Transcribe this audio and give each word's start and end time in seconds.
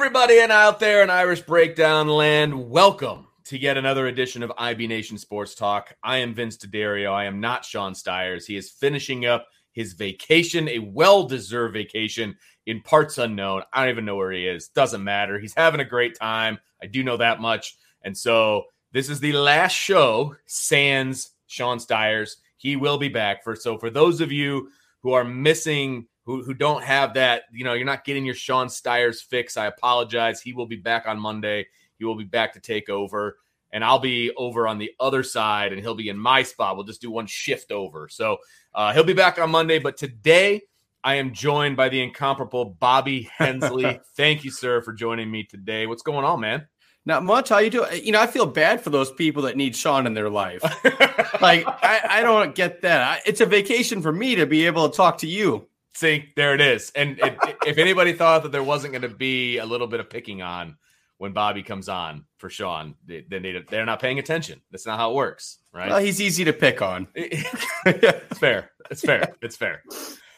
Everybody, 0.00 0.40
and 0.40 0.50
out 0.50 0.80
there 0.80 1.02
in 1.02 1.10
Irish 1.10 1.42
Breakdown 1.42 2.08
land. 2.08 2.70
Welcome 2.70 3.26
to 3.44 3.60
yet 3.60 3.76
another 3.76 4.06
edition 4.06 4.42
of 4.42 4.50
IB 4.56 4.86
Nation 4.86 5.18
Sports 5.18 5.54
Talk. 5.54 5.94
I 6.02 6.16
am 6.16 6.32
Vince 6.32 6.56
D'Addario. 6.56 7.12
I 7.12 7.26
am 7.26 7.38
not 7.38 7.66
Sean 7.66 7.94
Stires. 7.94 8.46
He 8.46 8.56
is 8.56 8.70
finishing 8.70 9.26
up 9.26 9.48
his 9.72 9.92
vacation, 9.92 10.70
a 10.70 10.78
well 10.78 11.24
deserved 11.24 11.74
vacation 11.74 12.34
in 12.64 12.80
parts 12.80 13.18
unknown. 13.18 13.62
I 13.74 13.82
don't 13.82 13.90
even 13.90 14.06
know 14.06 14.16
where 14.16 14.32
he 14.32 14.46
is. 14.46 14.68
Doesn't 14.68 15.04
matter. 15.04 15.38
He's 15.38 15.54
having 15.54 15.80
a 15.80 15.84
great 15.84 16.18
time. 16.18 16.58
I 16.82 16.86
do 16.86 17.04
know 17.04 17.18
that 17.18 17.42
much. 17.42 17.76
And 18.00 18.16
so 18.16 18.64
this 18.92 19.10
is 19.10 19.20
the 19.20 19.34
last 19.34 19.74
show, 19.74 20.34
Sans 20.46 21.32
Sean 21.46 21.78
Stires. 21.78 22.38
He 22.56 22.74
will 22.74 22.96
be 22.96 23.10
back 23.10 23.44
for 23.44 23.54
so 23.54 23.76
for 23.76 23.90
those 23.90 24.22
of 24.22 24.32
you 24.32 24.70
who 25.02 25.12
are 25.12 25.24
missing 25.24 26.06
who, 26.30 26.44
who 26.44 26.54
don't 26.54 26.84
have 26.84 27.14
that, 27.14 27.42
you 27.52 27.64
know, 27.64 27.72
you're 27.72 27.84
not 27.84 28.04
getting 28.04 28.24
your 28.24 28.34
Sean 28.34 28.68
Stires 28.68 29.20
fix. 29.20 29.56
I 29.56 29.66
apologize. 29.66 30.40
He 30.40 30.52
will 30.52 30.66
be 30.66 30.76
back 30.76 31.06
on 31.06 31.18
Monday. 31.18 31.66
He 31.98 32.04
will 32.04 32.14
be 32.14 32.24
back 32.24 32.52
to 32.52 32.60
take 32.60 32.88
over. 32.88 33.38
And 33.72 33.84
I'll 33.84 33.98
be 33.98 34.32
over 34.36 34.66
on 34.66 34.78
the 34.78 34.92
other 34.98 35.22
side 35.22 35.72
and 35.72 35.80
he'll 35.80 35.94
be 35.94 36.08
in 36.08 36.18
my 36.18 36.42
spot. 36.42 36.76
We'll 36.76 36.86
just 36.86 37.00
do 37.00 37.10
one 37.10 37.26
shift 37.26 37.72
over. 37.72 38.08
So 38.08 38.38
uh, 38.74 38.92
he'll 38.92 39.04
be 39.04 39.12
back 39.12 39.38
on 39.38 39.50
Monday. 39.50 39.78
But 39.78 39.96
today 39.96 40.62
I 41.02 41.16
am 41.16 41.32
joined 41.32 41.76
by 41.76 41.88
the 41.88 42.02
incomparable 42.02 42.64
Bobby 42.64 43.28
Hensley. 43.36 44.00
Thank 44.16 44.44
you, 44.44 44.50
sir, 44.50 44.82
for 44.82 44.92
joining 44.92 45.30
me 45.30 45.44
today. 45.44 45.86
What's 45.86 46.02
going 46.02 46.24
on, 46.24 46.40
man? 46.40 46.66
Not 47.06 47.24
much. 47.24 47.48
How 47.48 47.58
you 47.58 47.70
doing? 47.70 48.04
You 48.04 48.12
know, 48.12 48.20
I 48.20 48.26
feel 48.26 48.46
bad 48.46 48.82
for 48.82 48.90
those 48.90 49.10
people 49.10 49.42
that 49.44 49.56
need 49.56 49.74
Sean 49.74 50.06
in 50.06 50.14
their 50.14 50.28
life. 50.28 50.62
like, 51.40 51.66
I, 51.66 52.00
I, 52.08 52.22
don't 52.22 52.54
get 52.54 52.82
that. 52.82 53.00
I, 53.00 53.20
it's 53.24 53.40
a 53.40 53.46
vacation 53.46 54.02
for 54.02 54.12
me 54.12 54.34
to 54.34 54.46
be 54.46 54.66
able 54.66 54.88
to 54.88 54.94
talk 54.94 55.18
to 55.18 55.26
you. 55.26 55.66
See, 55.94 56.32
there 56.36 56.54
it 56.54 56.60
is. 56.60 56.92
And 56.94 57.18
it, 57.18 57.38
if 57.66 57.78
anybody 57.78 58.12
thought 58.12 58.44
that 58.44 58.52
there 58.52 58.62
wasn't 58.62 58.92
going 58.92 59.02
to 59.02 59.08
be 59.08 59.58
a 59.58 59.66
little 59.66 59.86
bit 59.86 60.00
of 60.00 60.08
picking 60.08 60.40
on 60.40 60.76
when 61.18 61.32
Bobby 61.32 61.62
comes 61.62 61.88
on 61.88 62.24
for 62.38 62.48
Sean, 62.48 62.94
they, 63.06 63.24
they, 63.28 63.62
they're 63.68 63.84
not 63.84 64.00
paying 64.00 64.18
attention. 64.18 64.60
That's 64.70 64.86
not 64.86 64.98
how 64.98 65.10
it 65.10 65.14
works, 65.14 65.58
right? 65.72 65.90
Well, 65.90 65.98
he's 65.98 66.20
easy 66.20 66.44
to 66.44 66.52
pick 66.52 66.80
on. 66.80 67.08
it's 67.14 68.38
fair. 68.38 68.70
It's 68.90 69.02
fair. 69.02 69.34
It's 69.42 69.56
fair. 69.56 69.82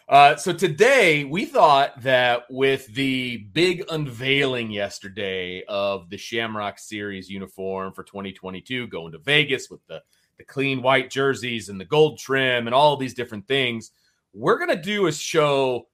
Uh, 0.09 0.37
so 0.37 0.53
today 0.53 1.25
we 1.25 1.45
thought 1.45 2.01
that 2.03 2.43
with 2.51 2.87
the 2.95 3.39
big 3.53 3.85
unveiling 3.91 4.71
yesterday 4.71 5.63
of 5.69 6.11
the 6.11 6.17
Shamrock 6.19 6.79
Series 6.79 7.31
uniform 7.31 7.93
for 7.93 8.03
2022, 8.03 8.89
going 8.89 9.13
to 9.13 9.19
Vegas 9.19 9.71
with 9.71 9.87
the 9.87 10.03
the 10.39 10.45
clean 10.45 10.83
white 10.83 11.11
jerseys 11.11 11.69
and 11.69 11.81
the 11.81 11.85
gold 11.85 12.19
trim 12.19 12.67
and 12.67 12.75
all 12.75 12.97
these 12.97 13.15
different 13.15 13.47
things, 13.47 13.93
we're 14.33 14.59
gonna 14.59 14.81
do 14.81 15.07
a 15.07 15.13
show 15.13 15.89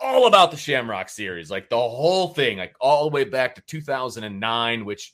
all 0.00 0.26
about 0.26 0.50
the 0.50 0.56
Shamrock 0.56 1.08
series, 1.08 1.50
like 1.50 1.68
the 1.68 1.76
whole 1.76 2.28
thing, 2.28 2.58
like 2.58 2.74
all 2.80 3.04
the 3.04 3.14
way 3.14 3.24
back 3.24 3.54
to 3.56 3.60
2009, 3.62 4.84
which 4.84 5.12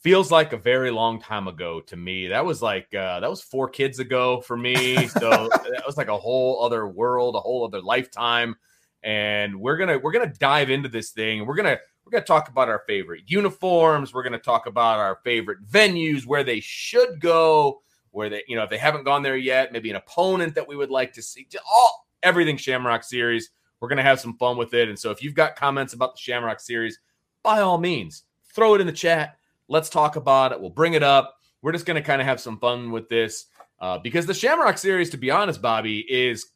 feels 0.00 0.30
like 0.30 0.52
a 0.52 0.56
very 0.56 0.90
long 0.90 1.20
time 1.20 1.46
ago 1.46 1.80
to 1.80 1.96
me. 1.96 2.26
That 2.28 2.44
was 2.44 2.62
like 2.62 2.92
uh, 2.94 3.20
that 3.20 3.30
was 3.30 3.42
four 3.42 3.68
kids 3.68 3.98
ago 3.98 4.40
for 4.40 4.56
me. 4.56 5.06
So 5.06 5.20
that 5.50 5.82
was 5.86 5.96
like 5.96 6.08
a 6.08 6.18
whole 6.18 6.64
other 6.64 6.88
world, 6.88 7.36
a 7.36 7.40
whole 7.40 7.64
other 7.64 7.80
lifetime. 7.80 8.56
And 9.02 9.60
we're 9.60 9.76
gonna 9.76 9.98
we're 9.98 10.12
gonna 10.12 10.32
dive 10.38 10.70
into 10.70 10.88
this 10.88 11.10
thing. 11.10 11.46
We're 11.46 11.54
gonna 11.54 11.78
we're 12.04 12.10
gonna 12.10 12.24
talk 12.24 12.48
about 12.48 12.68
our 12.68 12.82
favorite 12.86 13.22
uniforms. 13.26 14.12
We're 14.12 14.22
gonna 14.22 14.38
talk 14.38 14.66
about 14.66 14.98
our 14.98 15.20
favorite 15.24 15.64
venues, 15.64 16.26
where 16.26 16.44
they 16.44 16.60
should 16.60 17.20
go 17.20 17.82
where 18.10 18.28
they, 18.28 18.42
you 18.48 18.56
know, 18.56 18.64
if 18.64 18.70
they 18.70 18.78
haven't 18.78 19.04
gone 19.04 19.22
there 19.22 19.36
yet, 19.36 19.72
maybe 19.72 19.90
an 19.90 19.96
opponent 19.96 20.54
that 20.54 20.66
we 20.66 20.76
would 20.76 20.90
like 20.90 21.12
to 21.14 21.22
see. 21.22 21.46
All 21.72 22.06
everything 22.22 22.56
Shamrock 22.56 23.04
series. 23.04 23.50
We're 23.80 23.88
gonna 23.88 24.02
have 24.02 24.20
some 24.20 24.36
fun 24.36 24.56
with 24.56 24.74
it. 24.74 24.88
And 24.88 24.98
so 24.98 25.10
if 25.10 25.22
you've 25.22 25.34
got 25.34 25.56
comments 25.56 25.94
about 25.94 26.14
the 26.14 26.20
Shamrock 26.20 26.60
series, 26.60 26.98
by 27.42 27.60
all 27.60 27.78
means, 27.78 28.24
throw 28.54 28.74
it 28.74 28.80
in 28.80 28.86
the 28.86 28.92
chat. 28.92 29.36
Let's 29.68 29.88
talk 29.88 30.16
about 30.16 30.52
it. 30.52 30.60
We'll 30.60 30.70
bring 30.70 30.94
it 30.94 31.02
up. 31.02 31.36
We're 31.62 31.72
just 31.72 31.86
gonna 31.86 32.02
kind 32.02 32.20
of 32.20 32.26
have 32.26 32.40
some 32.40 32.58
fun 32.58 32.90
with 32.90 33.08
this. 33.08 33.46
Uh, 33.80 33.98
because 33.98 34.26
the 34.26 34.34
Shamrock 34.34 34.76
series, 34.76 35.10
to 35.10 35.16
be 35.16 35.30
honest, 35.30 35.62
Bobby, 35.62 36.00
is 36.00 36.46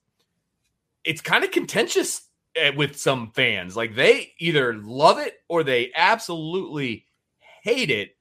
it's 1.05 1.23
kind 1.23 1.45
of 1.45 1.51
contentious 1.51 2.23
eh, 2.57 2.73
with 2.77 2.99
some 2.99 3.31
fans. 3.33 3.77
Like 3.77 3.95
they 3.95 4.33
either 4.39 4.75
love 4.75 5.19
it 5.19 5.35
or 5.49 5.63
they 5.63 5.91
absolutely 5.97 7.07
hate 7.63 7.91
it 7.91 8.14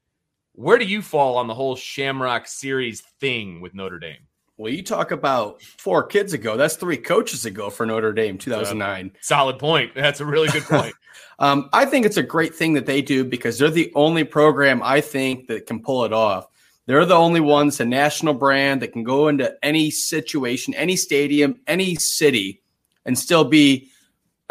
where 0.53 0.77
do 0.77 0.85
you 0.85 1.01
fall 1.01 1.37
on 1.37 1.47
the 1.47 1.53
whole 1.53 1.75
Shamrock 1.75 2.47
series 2.47 3.01
thing 3.19 3.61
with 3.61 3.73
Notre 3.73 3.99
Dame? 3.99 4.27
Well, 4.57 4.71
you 4.71 4.83
talk 4.83 5.11
about 5.11 5.61
four 5.63 6.03
kids 6.03 6.33
ago. 6.33 6.57
That's 6.57 6.75
three 6.75 6.97
coaches 6.97 7.45
ago 7.45 7.71
for 7.71 7.87
Notre 7.87 8.13
Dame, 8.13 8.37
2009. 8.37 9.07
Uh, 9.07 9.17
solid 9.21 9.57
point. 9.57 9.95
That's 9.95 10.19
a 10.19 10.25
really 10.25 10.47
good 10.49 10.63
point. 10.63 10.93
um, 11.39 11.69
I 11.73 11.85
think 11.85 12.05
it's 12.05 12.17
a 12.17 12.23
great 12.23 12.53
thing 12.53 12.73
that 12.73 12.85
they 12.85 13.01
do 13.01 13.23
because 13.23 13.57
they're 13.57 13.71
the 13.71 13.91
only 13.95 14.23
program 14.23 14.81
I 14.83 15.01
think 15.01 15.47
that 15.47 15.65
can 15.65 15.81
pull 15.81 16.05
it 16.05 16.13
off. 16.13 16.47
They're 16.85 17.05
the 17.05 17.15
only 17.15 17.39
ones, 17.39 17.79
a 17.79 17.85
national 17.85 18.35
brand 18.35 18.81
that 18.81 18.93
can 18.93 19.03
go 19.03 19.27
into 19.27 19.55
any 19.63 19.89
situation, 19.89 20.75
any 20.75 20.97
stadium, 20.97 21.59
any 21.65 21.95
city, 21.95 22.61
and 23.05 23.17
still 23.17 23.45
be 23.45 23.89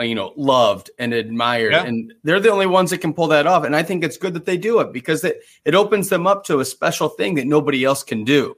Uh, 0.02 0.04
you 0.04 0.14
know 0.16 0.32
loved 0.36 0.90
and 0.98 1.14
admired. 1.14 1.72
Yeah. 1.72 1.84
and 1.84 2.12
they're 2.24 2.40
the 2.40 2.50
only 2.50 2.66
ones 2.66 2.90
that 2.90 2.98
can 2.98 3.14
pull 3.14 3.28
that 3.28 3.46
off. 3.46 3.64
And 3.64 3.76
i 3.76 3.82
think 3.82 4.02
it's 4.02 4.16
good 4.16 4.34
that 4.34 4.44
they 4.44 4.56
do 4.56 4.80
it 4.80 4.92
because 4.92 5.22
it, 5.24 5.42
it 5.64 5.74
opens 5.74 6.08
them 6.08 6.26
up 6.26 6.44
to 6.44 6.60
a 6.60 6.64
special 6.64 7.08
thing 7.08 7.36
that 7.36 7.46
nobody 7.46 7.84
else 7.84 8.02
can 8.02 8.24
do. 8.24 8.56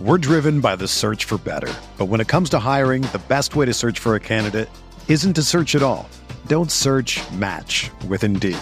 We're 0.00 0.18
driven 0.18 0.60
by 0.60 0.76
the 0.76 0.88
search 0.88 1.24
for 1.24 1.38
better. 1.38 1.72
But 1.98 2.06
when 2.06 2.20
it 2.20 2.28
comes 2.28 2.50
to 2.50 2.58
hiring 2.58 3.02
the 3.02 3.22
best 3.28 3.56
way 3.56 3.66
to 3.66 3.74
search 3.74 3.98
for 3.98 4.14
a 4.14 4.20
candidate 4.20 4.68
isn't 5.08 5.34
to 5.34 5.42
search 5.42 5.74
at 5.74 5.82
all. 5.82 6.08
Don't 6.46 6.70
search 6.70 7.20
match 7.32 7.90
with 8.08 8.24
indeed. 8.24 8.58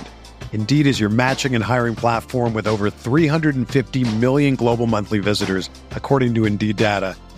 Indeed 0.53 0.87
is 0.87 0.99
your 0.99 1.11
matching 1.11 1.55
and 1.55 1.63
hiring 1.63 1.95
platform 1.95 2.55
with 2.55 2.67
over 2.67 2.91
350 2.91 4.17
million 4.17 4.57
global 4.57 4.87
monthly 4.87 5.19
visitors 5.19 5.71
according 5.93 6.35
to 6.35 6.45
indeed 6.47 6.77
data 6.77 7.15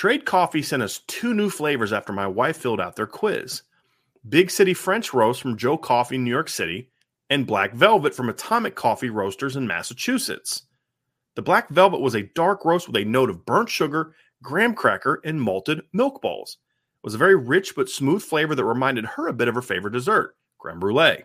Trade 0.00 0.24
Coffee 0.24 0.62
sent 0.62 0.82
us 0.82 1.00
two 1.08 1.34
new 1.34 1.50
flavors 1.50 1.92
after 1.92 2.10
my 2.10 2.26
wife 2.26 2.56
filled 2.56 2.80
out 2.80 2.96
their 2.96 3.06
quiz 3.06 3.64
Big 4.26 4.50
City 4.50 4.72
French 4.72 5.12
Roast 5.12 5.42
from 5.42 5.58
Joe 5.58 5.76
Coffee, 5.76 6.14
in 6.14 6.24
New 6.24 6.30
York 6.30 6.48
City, 6.48 6.88
and 7.28 7.46
Black 7.46 7.74
Velvet 7.74 8.14
from 8.14 8.30
Atomic 8.30 8.74
Coffee 8.74 9.10
Roasters 9.10 9.56
in 9.56 9.66
Massachusetts. 9.66 10.62
The 11.34 11.42
Black 11.42 11.68
Velvet 11.68 12.00
was 12.00 12.14
a 12.14 12.22
dark 12.22 12.64
roast 12.64 12.86
with 12.86 12.96
a 12.96 13.04
note 13.04 13.28
of 13.28 13.44
burnt 13.44 13.68
sugar, 13.68 14.14
graham 14.42 14.72
cracker, 14.72 15.20
and 15.22 15.38
malted 15.38 15.82
milk 15.92 16.22
balls. 16.22 16.56
It 16.62 17.04
was 17.04 17.12
a 17.12 17.18
very 17.18 17.36
rich 17.36 17.76
but 17.76 17.90
smooth 17.90 18.22
flavor 18.22 18.54
that 18.54 18.64
reminded 18.64 19.04
her 19.04 19.28
a 19.28 19.34
bit 19.34 19.48
of 19.48 19.54
her 19.54 19.60
favorite 19.60 19.92
dessert, 19.92 20.34
creme 20.58 20.80
brulee. 20.80 21.24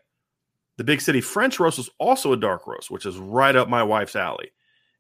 The 0.75 0.83
Big 0.83 0.99
City 0.99 1.21
French 1.21 1.61
roast 1.61 1.77
was 1.77 1.89
also 1.97 2.33
a 2.33 2.37
dark 2.37 2.67
roast, 2.67 2.91
which 2.91 3.05
is 3.05 3.15
right 3.15 3.55
up 3.55 3.69
my 3.69 3.83
wife's 3.83 4.17
alley. 4.17 4.51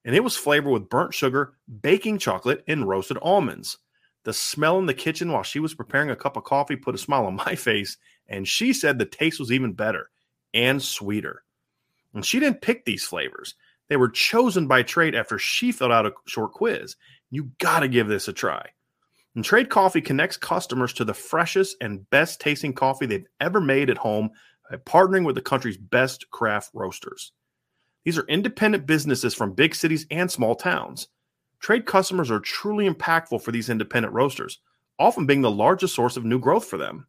And 0.05 0.15
it 0.15 0.23
was 0.23 0.37
flavored 0.37 0.71
with 0.71 0.89
burnt 0.89 1.13
sugar, 1.13 1.55
baking 1.81 2.19
chocolate, 2.19 2.63
and 2.67 2.87
roasted 2.87 3.17
almonds. 3.21 3.79
The 4.23 4.33
smell 4.33 4.77
in 4.79 4.85
the 4.85 4.93
kitchen 4.93 5.31
while 5.31 5.43
she 5.43 5.59
was 5.59 5.73
preparing 5.73 6.11
a 6.11 6.15
cup 6.15 6.37
of 6.37 6.43
coffee 6.43 6.75
put 6.75 6.95
a 6.95 6.99
smile 6.99 7.25
on 7.25 7.35
my 7.45 7.55
face, 7.55 7.97
and 8.27 8.47
she 8.47 8.71
said 8.71 8.97
the 8.97 9.05
taste 9.05 9.39
was 9.39 9.51
even 9.51 9.73
better 9.73 10.09
and 10.53 10.81
sweeter. 10.81 11.43
And 12.13 12.25
she 12.25 12.39
didn't 12.39 12.61
pick 12.61 12.85
these 12.85 13.03
flavors. 13.03 13.55
They 13.89 13.97
were 13.97 14.09
chosen 14.09 14.67
by 14.67 14.83
Trade 14.83 15.15
after 15.15 15.37
she 15.37 15.71
filled 15.71 15.91
out 15.91 16.05
a 16.05 16.13
short 16.25 16.53
quiz. 16.53 16.95
You 17.29 17.51
got 17.59 17.81
to 17.81 17.87
give 17.87 18.07
this 18.07 18.27
a 18.27 18.33
try. 18.33 18.69
And 19.35 19.43
Trade 19.43 19.69
Coffee 19.69 20.01
connects 20.01 20.37
customers 20.37 20.93
to 20.93 21.03
the 21.03 21.13
freshest 21.13 21.75
and 21.81 22.09
best 22.09 22.39
tasting 22.39 22.73
coffee 22.73 23.05
they've 23.05 23.27
ever 23.41 23.59
made 23.59 23.89
at 23.89 23.97
home 23.97 24.29
by 24.69 24.77
partnering 24.77 25.25
with 25.25 25.35
the 25.35 25.41
country's 25.41 25.77
best 25.77 26.29
craft 26.31 26.71
roasters. 26.73 27.33
These 28.05 28.17
are 28.19 28.27
independent 28.27 28.85
businesses 28.85 29.33
from 29.33 29.53
big 29.53 29.75
cities 29.75 30.05
and 30.11 30.31
small 30.31 30.55
towns. 30.55 31.07
Trade 31.59 31.85
customers 31.85 32.29
are 32.29 32.39
truly 32.39 32.87
impactful 32.87 33.41
for 33.41 33.51
these 33.51 33.69
independent 33.69 34.13
roasters, 34.13 34.59
often 34.99 35.25
being 35.25 35.41
the 35.41 35.51
largest 35.51 35.95
source 35.95 36.15
of 36.15 36.23
new 36.23 36.39
growth 36.39 36.65
for 36.65 36.77
them. 36.77 37.07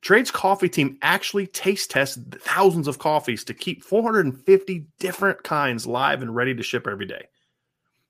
Trade's 0.00 0.30
coffee 0.30 0.70
team 0.70 0.96
actually 1.02 1.46
taste 1.46 1.90
tests 1.90 2.18
thousands 2.40 2.88
of 2.88 2.98
coffees 2.98 3.44
to 3.44 3.54
keep 3.54 3.84
450 3.84 4.86
different 4.98 5.42
kinds 5.42 5.86
live 5.86 6.22
and 6.22 6.34
ready 6.34 6.54
to 6.54 6.62
ship 6.62 6.86
every 6.86 7.04
day. 7.04 7.26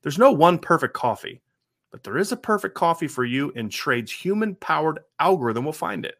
There's 0.03 0.19
no 0.19 0.31
one 0.31 0.61
perfect 0.61 0.95
coffee, 0.95 1.43
but 1.91 2.05
there 2.05 2.17
is 2.17 2.31
a 2.31 2.37
perfect 2.37 2.77
coffee 2.77 3.09
for 3.09 3.25
you, 3.25 3.53
and 3.57 3.73
Trade's 3.73 4.13
human 4.13 4.55
powered 4.55 5.01
algorithm 5.19 5.65
will 5.65 5.73
find 5.73 6.07
it. 6.07 6.15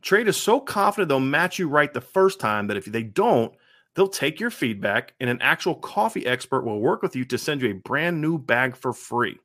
Trade 0.00 0.28
is 0.28 0.36
so 0.36 0.60
confident 0.60 1.08
they'll 1.08 1.18
match 1.18 1.58
you 1.58 1.68
right 1.68 1.92
the 1.92 2.00
first 2.00 2.38
time 2.38 2.68
that 2.68 2.76
if 2.76 2.84
they 2.84 3.02
don't, 3.02 3.52
they'll 3.94 4.08
take 4.08 4.40
your 4.40 4.50
feedback 4.50 5.14
and 5.20 5.28
an 5.28 5.40
actual 5.40 5.74
coffee 5.74 6.26
expert 6.26 6.64
will 6.64 6.80
work 6.80 7.02
with 7.02 7.16
you 7.16 7.24
to 7.26 7.38
send 7.38 7.62
you 7.62 7.70
a 7.70 7.74
brand 7.74 8.20
new 8.20 8.38
bag 8.38 8.76
for 8.76 8.92
free. 8.92 9.38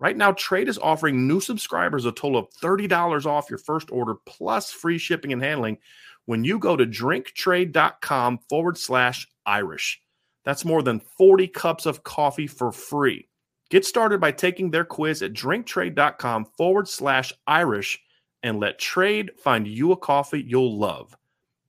Right 0.00 0.16
now, 0.16 0.32
Trade 0.32 0.68
is 0.68 0.78
offering 0.78 1.26
new 1.26 1.40
subscribers 1.40 2.04
a 2.04 2.12
total 2.12 2.38
of 2.38 2.50
$30 2.62 3.26
off 3.26 3.48
your 3.48 3.58
first 3.58 3.90
order 3.90 4.16
plus 4.26 4.70
free 4.70 4.98
shipping 4.98 5.32
and 5.32 5.42
handling 5.42 5.78
when 6.26 6.44
you 6.44 6.58
go 6.58 6.76
to 6.76 6.86
drinktrade.com 6.86 8.38
forward 8.48 8.78
slash 8.78 9.28
Irish. 9.46 10.00
That's 10.44 10.64
more 10.64 10.82
than 10.82 11.00
40 11.00 11.48
cups 11.48 11.86
of 11.86 12.02
coffee 12.02 12.46
for 12.46 12.72
free. 12.72 13.28
Get 13.70 13.84
started 13.84 14.20
by 14.20 14.32
taking 14.32 14.70
their 14.70 14.84
quiz 14.84 15.22
at 15.22 15.32
drinktrade.com 15.32 16.46
forward 16.56 16.88
slash 16.88 17.32
Irish 17.46 17.98
and 18.42 18.60
let 18.60 18.78
Trade 18.78 19.30
find 19.38 19.66
you 19.66 19.92
a 19.92 19.96
coffee 19.96 20.44
you'll 20.46 20.78
love. 20.78 21.16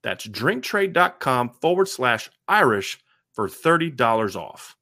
That's 0.06 0.28
drinktrade.com 0.28 1.50
forward 1.62 1.88
slash 1.88 2.30
Irish 2.48 3.00
for 3.34 3.50
$30 3.50 4.36
off. 4.36 4.78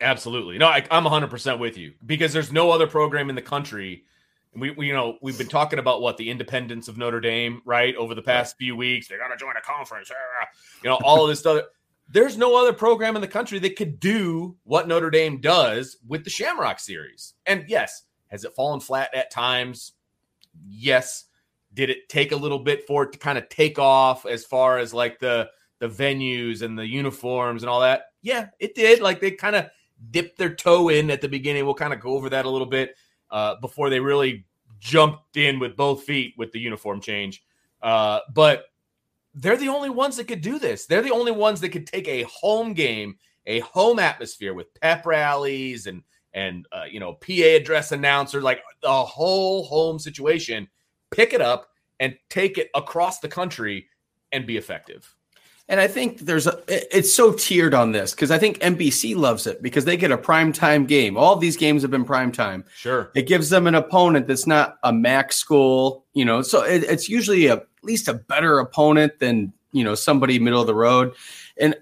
Absolutely. 0.00 0.56
No, 0.56 0.66
I, 0.68 0.78
am 0.90 1.04
100% 1.04 1.58
with 1.58 1.76
you 1.76 1.92
because 2.06 2.32
there's 2.32 2.50
no 2.50 2.70
other 2.70 2.86
program 2.86 3.28
in 3.28 3.36
the 3.36 3.42
country. 3.42 4.04
We, 4.56 4.70
we, 4.70 4.86
you 4.86 4.94
know, 4.94 5.18
we've 5.20 5.36
been 5.36 5.48
talking 5.48 5.78
about 5.78 6.00
what 6.00 6.16
the 6.16 6.30
independence 6.30 6.88
of 6.88 6.96
Notre 6.96 7.20
Dame, 7.20 7.60
right? 7.66 7.94
Over 7.96 8.14
the 8.14 8.22
past 8.22 8.56
few 8.56 8.76
weeks, 8.76 9.08
they 9.08 9.18
got 9.18 9.28
to 9.28 9.36
join 9.36 9.58
a 9.58 9.60
conference, 9.60 10.10
you 10.82 10.88
know, 10.88 10.98
all 11.04 11.22
of 11.22 11.28
this 11.28 11.40
stuff. 11.40 11.64
There's 12.08 12.38
no 12.38 12.56
other 12.58 12.72
program 12.72 13.14
in 13.14 13.20
the 13.20 13.28
country 13.28 13.58
that 13.58 13.76
could 13.76 14.00
do 14.00 14.56
what 14.64 14.88
Notre 14.88 15.10
Dame 15.10 15.42
does 15.42 15.98
with 16.08 16.24
the 16.24 16.30
Shamrock 16.30 16.80
series. 16.80 17.34
And 17.44 17.66
yes, 17.68 18.04
has 18.28 18.44
it 18.44 18.54
fallen 18.54 18.80
flat 18.80 19.14
at 19.14 19.30
times? 19.30 19.92
Yes. 20.66 21.26
Did 21.74 21.90
it 21.90 22.08
take 22.08 22.32
a 22.32 22.36
little 22.36 22.58
bit 22.58 22.86
for 22.86 23.04
it 23.04 23.12
to 23.12 23.18
kind 23.18 23.36
of 23.36 23.48
take 23.48 23.78
off 23.78 24.26
as 24.26 24.44
far 24.44 24.78
as 24.78 24.94
like 24.94 25.18
the 25.18 25.50
the 25.80 25.88
venues 25.88 26.62
and 26.62 26.78
the 26.78 26.86
uniforms 26.86 27.62
and 27.62 27.70
all 27.70 27.80
that? 27.80 28.06
Yeah, 28.22 28.48
it 28.58 28.74
did. 28.74 29.00
Like 29.00 29.20
they 29.20 29.32
kind 29.32 29.56
of 29.56 29.66
dipped 30.10 30.38
their 30.38 30.54
toe 30.54 30.88
in 30.88 31.10
at 31.10 31.20
the 31.20 31.28
beginning. 31.28 31.64
We'll 31.64 31.74
kind 31.74 31.92
of 31.92 32.00
go 32.00 32.10
over 32.10 32.30
that 32.30 32.44
a 32.44 32.50
little 32.50 32.66
bit 32.66 32.96
uh, 33.30 33.56
before 33.60 33.90
they 33.90 34.00
really 34.00 34.44
jumped 34.78 35.36
in 35.36 35.58
with 35.58 35.76
both 35.76 36.04
feet 36.04 36.34
with 36.36 36.52
the 36.52 36.60
uniform 36.60 37.00
change. 37.00 37.42
Uh, 37.82 38.20
but 38.32 38.66
they're 39.34 39.56
the 39.56 39.68
only 39.68 39.90
ones 39.90 40.16
that 40.16 40.28
could 40.28 40.40
do 40.40 40.58
this. 40.58 40.86
They're 40.86 41.02
the 41.02 41.10
only 41.10 41.32
ones 41.32 41.60
that 41.60 41.70
could 41.70 41.86
take 41.86 42.06
a 42.06 42.22
home 42.22 42.72
game, 42.72 43.16
a 43.46 43.60
home 43.60 43.98
atmosphere 43.98 44.54
with 44.54 44.72
pep 44.80 45.06
rallies 45.06 45.86
and 45.86 46.02
and 46.32 46.66
uh, 46.72 46.84
you 46.90 47.00
know 47.00 47.14
PA 47.14 47.56
address 47.56 47.92
announcer, 47.92 48.42
like 48.42 48.62
the 48.82 48.90
whole 48.90 49.64
home 49.64 49.98
situation, 49.98 50.68
pick 51.14 51.32
it 51.32 51.40
up 51.40 51.68
and 52.00 52.16
take 52.28 52.58
it 52.58 52.70
across 52.74 53.20
the 53.20 53.28
country 53.28 53.86
and 54.32 54.46
be 54.46 54.56
effective. 54.56 55.14
And 55.66 55.80
I 55.80 55.88
think 55.88 56.20
there's 56.20 56.46
a 56.46 56.62
it's 56.68 57.14
so 57.14 57.32
tiered 57.32 57.72
on 57.72 57.92
this 57.92 58.12
because 58.12 58.30
I 58.30 58.36
think 58.36 58.58
NBC 58.58 59.16
loves 59.16 59.46
it 59.46 59.62
because 59.62 59.86
they 59.86 59.96
get 59.96 60.12
a 60.12 60.18
prime 60.18 60.52
time 60.52 60.84
game. 60.84 61.16
All 61.16 61.36
these 61.36 61.56
games 61.56 61.80
have 61.80 61.90
been 61.90 62.04
prime 62.04 62.32
time. 62.32 62.64
Sure. 62.76 63.10
It 63.14 63.26
gives 63.26 63.48
them 63.48 63.66
an 63.66 63.74
opponent 63.74 64.26
that's 64.26 64.46
not 64.46 64.76
a 64.82 64.92
MAC 64.92 65.32
school, 65.32 66.04
you 66.12 66.24
know. 66.24 66.42
So 66.42 66.62
it, 66.62 66.84
it's 66.84 67.08
usually 67.08 67.46
a, 67.46 67.54
at 67.54 67.66
least 67.82 68.08
a 68.08 68.14
better 68.14 68.58
opponent 68.58 69.20
than 69.20 69.54
you 69.72 69.84
know 69.84 69.94
somebody 69.94 70.38
middle 70.38 70.60
of 70.60 70.66
the 70.66 70.74
road. 70.74 71.14
And 71.58 71.74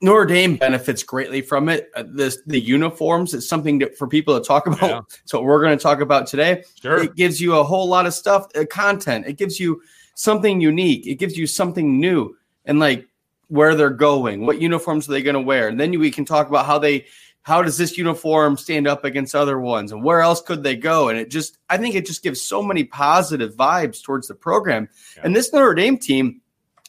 Notre 0.00 0.26
Dame 0.26 0.56
benefits 0.56 1.02
greatly 1.02 1.40
from 1.40 1.68
it. 1.68 1.90
Uh, 1.94 2.04
this 2.06 2.38
the 2.46 2.60
uniforms 2.60 3.32
is 3.32 3.48
something 3.48 3.78
that, 3.78 3.96
for 3.96 4.06
people 4.06 4.38
to 4.38 4.46
talk 4.46 4.66
about. 4.66 4.82
Yeah. 4.82 5.00
So 5.24 5.42
we're 5.42 5.62
going 5.62 5.76
to 5.76 5.82
talk 5.82 6.00
about 6.00 6.26
today. 6.26 6.64
Sure. 6.80 7.02
It 7.02 7.16
gives 7.16 7.40
you 7.40 7.56
a 7.56 7.64
whole 7.64 7.88
lot 7.88 8.06
of 8.06 8.12
stuff, 8.12 8.46
uh, 8.54 8.64
content. 8.70 9.26
It 9.26 9.38
gives 9.38 9.58
you 9.58 9.82
something 10.14 10.60
unique. 10.60 11.06
It 11.06 11.16
gives 11.16 11.36
you 11.36 11.46
something 11.46 11.98
new, 11.98 12.36
and 12.64 12.78
like 12.78 13.08
where 13.48 13.74
they're 13.74 13.90
going, 13.90 14.44
what 14.44 14.60
uniforms 14.60 15.08
are 15.08 15.12
they 15.12 15.22
going 15.22 15.34
to 15.34 15.40
wear, 15.40 15.68
and 15.68 15.78
then 15.78 15.98
we 15.98 16.10
can 16.10 16.24
talk 16.24 16.48
about 16.48 16.66
how 16.66 16.78
they 16.78 17.06
how 17.44 17.62
does 17.62 17.76
this 17.76 17.98
uniform 17.98 18.56
stand 18.56 18.88
up 18.88 19.04
against 19.04 19.34
other 19.34 19.60
ones, 19.60 19.92
and 19.92 20.02
where 20.02 20.20
else 20.20 20.40
could 20.40 20.62
they 20.62 20.76
go? 20.76 21.08
And 21.08 21.18
it 21.18 21.30
just 21.30 21.58
I 21.70 21.76
think 21.76 21.94
it 21.94 22.06
just 22.06 22.22
gives 22.22 22.40
so 22.40 22.62
many 22.62 22.84
positive 22.84 23.54
vibes 23.54 24.02
towards 24.02 24.28
the 24.28 24.34
program. 24.34 24.88
Yeah. 25.16 25.22
And 25.24 25.36
this 25.36 25.52
Notre 25.52 25.74
Dame 25.74 25.98
team, 25.98 26.40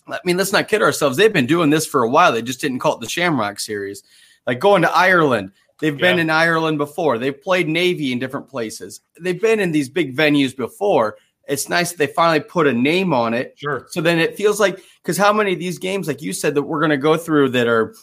I 0.07 0.19
mean, 0.23 0.37
let's 0.37 0.51
not 0.51 0.67
kid 0.67 0.81
ourselves. 0.81 1.17
They've 1.17 1.33
been 1.33 1.47
doing 1.47 1.69
this 1.69 1.85
for 1.85 2.03
a 2.03 2.09
while. 2.09 2.31
They 2.31 2.41
just 2.41 2.61
didn't 2.61 2.79
call 2.79 2.95
it 2.95 3.01
the 3.01 3.09
Shamrock 3.09 3.59
Series. 3.59 4.03
Like 4.45 4.59
going 4.59 4.83
to 4.83 4.95
Ireland, 4.95 5.51
They've 5.81 5.97
been 5.97 6.19
in 6.19 6.29
Ireland 6.29 6.77
before. 6.77 7.17
They've 7.17 7.41
played 7.41 7.67
Navy 7.67 8.13
in 8.13 8.19
different 8.19 8.47
places. 8.47 9.01
They've 9.19 9.41
been 9.41 9.59
in 9.59 9.73
these 9.73 9.89
big 9.89 10.15
venues 10.15 10.55
before 10.55 11.17
it's 11.47 11.69
nice 11.69 11.91
that 11.91 11.97
they 11.97 12.07
finally 12.07 12.39
put 12.39 12.67
a 12.67 12.73
name 12.73 13.13
on 13.13 13.33
it. 13.33 13.53
Sure. 13.57 13.85
So 13.89 14.01
then 14.01 14.19
it 14.19 14.35
feels 14.35 14.59
like 14.59 14.83
because 15.01 15.17
how 15.17 15.33
many 15.33 15.53
of 15.53 15.59
these 15.59 15.77
games, 15.77 16.07
like 16.07 16.21
you 16.21 16.33
said, 16.33 16.55
that 16.55 16.63
we're 16.63 16.79
going 16.79 16.91
to 16.91 16.97
go 16.97 17.17
through 17.17 17.49
that 17.49 17.67
are 17.67 17.95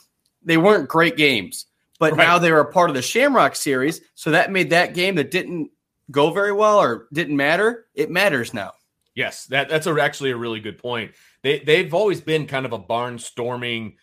they 0.42 0.56
weren't 0.56 0.88
great 0.88 1.16
games, 1.16 1.66
but 1.98 2.12
right. 2.12 2.24
now 2.24 2.38
they 2.38 2.52
were 2.52 2.60
a 2.60 2.72
part 2.72 2.90
of 2.90 2.96
the 2.96 3.02
Shamrock 3.02 3.56
series. 3.56 4.00
So 4.14 4.30
that 4.30 4.52
made 4.52 4.70
that 4.70 4.94
game 4.94 5.16
that 5.16 5.30
didn't 5.30 5.70
go 6.10 6.30
very 6.30 6.52
well 6.52 6.78
or 6.78 7.08
didn't 7.12 7.36
matter. 7.36 7.86
It 7.94 8.10
matters 8.10 8.54
now. 8.54 8.72
Yes, 9.14 9.46
that 9.46 9.68
that's 9.68 9.86
a, 9.86 10.00
actually 10.00 10.30
a 10.30 10.36
really 10.36 10.60
good 10.60 10.78
point. 10.78 11.12
They 11.42 11.60
they've 11.60 11.92
always 11.92 12.20
been 12.20 12.46
kind 12.46 12.66
of 12.66 12.72
a 12.72 12.78
barnstorming 12.78 13.96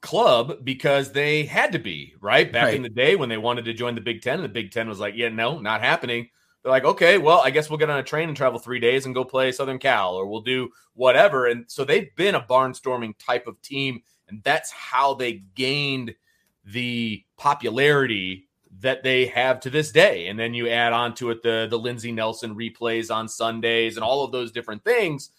club 0.00 0.64
because 0.64 1.12
they 1.12 1.44
had 1.44 1.72
to 1.72 1.78
be 1.78 2.14
right 2.20 2.52
back 2.52 2.66
right. 2.66 2.74
in 2.74 2.82
the 2.82 2.88
day 2.88 3.16
when 3.16 3.28
they 3.28 3.38
wanted 3.38 3.64
to 3.64 3.72
join 3.72 3.94
the 3.94 4.00
Big 4.00 4.22
Ten, 4.22 4.34
and 4.34 4.44
the 4.44 4.48
Big 4.48 4.70
Ten 4.70 4.88
was 4.88 5.00
like, 5.00 5.14
"Yeah, 5.16 5.28
no, 5.28 5.58
not 5.58 5.80
happening." 5.80 6.28
they're 6.66 6.72
like, 6.72 6.84
okay, 6.84 7.16
well, 7.16 7.42
I 7.44 7.50
guess 7.50 7.70
we'll 7.70 7.78
get 7.78 7.90
on 7.90 8.00
a 8.00 8.02
train 8.02 8.26
and 8.26 8.36
travel 8.36 8.58
three 8.58 8.80
days 8.80 9.06
and 9.06 9.14
go 9.14 9.24
play 9.24 9.52
Southern 9.52 9.78
Cal, 9.78 10.16
or 10.16 10.26
we'll 10.26 10.40
do 10.40 10.68
whatever. 10.94 11.46
And 11.46 11.64
so 11.68 11.84
they've 11.84 12.12
been 12.16 12.34
a 12.34 12.40
barnstorming 12.40 13.16
type 13.24 13.46
of 13.46 13.62
team, 13.62 14.02
and 14.28 14.42
that's 14.42 14.72
how 14.72 15.14
they 15.14 15.44
gained 15.54 16.16
the 16.64 17.24
popularity 17.36 18.48
that 18.80 19.04
they 19.04 19.26
have 19.26 19.60
to 19.60 19.70
this 19.70 19.92
day. 19.92 20.26
And 20.26 20.36
then 20.36 20.54
you 20.54 20.68
add 20.68 20.92
on 20.92 21.14
to 21.14 21.30
it 21.30 21.40
the 21.44 21.68
the 21.70 21.78
Lindsey 21.78 22.10
Nelson 22.10 22.56
replays 22.56 23.14
on 23.14 23.28
Sundays 23.28 23.96
and 23.96 24.02
all 24.02 24.24
of 24.24 24.32
those 24.32 24.50
different 24.50 24.82
things. 24.82 25.30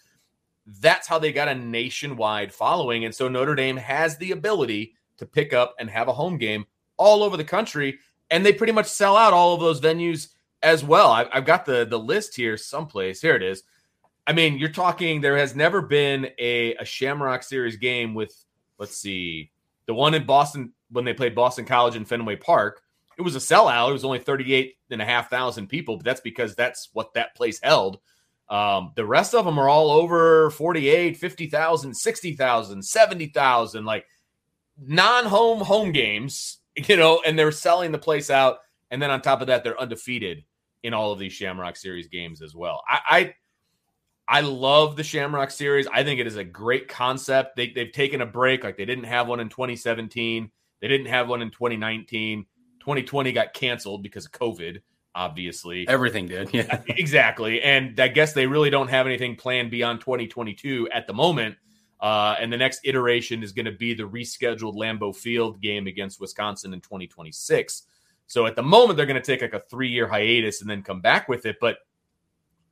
That's 0.80 1.06
how 1.06 1.18
they 1.18 1.32
got 1.32 1.48
a 1.48 1.54
nationwide 1.54 2.52
following. 2.52 3.04
And 3.04 3.14
so 3.14 3.28
Notre 3.28 3.54
Dame 3.54 3.76
has 3.76 4.16
the 4.16 4.32
ability 4.32 4.94
to 5.16 5.26
pick 5.26 5.52
up 5.52 5.74
and 5.78 5.88
have 5.88 6.08
a 6.08 6.12
home 6.12 6.36
game 6.36 6.66
all 6.96 7.22
over 7.22 7.36
the 7.36 7.44
country. 7.44 7.98
And 8.30 8.44
they 8.44 8.52
pretty 8.52 8.72
much 8.72 8.86
sell 8.86 9.16
out 9.16 9.32
all 9.32 9.54
of 9.54 9.60
those 9.60 9.80
venues 9.80 10.28
as 10.62 10.84
well. 10.84 11.10
I've, 11.10 11.28
I've 11.32 11.46
got 11.46 11.64
the 11.64 11.86
the 11.86 11.98
list 11.98 12.36
here 12.36 12.56
someplace. 12.56 13.20
Here 13.20 13.36
it 13.36 13.42
is. 13.42 13.62
I 14.26 14.32
mean, 14.32 14.58
you're 14.58 14.68
talking. 14.68 15.20
There 15.20 15.38
has 15.38 15.56
never 15.56 15.80
been 15.80 16.28
a 16.38 16.74
a 16.74 16.84
Shamrock 16.84 17.42
Series 17.42 17.76
game 17.76 18.14
with 18.14 18.34
let's 18.78 18.96
see, 18.96 19.50
the 19.86 19.94
one 19.94 20.14
in 20.14 20.24
Boston 20.26 20.72
when 20.90 21.04
they 21.04 21.14
played 21.14 21.34
Boston 21.34 21.64
College 21.64 21.96
in 21.96 22.04
Fenway 22.04 22.36
Park. 22.36 22.82
It 23.18 23.22
was 23.22 23.34
a 23.34 23.40
sellout. 23.40 23.90
It 23.90 23.94
was 23.94 24.04
only 24.04 24.20
38 24.20 24.76
and 24.90 25.02
a 25.02 25.04
half 25.04 25.28
thousand 25.28 25.66
people, 25.66 25.96
but 25.96 26.04
that's 26.04 26.20
because 26.20 26.54
that's 26.54 26.88
what 26.92 27.14
that 27.14 27.34
place 27.34 27.58
held. 27.60 27.98
Um, 28.50 28.92
the 28.96 29.04
rest 29.04 29.34
of 29.34 29.44
them 29.44 29.58
are 29.58 29.68
all 29.68 29.90
over 29.90 30.50
48, 30.50 31.16
50,000, 31.16 31.94
60,000, 31.94 32.82
70,000, 32.82 33.84
like 33.84 34.06
non 34.80 35.26
home 35.26 35.60
home 35.60 35.92
games, 35.92 36.58
you 36.76 36.96
know, 36.96 37.22
and 37.26 37.38
they're 37.38 37.52
selling 37.52 37.92
the 37.92 37.98
place 37.98 38.30
out. 38.30 38.58
And 38.90 39.02
then 39.02 39.10
on 39.10 39.20
top 39.20 39.40
of 39.40 39.48
that, 39.48 39.64
they're 39.64 39.80
undefeated 39.80 40.44
in 40.82 40.94
all 40.94 41.12
of 41.12 41.18
these 41.18 41.32
Shamrock 41.32 41.76
Series 41.76 42.08
games 42.08 42.40
as 42.40 42.54
well. 42.54 42.82
I, 42.88 43.00
I, 43.08 43.34
I 44.38 44.40
love 44.42 44.96
the 44.96 45.02
Shamrock 45.02 45.50
Series. 45.50 45.86
I 45.86 46.04
think 46.04 46.20
it 46.20 46.26
is 46.26 46.36
a 46.36 46.44
great 46.44 46.88
concept. 46.88 47.56
They, 47.56 47.70
they've 47.70 47.92
taken 47.92 48.22
a 48.22 48.26
break, 48.26 48.64
like 48.64 48.76
they 48.76 48.84
didn't 48.84 49.04
have 49.04 49.28
one 49.28 49.40
in 49.40 49.48
2017. 49.48 50.50
They 50.80 50.88
didn't 50.88 51.06
have 51.06 51.28
one 51.28 51.42
in 51.42 51.50
2019. 51.50 52.46
2020 52.80 53.32
got 53.32 53.52
canceled 53.52 54.02
because 54.02 54.26
of 54.26 54.32
COVID, 54.32 54.80
obviously. 55.14 55.86
Everything 55.88 56.26
did. 56.26 56.52
Yeah. 56.52 56.82
exactly. 56.88 57.62
And 57.62 57.98
I 58.00 58.08
guess 58.08 58.32
they 58.32 58.46
really 58.46 58.70
don't 58.70 58.88
have 58.88 59.06
anything 59.06 59.36
planned 59.36 59.70
beyond 59.70 60.00
2022 60.00 60.88
at 60.92 61.06
the 61.06 61.12
moment. 61.12 61.56
Uh, 62.00 62.36
and 62.38 62.52
the 62.52 62.56
next 62.56 62.80
iteration 62.84 63.42
is 63.42 63.52
going 63.52 63.66
to 63.66 63.72
be 63.72 63.92
the 63.94 64.04
rescheduled 64.04 64.76
Lambeau 64.76 65.14
Field 65.14 65.60
game 65.60 65.86
against 65.86 66.20
Wisconsin 66.20 66.72
in 66.72 66.80
2026. 66.80 67.82
So 68.26 68.46
at 68.46 68.54
the 68.54 68.62
moment, 68.62 68.96
they're 68.96 69.06
going 69.06 69.20
to 69.20 69.26
take 69.26 69.42
like 69.42 69.54
a 69.54 69.64
three 69.68 69.88
year 69.88 70.06
hiatus 70.06 70.60
and 70.60 70.70
then 70.70 70.82
come 70.82 71.00
back 71.00 71.28
with 71.28 71.46
it. 71.46 71.56
But 71.60 71.78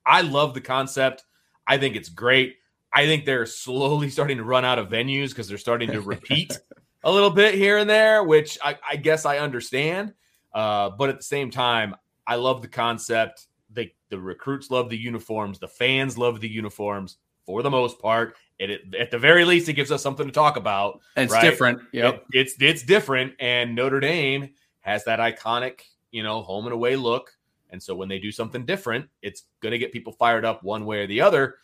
I 0.05 0.21
love 0.21 0.55
the 0.55 0.61
concept. 0.61 1.25
I 1.67 1.79
think 1.79 1.97
it's 1.97 2.09
great. 2.09 2.57
I 2.93 3.07
think 3.07 3.25
they're 3.25 3.47
slowly 3.47 4.11
starting 4.17 4.37
to 4.37 4.45
run 4.45 4.65
out 4.65 4.79
of 4.79 4.89
venues 4.89 5.31
because 5.31 5.49
they're 5.49 5.59
starting 5.59 5.91
to 5.91 6.01
repeat 6.01 6.57
a 7.05 7.11
little 7.11 7.31
bit 7.31 7.55
here 7.55 7.79
and 7.79 7.91
there, 7.91 8.23
which 8.23 8.59
I, 8.63 8.79
I 8.89 8.97
guess 8.97 9.27
I 9.27 9.39
understand. 9.39 10.15
Uh, 10.55 10.91
but 10.91 11.09
at 11.09 11.17
the 11.17 11.25
same 11.25 11.51
time, 11.51 11.97
I 12.27 12.37
love 12.37 12.63
the 12.63 12.69
concept. 12.69 13.47
They, 13.71 13.95
the 14.11 14.19
recruits 14.19 14.71
love 14.71 14.89
the 14.89 14.99
uniforms. 14.99 15.59
The 15.59 15.69
fans 15.69 16.17
love 16.17 16.41
the 16.41 16.49
uniforms 16.49 17.19
for 17.45 17.63
the 17.63 17.71
most 17.71 18.01
part. 18.01 18.37
It, 18.59 18.71
it, 18.71 18.95
at 18.99 19.11
the 19.11 19.19
very 19.19 19.45
least, 19.45 19.69
it 19.69 19.75
gives 19.75 19.93
us 19.93 20.03
something 20.03 20.27
to 20.27 20.33
talk 20.33 20.57
about. 20.57 21.01
And 21.15 21.25
it's 21.25 21.33
right? 21.33 21.43
different. 21.43 21.81
Yep. 21.93 22.15
It, 22.15 22.23
it's 22.33 22.55
it's 22.61 22.83
different, 22.83 23.35
and 23.39 23.75
Notre 23.75 24.01
Dame 24.01 24.51
has 24.81 25.05
that 25.05 25.19
iconic, 25.19 25.81
you 26.11 26.23
know, 26.23 26.43
home 26.43 26.65
and 26.65 26.73
away 26.73 26.97
look. 26.97 27.33
And 27.71 27.83
so 27.83 27.95
when 27.95 28.09
they 28.09 28.19
do 28.19 28.31
something 28.31 28.65
different, 28.65 29.09
it's 29.23 29.43
going 29.61 29.73
to 29.73 29.79
get 29.79 29.93
people 29.93 30.13
fired 30.13 30.45
up 30.45 30.63
one 30.63 30.87
way 30.87 31.01
or 31.01 31.07
the 31.07 31.21
other. 31.21 31.57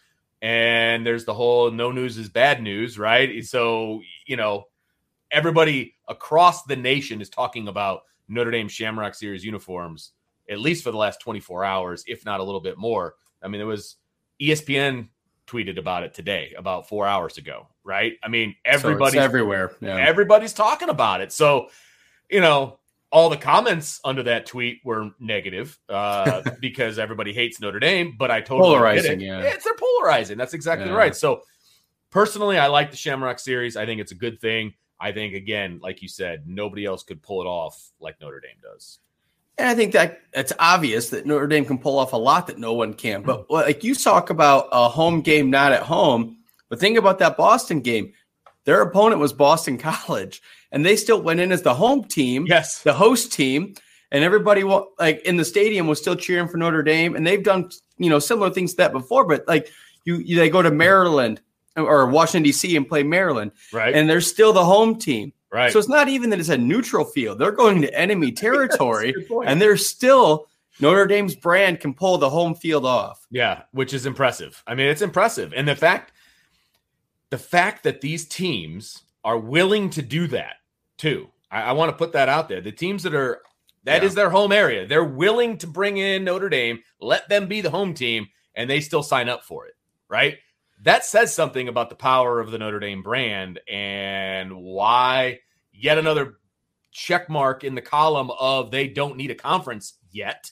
And 0.42 1.06
there's 1.06 1.24
the 1.24 1.34
whole 1.34 1.70
no 1.70 1.92
news 1.92 2.18
is 2.18 2.28
bad 2.28 2.60
news, 2.60 2.98
right? 2.98 3.44
So, 3.44 4.02
you 4.26 4.36
know, 4.36 4.66
everybody 5.30 5.94
across 6.08 6.64
the 6.64 6.74
nation 6.74 7.20
is 7.20 7.30
talking 7.30 7.68
about 7.68 8.02
Notre 8.28 8.50
Dame 8.50 8.68
Shamrock 8.68 9.14
Series 9.14 9.44
uniforms, 9.44 10.12
at 10.52 10.60
least 10.60 10.84
for 10.84 10.90
the 10.90 10.96
last 10.96 11.20
24 11.20 11.64
hours, 11.64 12.04
if 12.06 12.24
not 12.24 12.40
a 12.40 12.42
little 12.42 12.60
bit 12.60 12.78
more. 12.78 13.14
I 13.42 13.48
mean, 13.48 13.60
it 13.60 13.64
was 13.64 13.96
ESPN 14.40 15.08
tweeted 15.46 15.78
about 15.78 16.04
it 16.04 16.14
today, 16.14 16.54
about 16.56 16.88
four 16.88 17.06
hours 17.06 17.38
ago, 17.38 17.68
right? 17.84 18.14
I 18.22 18.28
mean, 18.28 18.54
everybody's 18.64 19.14
so 19.14 19.20
everywhere. 19.20 19.72
Yeah. 19.80 19.96
Everybody's 19.96 20.52
talking 20.52 20.88
about 20.88 21.20
it. 21.20 21.32
So, 21.32 21.68
you 22.30 22.40
know, 22.40 22.78
all 23.10 23.28
the 23.28 23.36
comments 23.36 24.00
under 24.04 24.22
that 24.22 24.46
tweet 24.46 24.80
were 24.84 25.10
negative 25.20 25.78
uh, 25.88 26.42
because 26.60 26.98
everybody 26.98 27.32
hates 27.32 27.60
Notre 27.60 27.80
Dame. 27.80 28.14
But 28.18 28.30
I 28.30 28.40
totally 28.40 28.70
polarizing. 28.70 29.20
It. 29.20 29.26
Yeah, 29.26 29.40
it's 29.40 29.64
they're 29.64 29.74
polarizing. 29.74 30.38
That's 30.38 30.54
exactly 30.54 30.88
Yeah. 30.88 30.96
right. 30.96 31.14
So, 31.14 31.42
personally, 32.10 32.58
I 32.58 32.68
like 32.68 32.90
the 32.90 32.96
Shamrock 32.96 33.38
series. 33.38 33.76
I 33.76 33.84
think 33.84 34.00
it's 34.00 34.12
a 34.12 34.16
good 34.16 34.40
thing. 34.40 34.74
I 34.98 35.12
think 35.12 35.34
again, 35.34 35.80
like 35.82 36.00
you 36.00 36.08
said, 36.08 36.44
nobody 36.46 36.84
else 36.84 37.02
could 37.02 37.22
pull 37.22 37.42
it 37.42 37.46
off 37.46 37.90
like 38.00 38.20
Notre 38.20 38.40
Dame 38.40 38.58
does. 38.62 39.00
And 39.58 39.68
I 39.68 39.74
think 39.74 39.92
that 39.92 40.20
it's 40.32 40.52
obvious 40.58 41.10
that 41.10 41.26
Notre 41.26 41.46
Dame 41.46 41.64
can 41.64 41.78
pull 41.78 41.98
off 41.98 42.12
a 42.14 42.16
lot 42.16 42.46
that 42.46 42.58
no 42.58 42.72
one 42.72 42.94
can. 42.94 43.22
But 43.22 43.50
like 43.50 43.84
you 43.84 43.94
talk 43.94 44.30
about 44.30 44.68
a 44.72 44.88
home 44.88 45.20
game 45.20 45.50
not 45.50 45.72
at 45.72 45.82
home, 45.82 46.38
but 46.68 46.80
think 46.80 46.96
about 46.98 47.18
that 47.18 47.36
Boston 47.36 47.80
game. 47.80 48.12
Their 48.64 48.80
opponent 48.80 49.20
was 49.20 49.32
Boston 49.32 49.76
College, 49.90 50.40
and 50.70 50.86
they 50.86 50.96
still 50.96 51.20
went 51.20 51.40
in 51.40 51.52
as 51.52 51.62
the 51.62 51.74
home 51.74 52.04
team, 52.04 52.46
Yes. 52.46 52.82
the 52.82 52.94
host 52.94 53.32
team, 53.32 53.74
and 54.10 54.24
everybody 54.24 54.62
like 54.98 55.20
in 55.26 55.36
the 55.36 55.44
stadium 55.44 55.86
was 55.86 55.98
still 56.00 56.16
cheering 56.16 56.48
for 56.48 56.56
Notre 56.56 56.82
Dame. 56.82 57.14
And 57.14 57.26
they've 57.26 57.42
done 57.42 57.70
you 57.98 58.08
know 58.08 58.18
similar 58.18 58.50
things 58.50 58.72
to 58.72 58.76
that 58.78 58.92
before. 58.92 59.26
But 59.26 59.46
like 59.46 59.70
you, 60.04 60.16
you 60.16 60.36
they 60.36 60.48
go 60.48 60.62
to 60.62 60.70
Maryland 60.70 61.40
or 61.76 62.06
Washington 62.06 62.42
D.C. 62.42 62.74
and 62.76 62.88
play 62.88 63.02
Maryland, 63.02 63.52
Right. 63.72 63.94
and 63.94 64.08
they're 64.08 64.20
still 64.22 64.52
the 64.52 64.64
home 64.64 64.98
team. 64.98 65.32
Right. 65.52 65.72
So 65.72 65.78
it's 65.78 65.88
not 65.88 66.08
even 66.08 66.30
that 66.30 66.40
it's 66.40 66.48
a 66.48 66.58
neutral 66.58 67.04
field. 67.04 67.38
They're 67.38 67.52
going 67.52 67.82
to 67.82 67.94
enemy 67.98 68.32
territory, 68.46 69.14
and 69.46 69.60
they're 69.60 69.76
still 69.76 70.46
Notre 70.80 71.06
Dame's 71.06 71.34
brand 71.36 71.80
can 71.80 71.92
pull 71.94 72.18
the 72.18 72.30
home 72.30 72.54
field 72.54 72.86
off. 72.86 73.26
Yeah, 73.30 73.62
which 73.72 73.92
is 73.94 74.06
impressive. 74.06 74.62
I 74.66 74.74
mean, 74.74 74.86
it's 74.88 75.02
impressive. 75.02 75.52
And 75.54 75.68
the 75.68 75.76
fact 75.76 76.12
the 77.30 77.38
fact 77.38 77.82
that 77.84 78.00
these 78.00 78.26
teams 78.26 79.02
are 79.24 79.38
willing 79.38 79.88
to 79.90 80.02
do 80.02 80.26
that 80.28 80.56
too. 80.98 81.28
I, 81.50 81.62
I 81.62 81.72
want 81.72 81.90
to 81.90 81.96
put 81.96 82.12
that 82.12 82.28
out 82.28 82.48
there. 82.48 82.60
The 82.60 82.72
teams 82.72 83.02
that 83.04 83.14
are 83.14 83.40
that 83.84 84.02
Yeah. 84.02 84.08
is 84.08 84.14
their 84.14 84.30
home 84.30 84.52
area. 84.52 84.86
They're 84.86 85.04
willing 85.04 85.58
to 85.58 85.66
bring 85.66 85.96
in 85.96 86.24
Notre 86.24 86.48
Dame, 86.48 86.80
let 87.00 87.28
them 87.28 87.46
be 87.46 87.60
the 87.60 87.70
home 87.70 87.94
team, 87.94 88.26
and 88.54 88.68
they 88.68 88.80
still 88.80 89.02
sign 89.02 89.28
up 89.28 89.44
for 89.44 89.66
it, 89.66 89.74
right? 90.08 90.36
That 90.82 91.04
says 91.04 91.32
something 91.32 91.68
about 91.68 91.90
the 91.90 91.94
power 91.96 92.40
of 92.40 92.50
the 92.50 92.58
Notre 92.58 92.80
Dame 92.80 93.02
brand 93.02 93.60
and 93.70 94.54
why 94.56 95.40
yet 95.72 95.96
another 95.98 96.38
check 96.90 97.28
mark 97.30 97.64
in 97.64 97.74
the 97.74 97.80
column 97.80 98.30
of 98.38 98.70
they 98.70 98.88
don't 98.88 99.16
need 99.16 99.30
a 99.30 99.34
conference 99.34 99.94
yet 100.10 100.50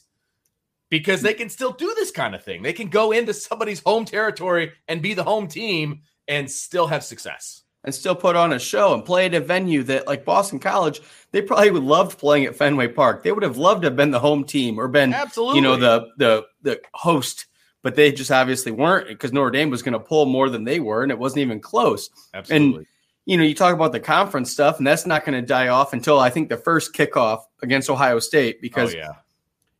because 0.88 1.20
they 1.22 1.34
can 1.34 1.48
still 1.50 1.72
do 1.72 1.92
this 1.96 2.10
kind 2.10 2.34
of 2.34 2.42
thing. 2.42 2.62
They 2.62 2.72
can 2.72 2.88
go 2.88 3.12
into 3.12 3.34
somebody's 3.34 3.80
home 3.80 4.04
territory 4.04 4.72
and 4.88 5.02
be 5.02 5.14
the 5.14 5.24
home 5.24 5.48
team 5.48 6.02
and 6.28 6.50
still 6.50 6.86
have 6.86 7.04
success. 7.04 7.62
and 7.84 7.94
still 7.94 8.14
put 8.14 8.36
on 8.36 8.52
a 8.52 8.58
show 8.58 8.92
and 8.94 9.04
play 9.04 9.26
at 9.26 9.34
a 9.34 9.40
venue 9.40 9.82
that, 9.84 10.06
like 10.06 10.24
Boston 10.24 10.58
College, 10.58 11.00
they 11.32 11.40
probably 11.40 11.70
would 11.70 11.82
loved 11.82 12.18
playing 12.18 12.44
at 12.44 12.54
Fenway 12.56 12.88
Park. 12.88 13.22
They 13.22 13.32
would 13.32 13.42
have 13.42 13.56
loved 13.56 13.82
to 13.82 13.86
have 13.86 13.96
been 13.96 14.10
the 14.10 14.18
home 14.20 14.44
team 14.44 14.78
or 14.78 14.86
been, 14.88 15.14
Absolutely. 15.14 15.56
you 15.56 15.62
know, 15.62 15.76
the 15.76 16.08
the 16.18 16.44
the 16.62 16.80
host. 16.92 17.46
But 17.82 17.94
they 17.94 18.12
just 18.12 18.30
obviously 18.30 18.72
weren't 18.72 19.08
because 19.08 19.32
Notre 19.32 19.50
Dame 19.50 19.70
was 19.70 19.82
going 19.82 19.94
to 19.94 20.00
pull 20.00 20.26
more 20.26 20.50
than 20.50 20.64
they 20.64 20.80
were, 20.80 21.02
and 21.02 21.10
it 21.10 21.18
wasn't 21.18 21.40
even 21.40 21.60
close. 21.60 22.10
Absolutely. 22.34 22.78
And 22.78 22.86
you 23.26 23.36
know, 23.36 23.44
you 23.44 23.54
talk 23.54 23.74
about 23.74 23.92
the 23.92 24.00
conference 24.00 24.50
stuff, 24.50 24.78
and 24.78 24.86
that's 24.86 25.06
not 25.06 25.24
going 25.24 25.40
to 25.40 25.46
die 25.46 25.68
off 25.68 25.92
until 25.92 26.18
I 26.18 26.30
think 26.30 26.48
the 26.48 26.56
first 26.56 26.94
kickoff 26.94 27.42
against 27.62 27.88
Ohio 27.88 28.18
State 28.18 28.56
oh, 28.58 28.60
because 28.60 28.94
oh 28.94 28.98
yeah. 28.98 29.12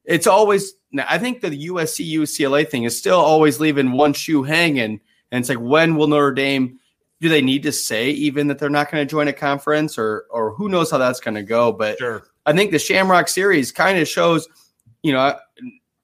it's 0.05 0.27
always. 0.27 0.75
now, 0.93 1.05
I 1.09 1.19
think 1.19 1.41
the 1.41 1.67
USC 1.69 2.11
UCLA 2.11 2.69
thing 2.69 2.85
is 2.85 2.97
still 2.97 3.19
always 3.19 3.61
leaving 3.61 3.93
one 3.93 4.13
shoe 4.13 4.43
hanging, 4.43 5.01
and 5.31 5.41
it's 5.41 5.49
like 5.49 5.59
when 5.59 5.97
will 5.97 6.07
Notre 6.07 6.33
Dame? 6.33 6.79
Do 7.21 7.29
they 7.29 7.43
need 7.43 7.65
to 7.65 7.73
say 7.73 8.09
even 8.11 8.47
that 8.47 8.59
they're 8.59 8.71
not 8.71 8.91
going 8.91 9.07
to 9.07 9.11
join 9.11 9.29
a 9.29 9.33
conference, 9.33 9.99
or 9.99 10.27
or 10.31 10.55
who 10.55 10.69
knows 10.69 10.91
how 10.91 10.99
that's 10.99 11.21
going 11.21 11.35
to 11.35 11.43
go? 11.43 11.73
But 11.73 11.99
Sure. 11.99 12.23
I 12.47 12.53
think 12.53 12.71
the 12.71 12.79
Shamrock 12.79 13.29
Series 13.29 13.73
kind 13.73 13.99
of 13.99 14.09
shows, 14.09 14.49
you 15.03 15.13
know, 15.13 15.37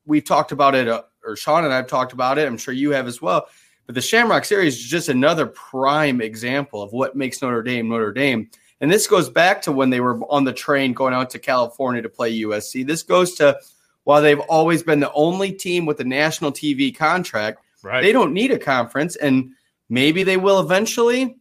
we've 0.04 0.24
talked 0.24 0.52
about 0.52 0.74
it, 0.74 0.88
or 1.26 1.36
Sean 1.36 1.64
and 1.64 1.72
I've 1.74 1.86
talked 1.88 2.12
about 2.12 2.38
it. 2.38 2.46
I'm 2.46 2.56
sure 2.58 2.72
you 2.74 2.90
have 2.92 3.06
as 3.06 3.20
well. 3.20 3.46
But 3.86 3.94
the 3.94 4.00
Shamrock 4.00 4.44
Series 4.44 4.76
is 4.76 4.82
just 4.84 5.08
another 5.08 5.46
prime 5.46 6.20
example 6.20 6.82
of 6.82 6.92
what 6.92 7.14
makes 7.16 7.42
Notre 7.42 7.62
Dame 7.62 7.88
Notre 7.88 8.12
Dame. 8.12 8.48
And 8.80 8.90
this 8.90 9.06
goes 9.06 9.30
back 9.30 9.62
to 9.62 9.72
when 9.72 9.90
they 9.90 10.00
were 10.00 10.18
on 10.30 10.44
the 10.44 10.52
train 10.52 10.92
going 10.92 11.14
out 11.14 11.30
to 11.30 11.38
California 11.38 12.02
to 12.02 12.08
play 12.08 12.40
USC. 12.42 12.86
This 12.86 13.02
goes 13.02 13.34
to 13.36 13.58
while 14.04 14.22
they've 14.22 14.40
always 14.40 14.82
been 14.82 15.00
the 15.00 15.12
only 15.12 15.50
team 15.52 15.86
with 15.86 15.98
a 16.00 16.04
national 16.04 16.52
TV 16.52 16.94
contract, 16.94 17.58
Right. 17.82 18.02
they 18.02 18.12
don't 18.12 18.32
need 18.32 18.50
a 18.52 18.58
conference. 18.58 19.16
And 19.16 19.50
maybe 19.88 20.22
they 20.24 20.36
will 20.36 20.60
eventually. 20.60 21.36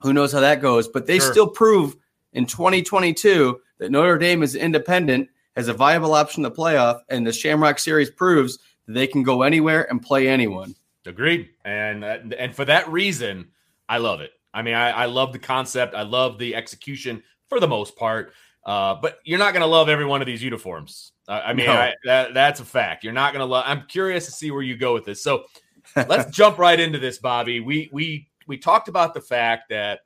Who 0.00 0.12
knows 0.12 0.32
how 0.32 0.40
that 0.40 0.60
goes? 0.60 0.88
But 0.88 1.06
they 1.06 1.18
Sure. 1.18 1.32
still 1.32 1.48
prove 1.48 1.96
in 2.32 2.46
2022 2.46 3.58
that 3.78 3.90
Notre 3.90 4.18
Dame 4.18 4.42
is 4.42 4.54
independent 4.54 5.28
as 5.56 5.68
a 5.68 5.72
viable 5.74 6.12
option 6.14 6.42
to 6.42 6.50
the 6.50 6.54
playoff, 6.54 7.00
and 7.08 7.26
the 7.26 7.32
Shamrock 7.32 7.78
Series 7.78 8.10
proves 8.10 8.58
they 8.88 9.06
can 9.06 9.22
go 9.22 9.42
anywhere 9.42 9.88
and 9.90 10.02
play 10.02 10.28
anyone. 10.28 10.74
Agreed, 11.04 11.50
and 11.64 12.04
uh, 12.04 12.18
and 12.38 12.54
for 12.54 12.64
that 12.64 12.88
reason, 12.88 13.48
I 13.88 13.98
love 13.98 14.20
it. 14.20 14.32
I 14.52 14.62
mean, 14.62 14.74
I, 14.74 14.90
I 14.90 15.04
love 15.06 15.32
the 15.32 15.38
concept. 15.38 15.94
I 15.94 16.02
love 16.02 16.38
the 16.38 16.54
execution 16.54 17.22
for 17.48 17.60
the 17.60 17.68
most 17.68 17.96
part. 17.96 18.32
Uh, 18.64 18.96
but 19.00 19.18
you're 19.24 19.38
not 19.38 19.52
going 19.52 19.60
to 19.60 19.66
love 19.66 19.88
every 19.88 20.04
one 20.04 20.20
of 20.20 20.26
these 20.26 20.42
uniforms. 20.42 21.12
Uh, 21.28 21.40
I 21.44 21.52
mean, 21.52 21.66
no. 21.66 21.72
I, 21.72 21.94
that, 22.04 22.34
that's 22.34 22.58
a 22.58 22.64
fact. 22.64 23.04
You're 23.04 23.12
not 23.12 23.32
going 23.32 23.40
to 23.40 23.46
love. 23.46 23.62
I'm 23.64 23.86
curious 23.86 24.26
to 24.26 24.32
see 24.32 24.50
where 24.50 24.62
you 24.62 24.76
go 24.76 24.92
with 24.92 25.04
this. 25.04 25.22
So 25.22 25.44
let's 25.96 26.34
jump 26.34 26.58
right 26.58 26.78
into 26.78 26.98
this, 26.98 27.18
Bobby. 27.18 27.60
We 27.60 27.88
we 27.92 28.28
we 28.48 28.58
talked 28.58 28.88
about 28.88 29.14
the 29.14 29.20
fact 29.20 29.68
that 29.70 30.00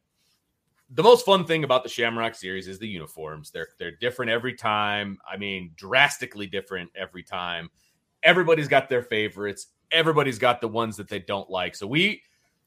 the 0.91 1.03
most 1.03 1.25
fun 1.25 1.47
thing 1.47 1.65
about 1.65 1.85
the 1.85 1.89
Shamrock 1.89 2.35
series 2.35 2.69
is 2.69 2.79
the 2.79 2.89
uniforms. 2.89 3.51
They're 3.51 3.69
they're 3.79 3.97
different 3.97 4.31
every 4.31 4.55
time. 4.55 5.19
I 5.31 5.37
mean, 5.37 5.73
drastically 5.77 6.47
different 6.47 6.91
every 6.95 7.23
time. 7.23 7.71
Everybody's 8.23 8.69
got 8.69 8.89
their 8.89 9.03
favorites. 9.03 9.67
Everybody's 9.91 10.39
got 10.39 10.61
the 10.61 10.69
ones 10.69 10.97
that 10.97 11.09
they 11.09 11.19
don't 11.19 11.51
like. 11.51 11.75
So 11.75 11.87
we 11.87 12.23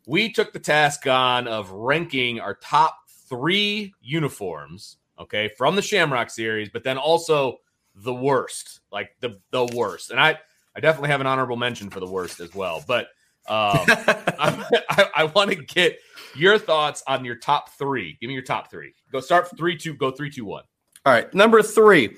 we 0.06 0.32
took 0.32 0.54
the 0.54 0.60
task 0.60 1.08
on 1.08 1.48
of 1.48 1.72
ranking 1.72 2.40
our 2.40 2.56
top 2.56 2.98
three 3.30 3.94
uniforms 4.02 4.98
okay, 5.20 5.50
from 5.58 5.76
the 5.76 5.82
Shamrock 5.82 6.30
series, 6.30 6.70
but 6.70 6.84
then 6.84 6.98
also 6.98 7.58
the 7.96 8.14
worst, 8.14 8.82
like 8.92 9.16
the 9.20 9.40
the 9.52 9.66
worst. 9.76 10.12
And 10.12 10.20
I 10.20 10.40
I 10.76 10.80
definitely 10.80 11.10
have 11.10 11.22
an 11.22 11.28
honorable 11.28 11.58
mention 11.58 11.90
for 11.90 12.00
the 12.00 12.08
worst 12.08 12.40
as 12.40 12.54
well. 12.54 12.84
But 12.88 13.08
um, 13.48 13.86
I, 13.88 14.66
I, 14.90 15.10
I 15.16 15.24
want 15.26 15.52
to 15.52 15.56
get 15.56 16.00
your 16.36 16.58
thoughts 16.58 17.04
on 17.08 17.26
your 17.26 17.36
top 17.36 17.70
three. 17.78 18.18
Give 18.20 18.28
me 18.28 18.34
your 18.34 18.44
top 18.44 18.72
three. 18.72 18.94
Go 19.12 19.20
start 19.20 19.56
three 19.58 19.78
two. 19.78 19.96
Go 19.96 20.12
three 20.12 20.30
two 20.30 20.46
one. 20.46 20.64
All 21.06 21.12
right, 21.12 21.32
number 21.34 21.62
three, 21.62 22.16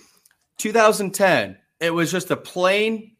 2010. 0.59 1.57
It 1.79 1.89
was 1.89 2.11
just 2.11 2.29
a 2.29 2.37
plain 2.37 3.14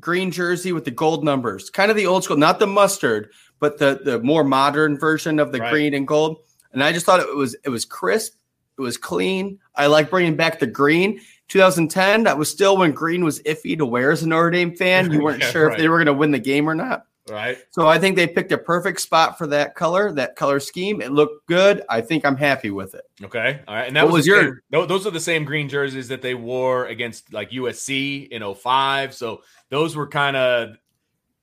green 0.00 0.30
jersey 0.30 0.72
with 0.72 0.84
the 0.84 0.90
gold 0.90 1.24
numbers, 1.24 1.70
kind 1.70 1.90
of 1.90 1.96
the 1.96 2.06
old 2.06 2.24
school, 2.24 2.36
not 2.36 2.58
the 2.58 2.66
mustard, 2.66 3.30
but 3.60 3.78
the 3.78 4.00
the 4.04 4.20
more 4.20 4.44
modern 4.44 4.98
version 4.98 5.38
of 5.38 5.52
the 5.52 5.60
right. 5.60 5.70
green 5.70 5.94
and 5.94 6.06
gold. 6.06 6.38
And 6.72 6.82
I 6.82 6.92
just 6.92 7.04
thought 7.04 7.20
it 7.20 7.36
was 7.36 7.54
it 7.64 7.68
was 7.68 7.84
crisp 7.84 8.34
it 8.78 8.82
was 8.82 8.96
clean. 8.96 9.58
I 9.74 9.86
like 9.86 10.10
bringing 10.10 10.36
back 10.36 10.58
the 10.58 10.66
green. 10.66 11.20
2010, 11.48 12.24
that 12.24 12.38
was 12.38 12.50
still 12.50 12.78
when 12.78 12.92
green 12.92 13.24
was 13.24 13.40
iffy 13.42 13.76
to 13.76 13.84
wear 13.84 14.10
as 14.10 14.22
a 14.22 14.28
Notre 14.28 14.50
Dame 14.50 14.74
fan. 14.74 15.12
You 15.12 15.20
weren't 15.22 15.42
yeah, 15.42 15.50
sure 15.50 15.66
right. 15.66 15.74
if 15.74 15.78
they 15.78 15.88
were 15.88 15.98
going 15.98 16.06
to 16.06 16.14
win 16.14 16.30
the 16.30 16.38
game 16.38 16.68
or 16.68 16.74
not. 16.74 17.06
Right. 17.28 17.56
So 17.70 17.86
I 17.86 17.98
think 17.98 18.16
they 18.16 18.26
picked 18.26 18.50
a 18.50 18.58
perfect 18.58 19.00
spot 19.00 19.38
for 19.38 19.46
that 19.46 19.76
color, 19.76 20.12
that 20.12 20.34
color 20.34 20.58
scheme. 20.58 21.00
It 21.00 21.12
looked 21.12 21.46
good. 21.46 21.82
I 21.88 22.00
think 22.00 22.24
I'm 22.24 22.36
happy 22.36 22.70
with 22.70 22.94
it. 22.94 23.04
Okay. 23.22 23.60
All 23.68 23.74
right. 23.76 23.86
And 23.86 23.94
that 23.94 24.06
was, 24.06 24.12
was 24.12 24.26
your 24.26 24.62
same, 24.72 24.88
those 24.88 25.06
are 25.06 25.12
the 25.12 25.20
same 25.20 25.44
green 25.44 25.68
jerseys 25.68 26.08
that 26.08 26.20
they 26.20 26.34
wore 26.34 26.86
against 26.86 27.32
like 27.32 27.50
USC 27.52 28.28
in 28.28 28.54
05. 28.54 29.14
So 29.14 29.42
those 29.68 29.94
were 29.94 30.08
kind 30.08 30.36
of 30.36 30.76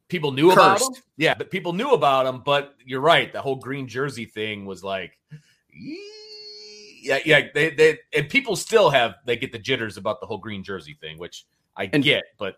people 0.09 0.33
knew 0.33 0.49
Cursed. 0.49 0.57
about 0.57 0.79
them. 0.95 1.03
Yeah, 1.15 1.33
but 1.33 1.49
people 1.49 1.71
knew 1.71 1.91
about 1.91 2.25
them, 2.25 2.41
but 2.45 2.75
you're 2.85 2.99
right. 2.99 3.31
The 3.31 3.41
whole 3.41 3.55
green 3.55 3.87
jersey 3.87 4.25
thing 4.25 4.65
was 4.65 4.83
like 4.83 5.17
yeah, 7.01 7.19
yeah. 7.25 7.47
They, 7.53 7.69
they 7.69 7.99
and 8.13 8.27
people 8.27 8.57
still 8.57 8.89
have 8.89 9.15
they 9.25 9.37
get 9.37 9.53
the 9.53 9.59
jitters 9.59 9.95
about 9.95 10.19
the 10.19 10.27
whole 10.27 10.37
green 10.37 10.63
jersey 10.63 10.97
thing, 10.99 11.17
which 11.17 11.45
I 11.77 11.89
and, 11.93 12.03
get, 12.03 12.23
but 12.37 12.55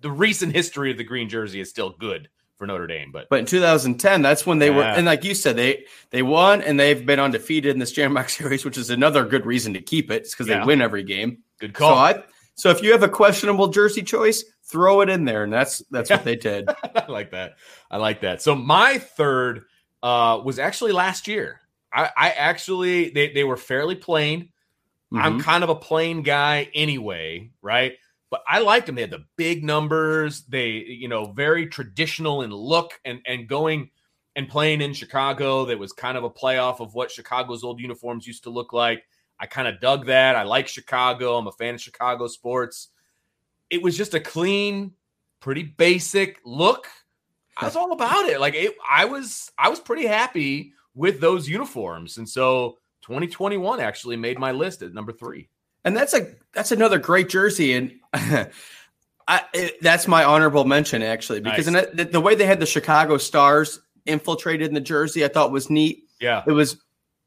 the 0.00 0.10
recent 0.10 0.54
history 0.54 0.92
of 0.92 0.98
the 0.98 1.04
green 1.04 1.28
jersey 1.28 1.60
is 1.60 1.68
still 1.68 1.90
good 1.98 2.28
for 2.56 2.66
Notre 2.66 2.86
Dame. 2.86 3.10
But 3.12 3.28
but 3.28 3.40
in 3.40 3.46
2010, 3.46 4.22
that's 4.22 4.46
when 4.46 4.58
they 4.58 4.70
yeah. 4.70 4.76
were, 4.76 4.82
and 4.82 5.06
like 5.06 5.24
you 5.24 5.34
said, 5.34 5.56
they 5.56 5.84
they 6.10 6.22
won 6.22 6.62
and 6.62 6.78
they've 6.78 7.04
been 7.04 7.20
undefeated 7.20 7.72
in 7.72 7.78
this 7.78 7.92
Shamrock 7.92 8.28
series, 8.30 8.64
which 8.64 8.78
is 8.78 8.90
another 8.90 9.24
good 9.24 9.46
reason 9.46 9.74
to 9.74 9.80
keep 9.80 10.10
it. 10.10 10.22
It's 10.22 10.34
because 10.34 10.48
yeah. 10.48 10.60
they 10.60 10.66
win 10.66 10.80
every 10.80 11.02
game. 11.02 11.38
Good 11.58 11.74
call. 11.74 11.90
So, 11.90 11.96
I, 11.96 12.22
so 12.54 12.70
if 12.70 12.82
you 12.82 12.92
have 12.92 13.02
a 13.02 13.08
questionable 13.08 13.68
jersey 13.68 14.02
choice, 14.02 14.44
throw 14.64 15.00
it 15.00 15.08
in 15.08 15.24
there, 15.24 15.44
and 15.44 15.52
that's 15.52 15.82
that's 15.90 16.10
what 16.10 16.24
they 16.24 16.36
did. 16.36 16.68
I 16.94 17.06
like 17.08 17.32
that. 17.32 17.56
I 17.90 17.96
like 17.96 18.20
that. 18.20 18.42
So 18.42 18.54
my 18.54 18.98
third 18.98 19.64
uh, 20.02 20.40
was 20.44 20.58
actually 20.58 20.92
last 20.92 21.28
year. 21.28 21.60
I, 21.92 22.10
I 22.16 22.30
actually 22.30 23.10
they, 23.10 23.32
they 23.32 23.44
were 23.44 23.56
fairly 23.56 23.94
plain. 23.94 24.50
Mm-hmm. 25.12 25.18
I'm 25.18 25.40
kind 25.40 25.62
of 25.62 25.70
a 25.70 25.74
plain 25.74 26.22
guy 26.22 26.68
anyway, 26.74 27.50
right? 27.62 27.94
But 28.30 28.42
I 28.48 28.60
liked 28.60 28.86
them. 28.86 28.94
They 28.96 29.02
had 29.02 29.10
the 29.10 29.26
big 29.36 29.62
numbers. 29.62 30.42
They, 30.42 30.70
you 30.70 31.08
know, 31.08 31.32
very 31.32 31.66
traditional 31.66 32.42
in 32.42 32.50
look 32.50 32.98
and 33.04 33.20
and 33.26 33.48
going 33.48 33.90
and 34.36 34.48
playing 34.48 34.80
in 34.80 34.92
Chicago. 34.94 35.64
That 35.66 35.78
was 35.78 35.92
kind 35.92 36.16
of 36.16 36.24
a 36.24 36.30
playoff 36.30 36.80
of 36.80 36.94
what 36.94 37.10
Chicago's 37.10 37.64
old 37.64 37.80
uniforms 37.80 38.26
used 38.26 38.44
to 38.44 38.50
look 38.50 38.72
like. 38.72 39.04
I 39.38 39.46
kind 39.46 39.68
of 39.68 39.80
dug 39.80 40.06
that. 40.06 40.36
I 40.36 40.42
like 40.42 40.68
Chicago. 40.68 41.36
I'm 41.36 41.46
a 41.46 41.52
fan 41.52 41.74
of 41.74 41.80
Chicago 41.80 42.26
sports. 42.26 42.88
It 43.70 43.82
was 43.82 43.96
just 43.96 44.14
a 44.14 44.20
clean, 44.20 44.92
pretty 45.40 45.62
basic 45.62 46.40
look. 46.44 46.88
I 47.56 47.66
was 47.66 47.76
all 47.76 47.92
about 47.92 48.26
it. 48.26 48.40
Like 48.40 48.54
it, 48.54 48.74
I 48.88 49.04
was, 49.04 49.50
I 49.58 49.68
was 49.68 49.80
pretty 49.80 50.06
happy 50.06 50.72
with 50.94 51.20
those 51.20 51.48
uniforms. 51.48 52.18
And 52.18 52.28
so 52.28 52.78
2021 53.02 53.80
actually 53.80 54.16
made 54.16 54.38
my 54.38 54.52
list 54.52 54.82
at 54.82 54.94
number 54.94 55.12
three. 55.12 55.48
And 55.84 55.96
that's 55.96 56.14
a 56.14 56.28
that's 56.52 56.72
another 56.72 56.98
great 56.98 57.28
jersey, 57.28 57.74
and 57.74 57.92
I, 59.26 59.42
it, 59.52 59.80
that's 59.82 60.08
my 60.08 60.24
honorable 60.24 60.64
mention 60.64 61.02
actually 61.02 61.40
because 61.40 61.68
nice. 61.68 61.86
the, 61.92 62.04
the 62.04 62.20
way 62.20 62.34
they 62.34 62.46
had 62.46 62.60
the 62.60 62.66
Chicago 62.66 63.18
Stars 63.18 63.80
infiltrated 64.06 64.68
in 64.68 64.74
the 64.74 64.80
jersey, 64.80 65.24
I 65.24 65.28
thought 65.28 65.50
was 65.50 65.68
neat. 65.68 66.04
Yeah, 66.20 66.42
it 66.46 66.52
was 66.52 66.78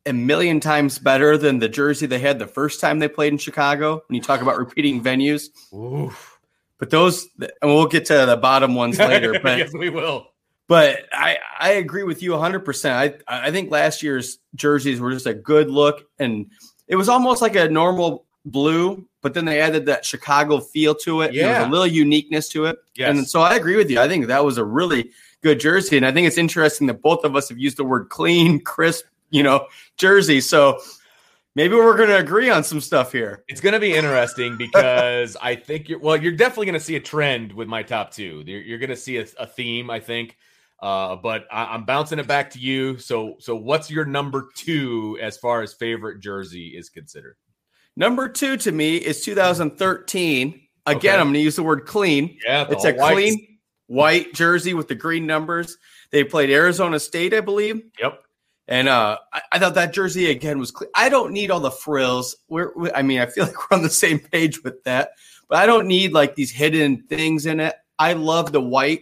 a 0.07 0.13
million 0.13 0.59
times 0.59 0.97
better 0.99 1.37
than 1.37 1.59
the 1.59 1.69
jersey 1.69 2.05
they 2.05 2.19
had 2.19 2.39
the 2.39 2.47
first 2.47 2.79
time 2.79 2.99
they 2.99 3.07
played 3.07 3.33
in 3.33 3.37
Chicago. 3.37 4.01
When 4.07 4.15
you 4.15 4.21
talk 4.21 4.41
about 4.41 4.57
repeating 4.57 5.03
venues, 5.03 5.49
Oof. 5.73 6.39
but 6.79 6.89
those, 6.89 7.27
and 7.39 7.51
we'll 7.63 7.87
get 7.87 8.05
to 8.05 8.25
the 8.25 8.37
bottom 8.37 8.73
ones 8.73 8.97
later. 8.97 9.39
But 9.43 9.59
yes, 9.59 9.71
we 9.73 9.89
will. 9.89 10.27
But 10.67 11.05
I, 11.13 11.37
I 11.59 11.71
agree 11.73 12.03
with 12.03 12.21
you 12.21 12.31
100%. 12.31 12.91
I, 12.91 13.13
I 13.27 13.51
think 13.51 13.71
last 13.71 14.03
year's 14.03 14.39
jerseys 14.55 14.99
were 14.99 15.11
just 15.11 15.25
a 15.25 15.33
good 15.33 15.69
look. 15.69 16.05
And 16.19 16.47
it 16.87 16.97
was 16.97 17.07
almost 17.07 17.41
like 17.41 17.55
a 17.55 17.69
normal 17.69 18.26
blue, 18.51 19.07
but 19.21 19.33
then 19.33 19.45
they 19.45 19.61
added 19.61 19.85
that 19.85 20.05
Chicago 20.05 20.59
feel 20.59 20.95
to 20.95 21.21
it. 21.21 21.33
Yeah. 21.33 21.67
A 21.67 21.69
little 21.69 21.87
uniqueness 21.87 22.49
to 22.49 22.65
it. 22.65 22.77
Yes. 22.95 23.17
And 23.17 23.27
so 23.27 23.41
I 23.41 23.55
agree 23.55 23.75
with 23.75 23.89
you. 23.89 23.99
I 23.99 24.07
think 24.07 24.27
that 24.27 24.43
was 24.43 24.57
a 24.57 24.63
really 24.63 25.11
good 25.43 25.59
jersey. 25.59 25.97
And 25.97 26.05
I 26.05 26.11
think 26.11 26.27
it's 26.27 26.37
interesting 26.37 26.87
that 26.87 27.01
both 27.01 27.23
of 27.23 27.35
us 27.35 27.49
have 27.49 27.57
used 27.57 27.77
the 27.77 27.83
word 27.83 28.09
clean, 28.09 28.59
crisp, 28.59 29.05
you 29.29 29.43
know, 29.43 29.67
jersey. 29.97 30.41
So 30.41 30.79
maybe 31.55 31.75
we're 31.75 31.97
going 31.97 32.09
to 32.09 32.17
agree 32.17 32.49
on 32.49 32.63
some 32.63 32.81
stuff 32.81 33.11
here. 33.11 33.43
It's 33.47 33.61
going 33.61 33.73
to 33.73 33.79
be 33.79 33.93
interesting 33.93 34.57
because 34.57 35.35
I 35.41 35.55
think 35.55 35.89
you're, 35.89 35.99
well, 35.99 36.15
you're 36.15 36.31
definitely 36.31 36.67
going 36.67 36.79
to 36.79 36.85
see 36.85 36.95
a 36.95 37.01
trend 37.01 37.51
with 37.53 37.67
my 37.67 37.83
top 37.83 38.11
two. 38.11 38.43
You're, 38.45 38.61
you're 38.61 38.79
going 38.79 38.89
to 38.89 38.95
see 38.95 39.17
a, 39.17 39.25
a 39.39 39.47
theme, 39.47 39.89
I 39.89 39.99
think. 39.99 40.37
Uh, 40.79 41.15
but 41.15 41.47
I, 41.51 41.73
am 41.73 41.85
bouncing 41.85 42.19
it 42.19 42.27
back 42.27 42.51
to 42.51 42.59
you. 42.59 42.99
So, 42.99 43.35
so 43.39 43.55
what's 43.55 43.89
your 43.89 44.05
number 44.05 44.49
two 44.53 45.17
as 45.21 45.37
far 45.37 45.63
as 45.63 45.73
favorite 45.73 46.19
jersey 46.19 46.67
is 46.77 46.89
considered? 46.89 47.35
Number 47.97 48.29
two 48.29 48.57
to 48.57 48.71
me 48.71 48.97
is 48.97 49.23
2013. 49.23 50.47
Again, 50.85 50.97
okay. 50.97 51.09
I'm 51.09 51.25
going 51.25 51.33
to 51.33 51.39
use 51.39 51.55
the 51.55 51.63
word 51.63 51.87
clean. 51.87 52.37
Yeah, 52.45 52.67
it's 52.69 52.85
a 52.85 52.93
white. 52.93 53.13
clean 53.13 53.57
white 53.87 54.33
jersey 54.33 54.75
with 54.75 54.87
the 54.87 54.93
green 54.93 55.25
numbers. 55.25 55.77
They 56.11 56.23
played 56.23 56.51
Arizona 56.51 56.99
State, 56.99 57.33
I 57.33 57.41
believe. 57.41 57.81
Yep. 57.99 58.21
And 58.67 58.87
uh, 58.87 59.17
I, 59.33 59.41
I, 59.53 59.59
thought 59.59 59.75
that 59.75 59.93
jersey 59.93 60.29
again 60.29 60.59
was. 60.59 60.69
Clean. 60.69 60.91
I 60.93 61.09
don't 61.09 61.31
need 61.33 61.49
all 61.49 61.59
the 61.59 61.71
frills. 61.71 62.35
We're, 62.49 62.71
we, 62.75 62.91
I 62.91 63.01
mean, 63.01 63.19
I 63.19 63.25
feel 63.25 63.45
like 63.47 63.55
we're 63.57 63.77
on 63.77 63.83
the 63.83 63.89
same 63.89 64.19
page 64.19 64.63
with 64.63 64.83
that. 64.83 65.11
But 65.49 65.57
I 65.57 65.65
don't 65.65 65.87
need 65.87 66.13
like 66.13 66.35
these 66.35 66.51
hidden 66.51 67.01
things 67.03 67.47
in 67.47 67.59
it. 67.59 67.73
I 67.97 68.13
love 68.13 68.51
the 68.51 68.61
white 68.61 69.01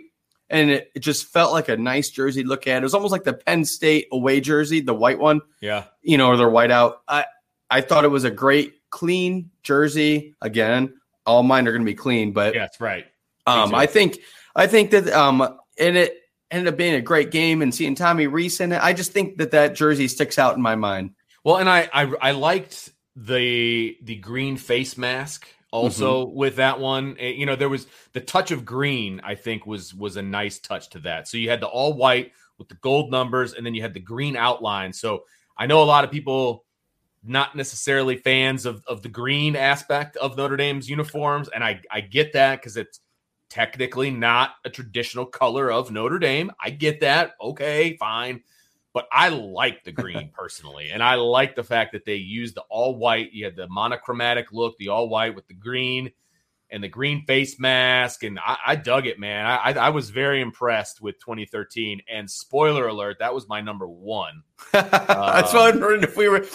and 0.50 0.70
it, 0.70 0.92
it, 0.96 1.00
just 1.00 1.26
felt 1.26 1.52
like 1.52 1.68
a 1.68 1.76
nice 1.76 2.10
jersey 2.10 2.44
to 2.44 2.48
look 2.48 2.68
at. 2.68 2.78
It 2.78 2.84
was 2.84 2.94
almost 2.94 3.12
like 3.12 3.24
the 3.24 3.34
Penn 3.34 3.66
State 3.66 4.08
away 4.12 4.40
jersey, 4.40 4.80
the 4.80 4.94
white 4.94 5.20
one. 5.20 5.42
Yeah. 5.60 5.86
You 6.02 6.18
know, 6.18 6.28
or 6.28 6.38
their 6.38 6.50
white 6.50 6.72
out. 6.72 7.02
I 7.08 7.26
I 7.70 7.82
thought 7.82 8.06
it 8.06 8.10
was 8.10 8.24
a 8.24 8.32
great 8.32 8.76
clean 8.90 9.52
jersey. 9.64 10.36
Again, 10.42 10.94
all 11.26 11.44
mine 11.44 11.68
are 11.68 11.72
going 11.72 11.82
to 11.82 11.92
be 11.92 11.96
clean, 11.96 12.32
but 12.32 12.54
yeah, 12.54 12.62
that's 12.62 12.80
right. 12.80 13.06
Um, 13.48 13.76
I 13.76 13.86
think 13.86 14.20
I 14.56 14.68
think 14.68 14.92
that 14.92 15.10
um, 15.10 15.42
and 15.78 15.98
it 15.98 16.22
ended 16.52 16.74
up 16.74 16.78
being 16.78 16.96
a 16.96 17.02
great 17.02 17.32
game 17.32 17.62
and 17.62 17.74
seeing 17.74 17.96
Tommy 17.96 18.28
Rees 18.28 18.60
in 18.60 18.72
it. 18.72 18.82
I 18.82 18.94
just 18.94 19.12
think 19.12 19.38
that 19.38 19.52
that 19.52 19.76
jersey 19.76 20.08
sticks 20.08 20.40
out 20.40 20.56
in 20.56 20.62
my 20.62 20.76
mind. 20.76 21.12
Well, 21.44 21.58
and 21.58 21.70
I 21.70 21.90
I, 21.94 22.14
I 22.22 22.32
liked 22.32 22.92
the 23.16 23.98
the 24.02 24.16
green 24.16 24.58
face 24.58 24.98
mask 24.98 25.48
also 25.72 26.26
mm-hmm. 26.26 26.36
with 26.36 26.56
that 26.58 26.80
one 26.80 27.16
eh, 27.20 27.30
you 27.30 27.46
know 27.46 27.56
there 27.56 27.70
was 27.70 27.88
the 28.12 28.20
touch 28.20 28.52
of 28.52 28.66
green 28.66 29.22
i 29.24 29.34
think 29.34 29.66
was 29.66 29.94
was 29.94 30.18
a 30.18 30.22
nice 30.22 30.60
touch 30.60 30.90
to 30.90 31.00
that 31.00 31.26
so 31.28 31.38
you 31.38 31.50
had 31.50 31.62
the 31.62 31.68
all 31.68 31.94
white 31.94 32.34
with 32.58 32.68
the 32.68 32.76
gold 32.76 33.12
numbers 33.12 33.54
and 33.54 33.66
then 33.66 33.74
you 33.74 33.82
had 33.82 33.94
the 33.94 34.00
green 34.02 34.36
outline 34.36 34.92
so 34.92 35.24
i 35.58 35.66
know 35.66 35.82
a 35.82 35.86
lot 35.86 36.04
of 36.04 36.12
people 36.12 36.65
not 37.28 37.56
necessarily 37.56 38.18
fans 38.18 38.66
of, 38.66 38.84
of 38.88 39.02
the 39.02 39.10
green 39.10 39.56
aspect 39.56 40.16
of 40.18 40.38
notre 40.38 40.58
dame's 40.58 40.90
uniforms 40.90 41.50
and 41.50 41.64
i 41.64 41.80
i 41.92 42.02
get 42.02 42.34
that 42.34 42.60
because 42.60 42.78
it's 42.78 43.00
technically 43.50 44.10
not 44.10 44.56
a 44.66 44.70
traditional 44.70 45.26
color 45.26 45.72
of 45.72 45.92
notre 45.92 46.20
dame 46.20 46.52
i 46.62 46.70
get 46.70 47.00
that 47.02 47.32
okay 47.42 47.96
fine 47.98 48.42
but 48.96 49.10
I 49.12 49.28
like 49.28 49.84
the 49.84 49.92
green 50.04 50.32
personally, 50.34 50.90
and 50.90 51.04
I 51.04 51.16
like 51.16 51.56
the 51.56 51.66
fact 51.66 51.92
that 51.92 52.06
they 52.06 52.16
used 52.16 52.56
the 52.56 52.64
all 52.70 52.96
white. 52.96 53.34
You 53.34 53.44
had 53.44 53.58
the 53.58 53.68
monochromatic 53.68 54.54
look, 54.54 54.78
the 54.78 54.88
all 54.88 55.10
white 55.10 55.36
with 55.36 55.46
the 55.48 55.54
green 55.54 56.12
and 56.72 56.82
the 56.82 56.88
green 56.88 57.26
face 57.26 57.60
mask, 57.60 58.24
and 58.24 58.40
I, 58.40 58.58
I 58.68 58.76
dug 58.78 59.06
it, 59.06 59.20
man. 59.20 59.46
I, 59.46 59.74
I 59.74 59.90
was 59.90 60.10
very 60.10 60.42
impressed 60.42 61.02
with 61.02 61.20
2013. 61.20 62.02
And 62.10 62.32
spoiler 62.32 62.88
alert, 62.88 63.18
that 63.20 63.34
was 63.34 63.48
my 63.48 63.62
number 63.62 63.88
one. 63.88 64.44
That's 64.72 65.54
what 65.54 65.74
I'm 65.74 65.80
wondering 65.80 66.04
if 66.04 66.16
we 66.18 66.30
were. 66.30 66.46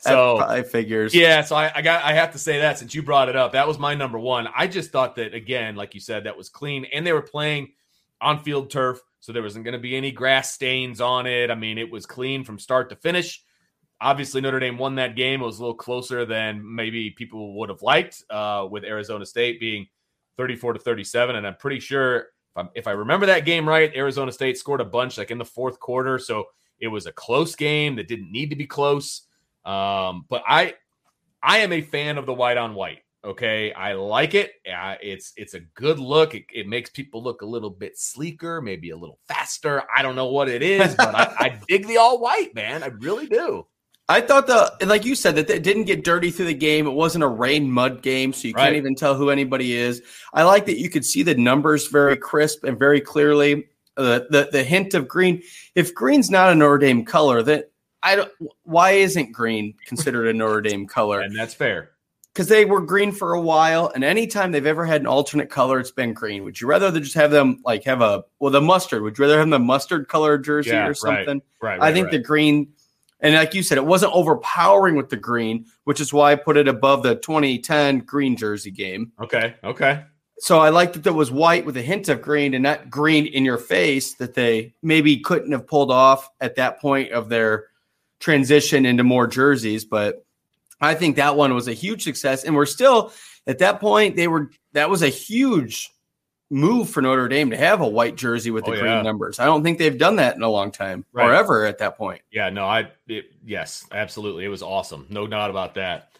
So 0.00 0.38
I 0.38 0.62
figures. 0.62 1.14
Yeah, 1.14 1.42
so 1.42 1.54
I, 1.54 1.70
I, 1.74 1.82
got 1.82 2.04
I 2.04 2.12
have 2.12 2.32
to 2.32 2.38
say 2.38 2.58
that 2.60 2.78
since 2.78 2.94
you 2.94 3.02
brought 3.02 3.28
it 3.28 3.36
up, 3.36 3.52
that 3.52 3.66
was 3.66 3.78
my 3.78 3.94
number 3.94 4.18
one. 4.18 4.48
I 4.56 4.66
just 4.66 4.90
thought 4.90 5.14
that 5.16 5.34
again, 5.34 5.76
like 5.76 5.94
you 5.94 6.00
said, 6.00 6.24
that 6.24 6.36
was 6.36 6.48
clean, 6.48 6.84
and 6.92 7.06
they 7.06 7.12
were 7.12 7.22
playing 7.22 7.72
on 8.20 8.42
field 8.42 8.70
turf, 8.70 9.00
so 9.20 9.32
there 9.32 9.42
wasn't 9.42 9.64
going 9.64 9.74
to 9.74 9.78
be 9.78 9.96
any 9.96 10.10
grass 10.10 10.52
stains 10.52 11.00
on 11.00 11.26
it. 11.26 11.50
I 11.50 11.54
mean, 11.54 11.78
it 11.78 11.90
was 11.90 12.06
clean 12.06 12.44
from 12.44 12.58
start 12.58 12.90
to 12.90 12.96
finish. 12.96 13.42
Obviously, 14.00 14.40
Notre 14.40 14.60
Dame 14.60 14.78
won 14.78 14.96
that 14.96 15.16
game. 15.16 15.42
It 15.42 15.46
was 15.46 15.58
a 15.58 15.62
little 15.62 15.74
closer 15.74 16.24
than 16.24 16.62
maybe 16.62 17.10
people 17.10 17.58
would 17.58 17.68
have 17.68 17.82
liked, 17.82 18.22
uh, 18.30 18.66
with 18.70 18.84
Arizona 18.84 19.26
State 19.26 19.58
being 19.58 19.86
34 20.36 20.74
to 20.74 20.78
37. 20.78 21.34
And 21.34 21.46
I'm 21.46 21.56
pretty 21.56 21.80
sure 21.80 22.16
if, 22.16 22.26
I'm, 22.56 22.68
if 22.74 22.86
I 22.86 22.92
remember 22.92 23.26
that 23.26 23.44
game 23.44 23.68
right, 23.68 23.92
Arizona 23.96 24.30
State 24.30 24.56
scored 24.56 24.80
a 24.80 24.84
bunch 24.84 25.18
like 25.18 25.32
in 25.32 25.38
the 25.38 25.44
fourth 25.44 25.80
quarter. 25.80 26.18
So 26.18 26.44
it 26.78 26.86
was 26.86 27.06
a 27.06 27.12
close 27.12 27.56
game 27.56 27.96
that 27.96 28.06
didn't 28.06 28.30
need 28.30 28.50
to 28.50 28.56
be 28.56 28.66
close. 28.66 29.22
Um, 29.64 30.24
but 30.28 30.42
I, 30.46 30.74
I 31.42 31.58
am 31.58 31.72
a 31.72 31.82
fan 31.82 32.18
of 32.18 32.26
the 32.26 32.34
white 32.34 32.56
on 32.56 32.74
white. 32.74 33.00
Okay, 33.24 33.72
I 33.72 33.94
like 33.94 34.34
it. 34.34 34.52
Uh, 34.64 34.94
it's 35.02 35.32
it's 35.36 35.54
a 35.54 35.60
good 35.60 35.98
look. 35.98 36.34
It, 36.34 36.44
it, 36.54 36.68
makes 36.68 36.88
people 36.88 37.22
look 37.22 37.42
a 37.42 37.46
little 37.46 37.68
bit 37.68 37.98
sleeker, 37.98 38.62
maybe 38.62 38.90
a 38.90 38.96
little 38.96 39.18
faster. 39.26 39.82
I 39.94 40.02
don't 40.02 40.14
know 40.14 40.28
what 40.28 40.48
it 40.48 40.62
is, 40.62 40.94
but 40.94 41.14
I, 41.14 41.34
I 41.36 41.60
dig 41.68 41.88
the 41.88 41.96
all 41.96 42.20
white, 42.20 42.54
man. 42.54 42.84
I 42.84 42.86
really 42.86 43.26
do. 43.26 43.66
I 44.08 44.20
thought 44.20 44.46
the 44.46 44.72
like 44.86 45.04
you 45.04 45.16
said 45.16 45.34
that 45.34 45.50
it 45.50 45.64
didn't 45.64 45.84
get 45.84 46.04
dirty 46.04 46.30
through 46.30 46.46
the 46.46 46.54
game. 46.54 46.86
It 46.86 46.92
wasn't 46.92 47.24
a 47.24 47.28
rain 47.28 47.70
mud 47.70 48.02
game, 48.02 48.32
so 48.32 48.48
you 48.48 48.54
right. 48.54 48.64
can't 48.64 48.76
even 48.76 48.94
tell 48.94 49.16
who 49.16 49.30
anybody 49.30 49.74
is. 49.74 50.00
I 50.32 50.44
like 50.44 50.64
that 50.66 50.78
you 50.78 50.88
could 50.88 51.04
see 51.04 51.24
the 51.24 51.34
numbers 51.34 51.88
very 51.88 52.16
crisp 52.16 52.64
and 52.64 52.78
very 52.78 53.00
clearly. 53.00 53.66
Uh, 53.96 54.20
the 54.30 54.48
the 54.52 54.62
hint 54.62 54.94
of 54.94 55.08
green. 55.08 55.42
If 55.74 55.92
green's 55.92 56.30
not 56.30 56.52
a 56.52 56.54
Notre 56.54 56.78
Dame 56.78 57.04
color, 57.04 57.42
then 57.42 57.64
I 58.02 58.16
don't. 58.16 58.32
Why 58.62 58.92
isn't 58.92 59.32
green 59.32 59.74
considered 59.86 60.28
a 60.28 60.32
Notre 60.32 60.60
Dame 60.60 60.86
color? 60.86 61.20
And 61.20 61.36
that's 61.36 61.54
fair 61.54 61.90
because 62.32 62.48
they 62.48 62.64
were 62.64 62.80
green 62.80 63.10
for 63.10 63.34
a 63.34 63.40
while, 63.40 63.90
and 63.94 64.04
anytime 64.04 64.52
they've 64.52 64.66
ever 64.66 64.84
had 64.84 65.00
an 65.00 65.06
alternate 65.06 65.50
color, 65.50 65.80
it's 65.80 65.90
been 65.90 66.12
green. 66.12 66.44
Would 66.44 66.60
you 66.60 66.68
rather 66.68 66.90
just 67.00 67.14
have 67.14 67.30
them 67.30 67.60
like 67.64 67.84
have 67.84 68.00
a 68.00 68.24
well 68.38 68.52
the 68.52 68.60
mustard? 68.60 69.02
Would 69.02 69.18
you 69.18 69.24
rather 69.24 69.38
have 69.38 69.50
the 69.50 69.58
mustard 69.58 70.08
color 70.08 70.38
jersey 70.38 70.70
yeah, 70.70 70.86
or 70.86 70.94
something? 70.94 71.42
Right, 71.60 71.78
right. 71.78 71.82
I 71.82 71.92
think 71.92 72.06
right. 72.06 72.12
the 72.12 72.18
green 72.20 72.72
and 73.20 73.34
like 73.34 73.54
you 73.54 73.62
said, 73.62 73.78
it 73.78 73.86
wasn't 73.86 74.12
overpowering 74.12 74.94
with 74.94 75.08
the 75.08 75.16
green, 75.16 75.66
which 75.84 76.00
is 76.00 76.12
why 76.12 76.32
I 76.32 76.36
put 76.36 76.56
it 76.56 76.68
above 76.68 77.02
the 77.02 77.16
2010 77.16 78.00
green 78.00 78.36
jersey 78.36 78.70
game. 78.70 79.12
Okay. 79.20 79.54
Okay. 79.64 80.04
So 80.38 80.60
I 80.60 80.68
liked 80.68 80.94
that 80.94 81.02
there 81.02 81.12
was 81.12 81.32
white 81.32 81.66
with 81.66 81.76
a 81.76 81.82
hint 81.82 82.08
of 82.08 82.22
green 82.22 82.54
and 82.54 82.62
not 82.62 82.90
green 82.90 83.26
in 83.26 83.44
your 83.44 83.58
face 83.58 84.14
that 84.14 84.34
they 84.34 84.72
maybe 84.82 85.18
couldn't 85.18 85.50
have 85.50 85.66
pulled 85.66 85.90
off 85.90 86.30
at 86.40 86.54
that 86.56 86.80
point 86.80 87.10
of 87.10 87.28
their 87.28 87.66
transition 88.20 88.86
into 88.86 89.04
more 89.04 89.26
jerseys. 89.26 89.84
But 89.84 90.24
I 90.80 90.94
think 90.94 91.16
that 91.16 91.36
one 91.36 91.54
was 91.54 91.68
a 91.68 91.72
huge 91.72 92.04
success. 92.04 92.44
And 92.44 92.54
we're 92.54 92.66
still 92.66 93.12
at 93.46 93.58
that 93.58 93.80
point, 93.80 94.16
they 94.16 94.28
were 94.28 94.50
that 94.72 94.90
was 94.90 95.02
a 95.02 95.08
huge 95.08 95.90
move 96.50 96.88
for 96.88 97.02
Notre 97.02 97.28
Dame 97.28 97.50
to 97.50 97.56
have 97.56 97.80
a 97.80 97.88
white 97.88 98.16
jersey 98.16 98.50
with 98.50 98.64
the 98.64 98.72
oh, 98.72 98.80
green 98.80 98.86
yeah. 98.86 99.02
numbers. 99.02 99.38
I 99.38 99.44
don't 99.44 99.62
think 99.62 99.78
they've 99.78 99.96
done 99.96 100.16
that 100.16 100.36
in 100.36 100.42
a 100.42 100.48
long 100.48 100.70
time 100.70 101.04
right. 101.12 101.28
or 101.28 101.34
ever 101.34 101.64
at 101.64 101.78
that 101.78 101.96
point. 101.96 102.22
Yeah, 102.30 102.50
no, 102.50 102.64
I 102.64 102.90
it, 103.06 103.32
yes, 103.44 103.86
absolutely. 103.92 104.44
It 104.44 104.48
was 104.48 104.62
awesome. 104.62 105.06
No 105.10 105.26
doubt 105.26 105.50
about 105.50 105.74
that. 105.74 106.12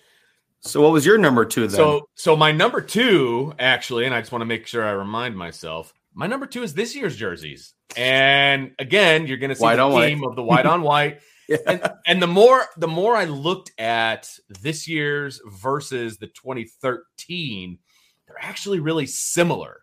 So 0.60 0.82
what 0.82 0.92
was 0.92 1.06
your 1.06 1.18
number 1.18 1.44
2 1.44 1.68
then? 1.68 1.70
So 1.70 2.08
so 2.14 2.36
my 2.36 2.52
number 2.52 2.80
2 2.80 3.54
actually 3.58 4.06
and 4.06 4.14
I 4.14 4.20
just 4.20 4.32
want 4.32 4.42
to 4.42 4.46
make 4.46 4.66
sure 4.66 4.84
I 4.84 4.90
remind 4.90 5.36
myself. 5.36 5.94
My 6.14 6.26
number 6.26 6.46
2 6.46 6.62
is 6.62 6.74
this 6.74 6.96
year's 6.96 7.16
jerseys. 7.16 7.74
And 7.96 8.72
again, 8.78 9.26
you're 9.26 9.36
going 9.36 9.50
to 9.50 9.56
see 9.56 9.62
white 9.62 9.76
the 9.76 9.88
theme 9.88 10.20
white. 10.20 10.28
of 10.28 10.36
the 10.36 10.42
white 10.42 10.66
on 10.66 10.82
white. 10.82 11.20
yeah. 11.48 11.56
and, 11.66 11.92
and 12.06 12.22
the 12.22 12.26
more 12.26 12.66
the 12.76 12.88
more 12.88 13.16
I 13.16 13.24
looked 13.24 13.72
at 13.78 14.30
this 14.48 14.86
year's 14.86 15.40
versus 15.46 16.18
the 16.18 16.28
2013, 16.28 17.78
they're 18.26 18.36
actually 18.40 18.80
really 18.80 19.06
similar. 19.06 19.82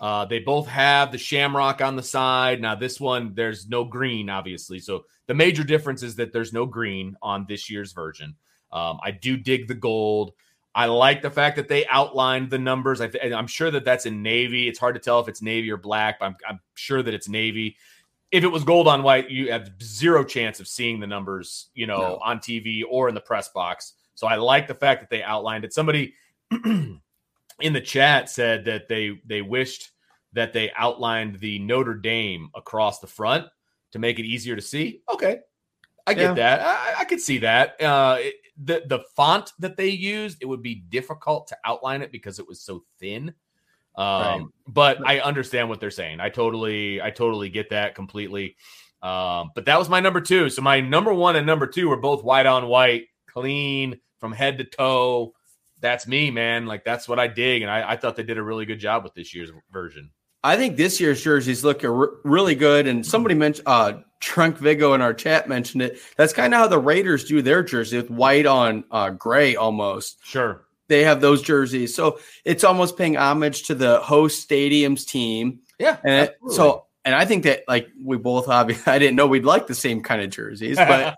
Uh, 0.00 0.24
they 0.24 0.40
both 0.40 0.66
have 0.66 1.12
the 1.12 1.18
shamrock 1.18 1.80
on 1.80 1.94
the 1.94 2.02
side. 2.02 2.60
Now, 2.60 2.74
this 2.74 3.00
one, 3.00 3.34
there's 3.34 3.68
no 3.68 3.84
green, 3.84 4.28
obviously. 4.28 4.80
So 4.80 5.04
the 5.26 5.34
major 5.34 5.62
difference 5.62 6.02
is 6.02 6.16
that 6.16 6.32
there's 6.32 6.52
no 6.52 6.66
green 6.66 7.16
on 7.22 7.46
this 7.48 7.70
year's 7.70 7.92
version. 7.92 8.34
Um, 8.72 8.98
I 9.02 9.12
do 9.12 9.36
dig 9.36 9.68
the 9.68 9.74
gold. 9.74 10.32
I 10.74 10.86
like 10.86 11.22
the 11.22 11.30
fact 11.30 11.56
that 11.56 11.68
they 11.68 11.86
outlined 11.86 12.50
the 12.50 12.58
numbers. 12.58 13.00
I 13.00 13.08
am 13.22 13.46
sure 13.46 13.70
that 13.70 13.84
that's 13.84 14.06
in 14.06 14.22
navy. 14.22 14.68
It's 14.68 14.78
hard 14.78 14.94
to 14.96 15.00
tell 15.00 15.20
if 15.20 15.28
it's 15.28 15.40
navy 15.40 15.70
or 15.70 15.78
black, 15.78 16.18
but 16.18 16.26
I'm, 16.26 16.36
I'm 16.46 16.60
sure 16.74 17.02
that 17.02 17.14
it's 17.14 17.28
navy. 17.28 17.76
If 18.32 18.44
it 18.44 18.48
was 18.48 18.64
gold 18.64 18.88
on 18.88 19.02
white, 19.02 19.30
you 19.30 19.52
have 19.52 19.70
zero 19.82 20.24
chance 20.24 20.58
of 20.60 20.66
seeing 20.66 20.98
the 20.98 21.06
numbers, 21.06 21.70
you 21.74 21.86
know, 21.86 21.98
no. 21.98 22.20
on 22.24 22.38
TV 22.38 22.82
or 22.88 23.08
in 23.08 23.14
the 23.14 23.20
press 23.20 23.48
box. 23.50 23.94
So 24.14 24.26
I 24.26 24.36
like 24.36 24.66
the 24.66 24.74
fact 24.74 25.00
that 25.00 25.10
they 25.10 25.22
outlined 25.22 25.64
it. 25.64 25.72
Somebody 25.72 26.14
in 26.50 27.00
the 27.60 27.80
chat 27.80 28.28
said 28.28 28.64
that 28.64 28.88
they 28.88 29.20
they 29.26 29.42
wished 29.42 29.90
that 30.32 30.52
they 30.52 30.72
outlined 30.76 31.38
the 31.40 31.58
Notre 31.60 31.94
Dame 31.94 32.50
across 32.54 32.98
the 32.98 33.06
front 33.06 33.46
to 33.92 33.98
make 33.98 34.18
it 34.18 34.24
easier 34.24 34.56
to 34.56 34.62
see. 34.62 35.02
Okay, 35.12 35.38
I 36.06 36.14
get 36.14 36.22
yeah. 36.22 36.34
that. 36.34 36.60
I, 36.60 37.00
I 37.00 37.04
could 37.04 37.20
see 37.20 37.38
that. 37.38 37.80
Uh, 37.80 38.16
it, 38.20 38.34
the 38.62 38.82
the 38.86 39.00
font 39.14 39.52
that 39.58 39.76
they 39.76 39.88
used, 39.88 40.38
it 40.40 40.46
would 40.46 40.62
be 40.62 40.74
difficult 40.74 41.46
to 41.48 41.56
outline 41.64 42.02
it 42.02 42.12
because 42.12 42.38
it 42.38 42.48
was 42.48 42.62
so 42.62 42.84
thin. 42.98 43.34
Um, 43.96 44.06
right. 44.06 44.42
but 44.66 45.06
I 45.06 45.20
understand 45.20 45.68
what 45.68 45.80
they're 45.80 45.90
saying. 45.90 46.20
I 46.20 46.28
totally, 46.28 47.00
I 47.00 47.10
totally 47.10 47.48
get 47.48 47.70
that 47.70 47.94
completely. 47.94 48.56
Um, 49.02 49.52
but 49.54 49.66
that 49.66 49.78
was 49.78 49.88
my 49.88 50.00
number 50.00 50.20
two. 50.20 50.50
So 50.50 50.62
my 50.62 50.80
number 50.80 51.14
one 51.14 51.36
and 51.36 51.46
number 51.46 51.66
two 51.66 51.88
were 51.88 51.96
both 51.96 52.24
white 52.24 52.46
on 52.46 52.66
white, 52.66 53.04
clean 53.26 54.00
from 54.18 54.32
head 54.32 54.58
to 54.58 54.64
toe 54.64 55.34
that's 55.80 56.06
me, 56.06 56.30
man. 56.30 56.66
Like 56.66 56.84
that's 56.84 57.08
what 57.08 57.18
I 57.18 57.26
dig, 57.26 57.62
and 57.62 57.70
I, 57.70 57.92
I, 57.92 57.96
thought 57.96 58.16
they 58.16 58.22
did 58.22 58.38
a 58.38 58.42
really 58.42 58.66
good 58.66 58.80
job 58.80 59.04
with 59.04 59.14
this 59.14 59.34
year's 59.34 59.50
version. 59.70 60.10
I 60.42 60.56
think 60.56 60.76
this 60.76 61.00
year's 61.00 61.22
jerseys 61.22 61.64
look 61.64 61.84
r- 61.84 62.10
really 62.24 62.54
good, 62.54 62.86
and 62.86 63.04
somebody 63.04 63.34
mentioned 63.34 63.66
uh, 63.66 63.94
Trunk 64.20 64.58
Vigo 64.58 64.94
in 64.94 65.02
our 65.02 65.14
chat 65.14 65.48
mentioned 65.48 65.82
it. 65.82 65.98
That's 66.16 66.32
kind 66.32 66.54
of 66.54 66.60
how 66.60 66.68
the 66.68 66.78
Raiders 66.78 67.24
do 67.24 67.42
their 67.42 67.62
jersey 67.62 67.96
with 67.96 68.10
white 68.10 68.46
on 68.46 68.84
uh, 68.90 69.10
gray 69.10 69.56
almost. 69.56 70.18
Sure, 70.24 70.65
they 70.88 71.04
have 71.04 71.20
those 71.20 71.42
jerseys, 71.42 71.94
so 71.94 72.18
it's 72.44 72.64
almost 72.64 72.96
paying 72.96 73.16
homage 73.16 73.64
to 73.64 73.74
the 73.74 74.00
host 74.00 74.40
stadium's 74.40 75.04
team. 75.04 75.60
Yeah, 75.78 75.98
and 76.04 76.28
it, 76.28 76.38
so 76.50 76.86
and 77.04 77.14
I 77.14 77.24
think 77.24 77.44
that 77.44 77.62
like 77.68 77.88
we 78.02 78.16
both 78.16 78.48
obviously 78.48 78.92
I 78.92 78.98
didn't 78.98 79.16
know 79.16 79.26
we'd 79.26 79.44
like 79.44 79.66
the 79.66 79.74
same 79.74 80.02
kind 80.02 80.22
of 80.22 80.30
jerseys, 80.30 80.76
but 80.76 81.16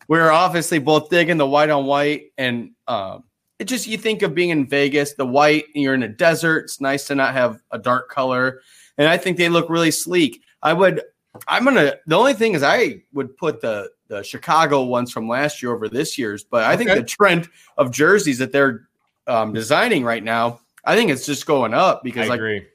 we're 0.08 0.30
obviously 0.30 0.78
both 0.78 1.10
digging 1.10 1.38
the 1.38 1.46
white 1.46 1.70
on 1.70 1.86
white 1.86 2.32
and 2.36 2.72
um, 2.88 3.24
it 3.58 3.66
just 3.66 3.86
you 3.86 3.96
think 3.96 4.22
of 4.22 4.34
being 4.34 4.50
in 4.50 4.66
Vegas, 4.66 5.14
the 5.14 5.24
white, 5.24 5.66
you're 5.74 5.94
in 5.94 6.02
a 6.02 6.08
desert. 6.08 6.64
It's 6.64 6.80
nice 6.80 7.06
to 7.06 7.14
not 7.14 7.34
have 7.34 7.60
a 7.70 7.78
dark 7.78 8.10
color. 8.10 8.60
And 8.98 9.08
I 9.08 9.16
think 9.16 9.36
they 9.36 9.48
look 9.48 9.70
really 9.70 9.92
sleek. 9.92 10.42
I 10.62 10.72
would 10.72 11.02
I'm 11.46 11.64
gonna 11.64 11.94
the 12.06 12.16
only 12.16 12.34
thing 12.34 12.54
is 12.54 12.64
I 12.64 13.02
would 13.12 13.36
put 13.36 13.60
the 13.60 13.90
the 14.08 14.22
Chicago 14.24 14.82
ones 14.82 15.12
from 15.12 15.28
last 15.28 15.62
year 15.62 15.72
over 15.72 15.88
this 15.88 16.18
year's, 16.18 16.42
but 16.44 16.64
I 16.64 16.74
okay. 16.74 16.84
think 16.84 16.98
the 16.98 17.06
trend 17.06 17.48
of 17.78 17.92
jerseys 17.92 18.38
that 18.38 18.50
they're 18.50 18.88
um, 19.26 19.52
designing 19.52 20.04
right 20.04 20.22
now, 20.22 20.60
I 20.84 20.96
think 20.96 21.10
it's 21.10 21.26
just 21.26 21.46
going 21.46 21.74
up 21.74 22.02
because 22.02 22.26
I 22.26 22.30
like 22.30 22.38
agree. 22.38 22.66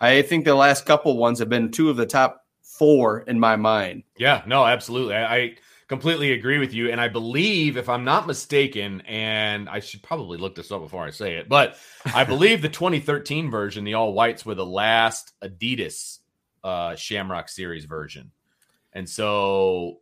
I 0.00 0.22
think 0.22 0.44
the 0.44 0.54
last 0.54 0.84
couple 0.84 1.16
ones 1.16 1.38
have 1.38 1.48
been 1.48 1.70
two 1.70 1.88
of 1.88 1.96
the 1.96 2.06
top 2.06 2.44
four 2.62 3.20
in 3.20 3.38
my 3.38 3.56
mind. 3.56 4.02
Yeah, 4.16 4.42
no, 4.46 4.64
absolutely. 4.64 5.14
I, 5.14 5.36
I 5.36 5.56
completely 5.86 6.32
agree 6.32 6.58
with 6.58 6.74
you. 6.74 6.90
And 6.90 7.00
I 7.00 7.08
believe, 7.08 7.76
if 7.76 7.88
I'm 7.88 8.04
not 8.04 8.26
mistaken, 8.26 9.02
and 9.02 9.68
I 9.68 9.80
should 9.80 10.02
probably 10.02 10.38
look 10.38 10.54
this 10.54 10.72
up 10.72 10.80
before 10.80 11.04
I 11.04 11.10
say 11.10 11.34
it, 11.34 11.48
but 11.48 11.76
I 12.14 12.24
believe 12.32 12.62
the 12.62 12.68
2013 12.68 13.50
version, 13.50 13.84
the 13.84 13.94
all 13.94 14.12
whites, 14.12 14.44
were 14.44 14.54
the 14.54 14.66
last 14.66 15.32
Adidas 15.42 16.18
uh, 16.64 16.96
Shamrock 16.96 17.48
Series 17.48 17.84
version. 17.84 18.32
And 18.92 19.08
so 19.08 19.98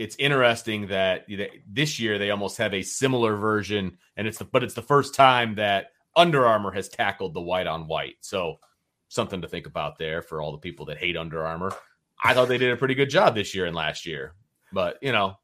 it's 0.00 0.16
interesting 0.18 0.86
that 0.86 1.26
this 1.68 2.00
year 2.00 2.16
they 2.16 2.30
almost 2.30 2.56
have 2.56 2.72
a 2.72 2.80
similar 2.80 3.36
version, 3.36 3.98
and 4.16 4.26
it's 4.26 4.38
the 4.38 4.46
but 4.46 4.64
it's 4.64 4.72
the 4.72 4.80
first 4.80 5.14
time 5.14 5.56
that 5.56 5.88
Under 6.16 6.46
Armour 6.46 6.72
has 6.72 6.88
tackled 6.88 7.34
the 7.34 7.42
white 7.42 7.66
on 7.66 7.86
white. 7.86 8.16
So 8.22 8.56
something 9.08 9.42
to 9.42 9.48
think 9.48 9.66
about 9.66 9.98
there 9.98 10.22
for 10.22 10.40
all 10.40 10.52
the 10.52 10.58
people 10.58 10.86
that 10.86 10.96
hate 10.96 11.18
Under 11.18 11.44
Armour. 11.44 11.72
I 12.24 12.32
thought 12.32 12.48
they 12.48 12.56
did 12.56 12.72
a 12.72 12.78
pretty 12.78 12.94
good 12.94 13.10
job 13.10 13.34
this 13.34 13.54
year 13.54 13.66
and 13.66 13.76
last 13.76 14.06
year. 14.06 14.32
But 14.72 14.96
you 15.02 15.12
know, 15.12 15.36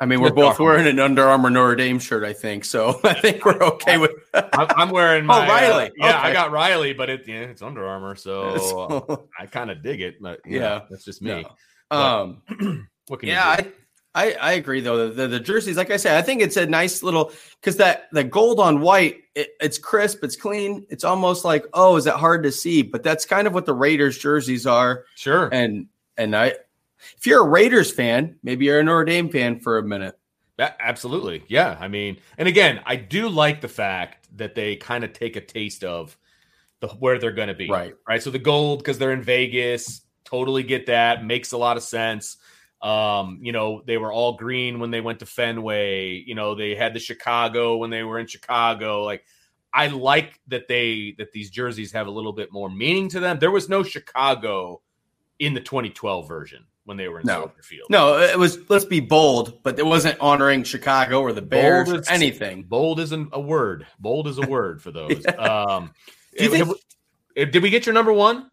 I 0.00 0.06
mean, 0.06 0.22
we're 0.22 0.32
both 0.32 0.58
wearing 0.58 0.86
an 0.86 0.98
Under 1.00 1.24
Armour 1.24 1.50
Notre 1.50 1.76
Dame 1.76 1.98
shirt, 1.98 2.24
I 2.24 2.32
think. 2.32 2.64
So 2.64 2.98
I 3.04 3.12
think 3.12 3.44
we're 3.44 3.62
okay 3.62 3.98
with. 3.98 4.12
I'm 4.32 4.88
wearing 4.88 5.26
my 5.26 5.44
oh, 5.44 5.48
Riley. 5.50 5.88
Uh, 5.88 5.90
yeah, 5.98 6.18
okay. 6.18 6.28
I 6.28 6.32
got 6.32 6.50
Riley, 6.50 6.94
but 6.94 7.10
it 7.10 7.28
yeah, 7.28 7.42
it's 7.42 7.60
Under 7.60 7.86
Armour, 7.86 8.16
so 8.16 9.28
I 9.38 9.44
kind 9.44 9.70
of 9.70 9.82
dig 9.82 10.00
it. 10.00 10.14
But 10.18 10.40
yeah, 10.46 10.60
know, 10.60 10.84
that's 10.88 11.04
just 11.04 11.20
me. 11.20 11.44
No. 11.90 11.96
Um, 11.98 12.88
What 13.08 13.20
can 13.20 13.30
yeah, 13.30 13.56
you 13.56 13.62
do? 13.62 13.68
I, 13.70 13.72
I 14.18 14.32
I 14.40 14.52
agree 14.52 14.80
though. 14.80 15.10
The, 15.10 15.28
the, 15.28 15.38
jerseys, 15.40 15.76
like 15.76 15.90
I 15.90 15.96
said, 15.96 16.16
I 16.16 16.22
think 16.22 16.42
it's 16.42 16.56
a 16.56 16.66
nice 16.66 17.02
little 17.02 17.32
because 17.60 17.76
that 17.76 18.08
the 18.10 18.24
gold 18.24 18.58
on 18.58 18.80
white, 18.80 19.22
it, 19.36 19.50
it's 19.60 19.78
crisp, 19.78 20.24
it's 20.24 20.34
clean, 20.34 20.84
it's 20.90 21.04
almost 21.04 21.44
like 21.44 21.64
oh, 21.72 21.96
is 21.96 22.04
that 22.04 22.16
hard 22.16 22.42
to 22.42 22.50
see? 22.50 22.82
But 22.82 23.04
that's 23.04 23.24
kind 23.24 23.46
of 23.46 23.54
what 23.54 23.64
the 23.64 23.74
Raiders 23.74 24.18
jerseys 24.18 24.66
are. 24.66 25.04
sure. 25.14 25.48
And 25.52 25.86
and 26.16 26.34
I, 26.34 26.54
if 27.16 27.26
you're 27.26 27.44
a 27.44 27.48
Raiders 27.48 27.92
fan, 27.92 28.36
maybe 28.42 28.64
you're 28.64 28.80
a 28.80 28.82
Notre 28.82 29.04
Dame 29.04 29.28
fan 29.28 29.60
for 29.60 29.78
a 29.78 29.82
minute. 29.84 30.18
Yeah, 30.58 30.72
absolutely. 30.80 31.44
Yeah. 31.46 31.76
I 31.78 31.86
mean, 31.86 32.18
and 32.36 32.48
again, 32.48 32.80
I 32.84 32.96
do 32.96 33.28
like 33.28 33.60
the 33.60 33.68
fact 33.68 34.28
that 34.36 34.56
they 34.56 34.74
kind 34.74 35.04
of 35.04 35.12
take 35.12 35.36
a 35.36 35.40
taste 35.40 35.84
of 35.84 36.18
the 36.80 36.88
where 36.88 37.18
they're 37.20 37.30
going 37.30 37.48
to 37.48 37.54
be. 37.54 37.70
Right. 37.70 37.94
Right. 38.08 38.20
So 38.20 38.30
the 38.30 38.40
gold, 38.40 38.80
because 38.80 38.98
they're 38.98 39.12
in 39.12 39.22
Vegas, 39.22 40.00
totally 40.24 40.64
get 40.64 40.86
that. 40.86 41.24
Makes 41.24 41.52
a 41.52 41.58
lot 41.58 41.76
of 41.76 41.84
sense. 41.84 42.38
Um, 42.80 43.40
you 43.42 43.52
know, 43.52 43.82
they 43.86 43.98
were 43.98 44.12
all 44.12 44.34
green 44.36 44.78
when 44.78 44.90
they 44.90 45.00
went 45.00 45.18
to 45.20 45.26
Fenway. 45.26 46.22
You 46.26 46.34
know, 46.34 46.54
they 46.54 46.74
had 46.74 46.94
the 46.94 47.00
Chicago 47.00 47.76
when 47.78 47.90
they 47.90 48.02
were 48.04 48.18
in 48.18 48.26
Chicago. 48.26 49.02
Like, 49.04 49.24
I 49.74 49.88
like 49.88 50.40
that 50.48 50.68
they 50.68 51.14
that 51.18 51.32
these 51.32 51.50
jerseys 51.50 51.92
have 51.92 52.06
a 52.06 52.10
little 52.10 52.32
bit 52.32 52.52
more 52.52 52.70
meaning 52.70 53.08
to 53.10 53.20
them. 53.20 53.38
There 53.38 53.50
was 53.50 53.68
no 53.68 53.82
Chicago 53.82 54.80
in 55.38 55.54
the 55.54 55.60
2012 55.60 56.26
version 56.28 56.64
when 56.84 56.96
they 56.96 57.06
were 57.08 57.20
in 57.20 57.26
No. 57.26 57.40
Soldier 57.40 57.62
Field. 57.62 57.90
No, 57.90 58.18
it 58.18 58.38
was 58.38 58.58
let's 58.70 58.84
be 58.86 59.00
bold, 59.00 59.62
but 59.62 59.78
it 59.78 59.84
wasn't 59.84 60.18
honoring 60.20 60.62
Chicago 60.64 61.20
or 61.20 61.32
the 61.32 61.42
Bears 61.42 61.86
Bold 61.86 61.98
or 61.98 62.00
is- 62.00 62.08
anything. 62.08 62.62
Bold 62.62 62.98
isn't 63.00 63.28
a 63.32 63.40
word. 63.40 63.86
Bold 63.98 64.26
is 64.28 64.38
a 64.38 64.42
word 64.48 64.80
for 64.80 64.90
those. 64.90 65.22
Um, 65.36 65.92
Do 66.36 66.44
you 66.44 66.50
think- 66.50 66.66
have 66.66 66.68
we- 67.36 67.44
did 67.44 67.62
we 67.62 67.70
get 67.70 67.86
your 67.86 67.92
number 67.92 68.12
one? 68.12 68.50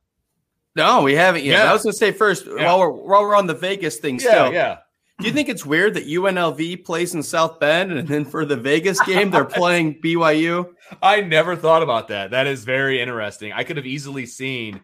No, 0.75 1.03
we 1.03 1.15
haven't 1.15 1.43
yet. 1.43 1.63
Yeah. 1.63 1.69
I 1.69 1.73
was 1.73 1.83
going 1.83 1.93
to 1.93 1.97
say 1.97 2.11
first 2.11 2.45
Yeah. 2.45 2.65
while 2.65 2.79
we're 2.79 2.89
while 2.91 3.21
we're 3.23 3.35
on 3.35 3.47
the 3.47 3.53
Vegas 3.53 3.97
thing. 3.97 4.19
Still, 4.19 4.51
yeah. 4.51 4.79
Do 5.19 5.27
you 5.27 5.31
think 5.33 5.47
it's 5.47 5.65
weird 5.65 5.93
that 5.93 6.07
UNLV 6.07 6.83
plays 6.83 7.15
in 7.15 7.23
South 7.23 7.57
Bend 7.61 7.93
and 7.93 8.05
then 8.05 8.25
for 8.25 8.43
the 8.43 8.57
Vegas 8.57 8.99
game 9.01 9.31
they're 9.31 9.45
playing 9.61 10.01
BYU? 10.01 10.73
I 11.01 11.21
never 11.21 11.55
thought 11.55 11.81
about 11.83 12.09
that. 12.09 12.31
That 12.31 12.47
is 12.47 12.65
very 12.65 12.99
interesting. 13.01 13.53
I 13.53 13.63
could 13.63 13.77
have 13.77 13.85
easily 13.85 14.25
seen 14.25 14.81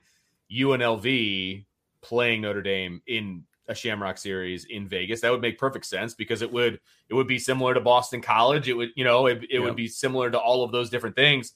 UNLV 0.50 1.66
playing 2.02 2.42
Notre 2.42 2.62
Dame 2.62 3.02
in 3.08 3.44
a 3.68 3.76
Shamrock 3.76 4.18
series 4.18 4.66
in 4.66 4.88
Vegas. 4.88 5.22
That 5.22 5.32
would 5.32 5.42
make 5.42 5.58
perfect 5.58 5.86
sense 5.86 6.14
because 6.14 6.42
it 6.42 6.52
would 6.52 6.80
it 7.10 7.14
would 7.14 7.28
be 7.28 7.40
similar 7.40 7.74
to 7.74 7.80
Boston 7.82 8.22
College. 8.22 8.70
It 8.70 8.74
would 8.74 8.92
you 8.96 9.04
know 9.04 9.26
it, 9.28 9.44
it 9.44 9.48
Yeah. 9.52 9.60
would 9.60 9.76
be 9.76 9.88
similar 9.88 10.32
to 10.32 10.40
all 10.40 10.64
of 10.64 10.72
those 10.72 10.90
different 10.90 11.16
things. 11.16 11.54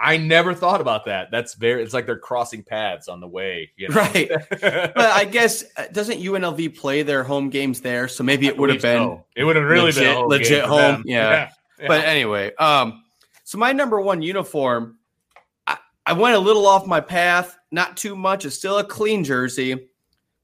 I 0.00 0.16
never 0.16 0.54
thought 0.54 0.80
about 0.80 1.04
that. 1.06 1.30
That's 1.30 1.54
very. 1.54 1.82
It's 1.82 1.94
like 1.94 2.06
they're 2.06 2.18
crossing 2.18 2.62
paths 2.62 3.08
on 3.08 3.20
the 3.20 3.28
way. 3.28 3.70
You 3.76 3.88
know? 3.88 3.96
Right. 3.96 4.30
But 4.60 4.98
I 4.98 5.24
guess 5.24 5.64
uh, 5.76 5.86
doesn't 5.92 6.20
UNLV 6.20 6.76
play 6.76 7.02
their 7.02 7.22
home 7.22 7.50
games 7.50 7.80
there? 7.80 8.08
So 8.08 8.24
maybe 8.24 8.46
it 8.46 8.56
would 8.56 8.70
have 8.70 8.82
been. 8.82 8.98
so. 9.02 9.24
It 9.36 9.44
would 9.44 9.56
have 9.56 9.64
really 9.64 9.92
been 9.92 10.04
a 10.04 10.06
legit- 10.06 10.16
home 10.16 10.28
legit 10.28 10.64
home, 10.64 10.78
them. 10.78 11.02
yeah. 11.06 11.30
Yeah. 11.30 11.50
But 11.88 12.04
anyway, 12.04 12.54
um, 12.54 13.02
so 13.42 13.58
my 13.58 13.72
number 13.72 14.00
one 14.00 14.22
uniform, 14.22 14.96
I, 15.66 15.76
I 16.06 16.12
went 16.12 16.36
a 16.36 16.38
little 16.38 16.66
off 16.66 16.86
my 16.86 17.00
path, 17.00 17.58
not 17.72 17.96
too 17.96 18.14
much. 18.14 18.44
It's 18.44 18.54
still 18.56 18.78
a 18.78 18.84
clean 18.84 19.24
jersey, 19.24 19.88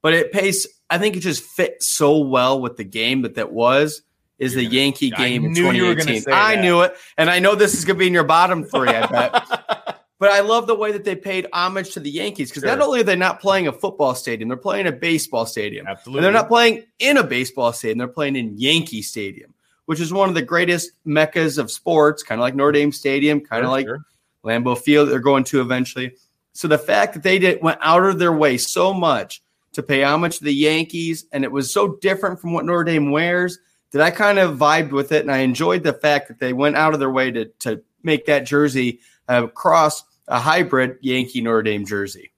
but 0.03 0.13
it 0.13 0.33
pays. 0.33 0.67
I 0.91 0.99
think 0.99 1.17
it 1.17 1.21
just 1.21 1.45
fit 1.45 1.83
so 1.83 2.19
well 2.19 2.61
with 2.61 2.77
the 2.77 2.85
game 2.85 3.23
that 3.23 3.37
that 3.37 3.53
was. 3.53 4.03
Is 4.41 4.55
the 4.55 4.65
gonna- 4.65 4.75
Yankee 4.75 5.11
game 5.11 5.45
in 5.45 5.53
knew 5.53 5.71
you 5.71 5.85
were 5.85 5.95
gonna 5.95 6.19
2018? 6.19 6.23
say 6.23 6.33
I 6.33 6.57
that. 6.57 6.63
knew 6.63 6.81
it, 6.81 6.97
and 7.17 7.31
I 7.31 7.39
know 7.39 7.55
this 7.55 7.75
is 7.75 7.85
going 7.85 7.97
to 7.97 7.99
be 8.01 8.07
in 8.09 8.13
your 8.15 8.25
bottom 8.25 8.65
three. 8.65 8.89
I 8.89 9.07
bet. 9.07 9.97
But 10.19 10.33
I 10.33 10.41
love 10.41 10.67
the 10.67 10.75
way 10.75 10.93
that 10.93 11.03
they 11.03 11.17
paid 11.17 11.47
homage 11.51 11.95
to 11.95 12.01
the 12.01 12.11
Yankees 12.11 12.51
because 12.51 12.63
not 12.63 12.79
only 12.83 13.01
are 13.01 13.05
they 13.05 13.17
not 13.17 13.41
playing 13.41 13.69
a 13.69 13.73
football 13.73 14.15
stadium, 14.15 14.51
they're 14.51 14.59
playing 14.59 14.87
a 14.87 14.93
baseball 14.93 15.47
stadium. 15.47 15.87
Absolutely. 15.87 16.19
And 16.19 16.25
they're 16.27 16.43
not 16.43 16.47
playing 16.49 16.83
in 16.99 17.17
a 17.17 17.25
baseball 17.25 17.73
stadium, 17.73 17.97
they're 17.97 18.07
playing 18.07 18.37
in 18.37 18.53
Yankee 18.59 19.01
Stadium, 19.01 19.55
which 19.87 19.99
is 19.99 20.13
one 20.13 20.29
of 20.29 20.35
the 20.35 20.43
greatest 20.43 20.91
meccas 21.07 21.57
of 21.57 21.71
sports, 21.71 22.23
kind 22.23 22.39
of 22.39 22.43
like 22.43 22.55
Notre 22.55 22.73
Dame 22.73 22.93
Stadium, 22.93 23.41
kind 23.41 23.63
of 23.65 23.69
Sure, 23.69 23.71
like 23.71 23.87
sure. 23.87 24.05
Lambeau 24.45 24.77
Field 24.77 25.09
they're 25.09 25.21
going 25.21 25.45
to 25.45 25.63
eventually. 25.63 26.13
So 26.53 26.69
the 26.69 26.77
fact 26.77 27.15
that 27.15 27.23
they 27.23 27.39
did 27.39 27.63
went 27.63 27.79
out 27.81 28.05
of 28.05 28.19
their 28.19 28.35
way 28.35 28.59
so 28.59 28.93
much 28.93 29.43
to 29.73 29.83
pay 29.83 30.05
homage 30.05 30.37
to 30.41 30.45
the 30.45 30.53
Yankees, 30.53 31.25
and 31.33 31.45
it 31.45 31.51
was 31.51 31.73
so 31.73 31.97
different 32.03 32.39
from 32.39 32.53
what 32.53 32.67
Notre 32.67 32.85
Dame 32.85 33.11
wears 33.11 33.59
that 33.93 34.03
I 34.03 34.11
kind 34.11 34.39
of 34.39 34.57
vibed 34.57 34.91
with 34.91 35.13
it, 35.13 35.23
and 35.23 35.31
I 35.33 35.39
enjoyed 35.39 35.83
the 35.83 35.93
fact 35.93 36.29
that 36.29 36.39
they 36.39 36.53
went 36.53 36.77
out 36.77 36.95
of 36.95 37.01
their 37.01 37.11
way 37.11 37.31
to 37.31 37.47
to 37.61 37.83
make 38.03 38.27
that 38.27 38.47
jersey 38.47 39.01
uh, 39.29 39.47
cross 39.49 40.03
a 40.29 40.39
hybrid 40.39 40.99
Yankee 41.01 41.41
Notre 41.41 41.63
Dame 41.63 41.85
jersey. 41.85 42.33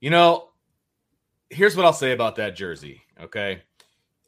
You 0.00 0.10
know, 0.10 0.50
here's 1.50 1.76
what 1.76 1.86
I'll 1.86 1.92
say 1.92 2.12
about 2.12 2.36
that 2.36 2.54
jersey. 2.54 3.00
Okay. 3.22 3.62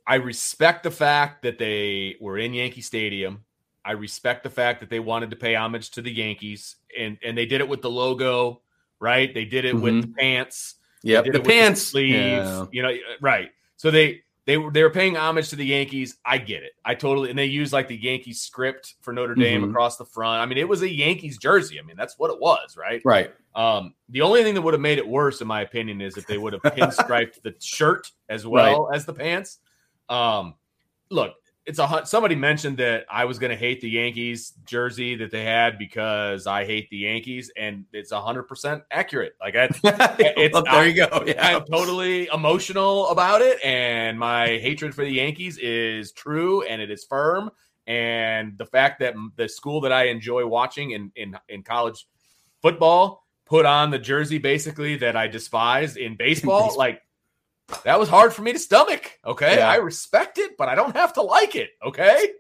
I 0.07 0.17
respect 0.17 0.85
the 0.85 0.91
fact 0.91 1.43
that 1.43 1.59
they 1.59 2.17
were 2.21 2.39
in 2.39 2.55
Yankee 2.55 2.81
Stadium. 2.81 3.45
I 3.85 3.93
respect 3.93 4.45
the 4.45 4.51
fact 4.51 4.81
that 4.81 4.89
they 4.89 5.01
wanted 5.01 5.31
to 5.31 5.37
pay 5.37 5.55
homage 5.55 5.91
to 5.93 6.03
the 6.03 6.11
Yankees 6.11 6.77
and, 6.99 7.19
and 7.25 7.37
they 7.37 7.47
did 7.47 7.61
it 7.61 7.69
with 7.69 7.83
the 7.83 7.91
logo, 7.91 8.63
right? 9.01 9.33
They 9.33 9.45
did 9.45 9.65
it 9.65 9.75
with 9.75 10.03
the 10.03 10.09
pants. 10.19 10.77
Yep, 11.03 11.25
They 11.25 11.31
did 11.31 11.35
the 11.35 11.39
it 11.39 11.47
with 11.47 11.55
pants. 11.55 11.83
sleeve, 11.83 12.69
you 12.73 12.83
know, 12.83 12.97
right. 13.21 13.51
So 13.77 13.91
they 13.91 14.23
they 14.47 14.57
were 14.57 14.71
they 14.71 14.83
were 14.83 14.91
paying 14.91 15.17
homage 15.17 15.49
to 15.51 15.57
the 15.57 15.67
Yankees. 15.67 16.17
I 16.25 16.39
get 16.39 16.63
it. 16.63 16.73
I 16.85 16.95
totally 16.95 17.31
and 17.31 17.39
they 17.39 17.47
used 17.47 17.73
like 17.73 17.89
the 17.89 17.97
Yankees 17.97 18.41
script 18.41 18.95
for 19.03 19.13
Notre 19.13 19.35
Dame 19.35 19.63
Mhm. 19.63 19.71
across 19.71 19.97
the 19.97 20.05
front. 20.05 20.41
I 20.41 20.47
mean, 20.47 20.57
it 20.59 20.69
was 20.69 20.83
a 20.83 20.89
Yankees 20.89 21.37
jersey. 21.39 21.79
I 21.79 21.83
mean, 21.83 21.97
that's 21.97 22.19
what 22.19 22.31
it 22.31 22.41
was, 22.41 22.77
right? 22.77 23.03
Right. 23.05 23.35
Um, 23.55 23.95
the 24.09 24.23
only 24.23 24.43
thing 24.45 24.55
that 24.55 24.63
would 24.63 24.75
have 24.75 24.81
made 24.81 24.99
it 24.99 25.07
worse, 25.09 25.41
in 25.41 25.49
my 25.49 25.63
opinion, 25.63 26.01
is 26.01 26.17
if 26.17 26.27
they 26.27 26.39
would 26.39 26.53
have 26.53 26.63
pinstriped 26.77 27.43
the 27.43 27.55
shirt 27.61 28.11
as 28.29 28.47
well 28.47 28.89
as 28.95 29.05
the 29.05 29.13
pants. 29.15 29.59
Um, 30.09 30.55
look, 31.11 31.35
it's 31.67 31.81
a 31.81 32.03
somebody 32.05 32.37
mentioned 32.37 32.79
that 32.79 33.07
I 33.11 33.25
was 33.25 33.41
going 33.41 33.51
to 33.51 33.57
hate 33.57 33.81
the 33.81 33.91
Yankees 33.91 34.53
jersey 34.65 35.17
that 35.17 35.33
they 35.33 35.45
had 35.45 35.79
because 35.79 36.47
I 36.47 36.65
hate 36.65 36.89
the 36.91 36.99
Yankees, 36.99 37.51
and 37.57 37.85
it's 37.93 38.13
hundred 38.13 38.45
percent 38.45 38.85
accurate. 38.93 39.35
Like 39.41 39.57
I, 39.57 39.69
It's 39.85 40.55
Well, 40.55 40.63
there 40.63 40.87
you 40.87 40.95
go. 40.95 41.23
Yeah. 41.27 41.57
I'm 41.57 41.65
totally 41.65 42.29
emotional 42.33 43.09
about 43.09 43.43
it, 43.43 43.59
and 43.65 44.17
my 44.17 44.59
hatred 44.59 44.95
for 44.95 45.05
the 45.05 45.11
Yankees 45.11 45.59
is 45.59 46.13
true 46.13 46.63
and 46.63 46.81
it 46.81 46.91
is 46.91 47.05
firm. 47.05 47.51
And 47.89 48.57
the 48.59 48.67
fact 48.67 49.01
that 49.01 49.15
the 49.35 49.49
school 49.49 49.81
that 49.83 49.93
I 49.93 50.05
enjoy 50.05 50.47
watching 50.47 50.93
in 50.93 51.11
in, 51.17 51.37
in 51.49 51.63
college 51.65 52.07
football 52.63 53.25
put 53.45 53.67
on 53.67 53.91
the 53.91 53.99
jersey 53.99 54.39
basically 54.39 54.97
that 54.99 55.17
I 55.17 55.27
despise 55.27 55.97
in 55.97 56.17
baseball, 56.17 56.67
Baseball. 56.67 56.79
like 56.79 57.03
that 57.85 57.99
was 57.99 58.09
hard 58.09 58.33
for 58.33 58.43
me 58.43 58.53
to 58.53 58.59
stomach. 58.59 59.19
Okay, 59.25 59.57
Yeah. 59.57 59.69
I 59.69 59.77
respect 59.77 60.39
it, 60.39 60.57
but 60.57 60.69
I 60.69 60.75
don't 60.75 60.95
have 60.97 61.13
to 61.15 61.23
like 61.23 61.57
it. 61.57 61.71
Okay, 61.85 62.33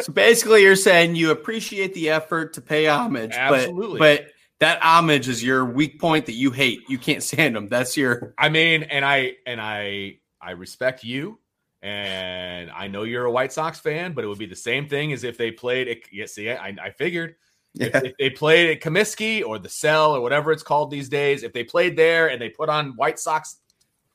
So 0.00 0.12
basically, 0.12 0.62
you're 0.62 0.76
saying 0.76 1.14
you 1.16 1.30
appreciate 1.30 1.94
the 1.94 2.10
effort 2.10 2.54
to 2.54 2.60
pay 2.60 2.86
homage, 2.86 3.32
Absolutely. 3.34 3.98
but 3.98 4.22
but 4.22 4.28
that 4.60 4.82
homage 4.82 5.28
is 5.28 5.42
your 5.42 5.64
weak 5.64 6.00
point 6.00 6.26
that 6.26 6.34
you 6.34 6.50
hate. 6.50 6.88
You 6.88 6.98
can't 6.98 7.22
stand 7.22 7.56
them. 7.56 7.68
That's 7.68 7.96
your 7.96 8.34
I 8.38 8.48
mean, 8.48 8.84
and 8.84 9.04
I 9.04 9.34
and 9.46 9.60
I 9.60 10.18
I 10.40 10.52
respect 10.52 11.04
you, 11.04 11.38
and 11.82 12.70
I 12.70 12.88
know 12.88 13.04
you're 13.04 13.24
a 13.24 13.30
White 13.30 13.52
Sox 13.52 13.78
fan, 13.78 14.12
but 14.12 14.24
it 14.24 14.28
would 14.28 14.38
be 14.38 14.46
the 14.46 14.56
same 14.56 14.88
thing 14.88 15.12
as 15.12 15.24
if 15.24 15.36
they 15.38 15.50
played. 15.50 15.88
At, 15.88 15.98
yeah, 16.12 16.26
see, 16.26 16.50
I, 16.50 16.76
I 16.82 16.90
figured 16.90 17.36
if, 17.74 17.92
yeah. 17.92 18.00
if 18.04 18.16
they 18.18 18.30
played 18.30 18.70
at 18.70 18.82
Comiskey 18.82 19.44
or 19.44 19.58
the 19.58 19.68
Cell 19.68 20.14
or 20.14 20.20
whatever 20.20 20.52
it's 20.52 20.62
called 20.62 20.90
these 20.90 21.08
days. 21.08 21.42
If 21.42 21.52
they 21.52 21.64
played 21.64 21.96
there 21.96 22.30
and 22.30 22.40
they 22.40 22.48
put 22.48 22.68
on 22.68 22.96
White 22.96 23.18
Sox 23.18 23.56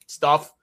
stuff, 0.05 0.53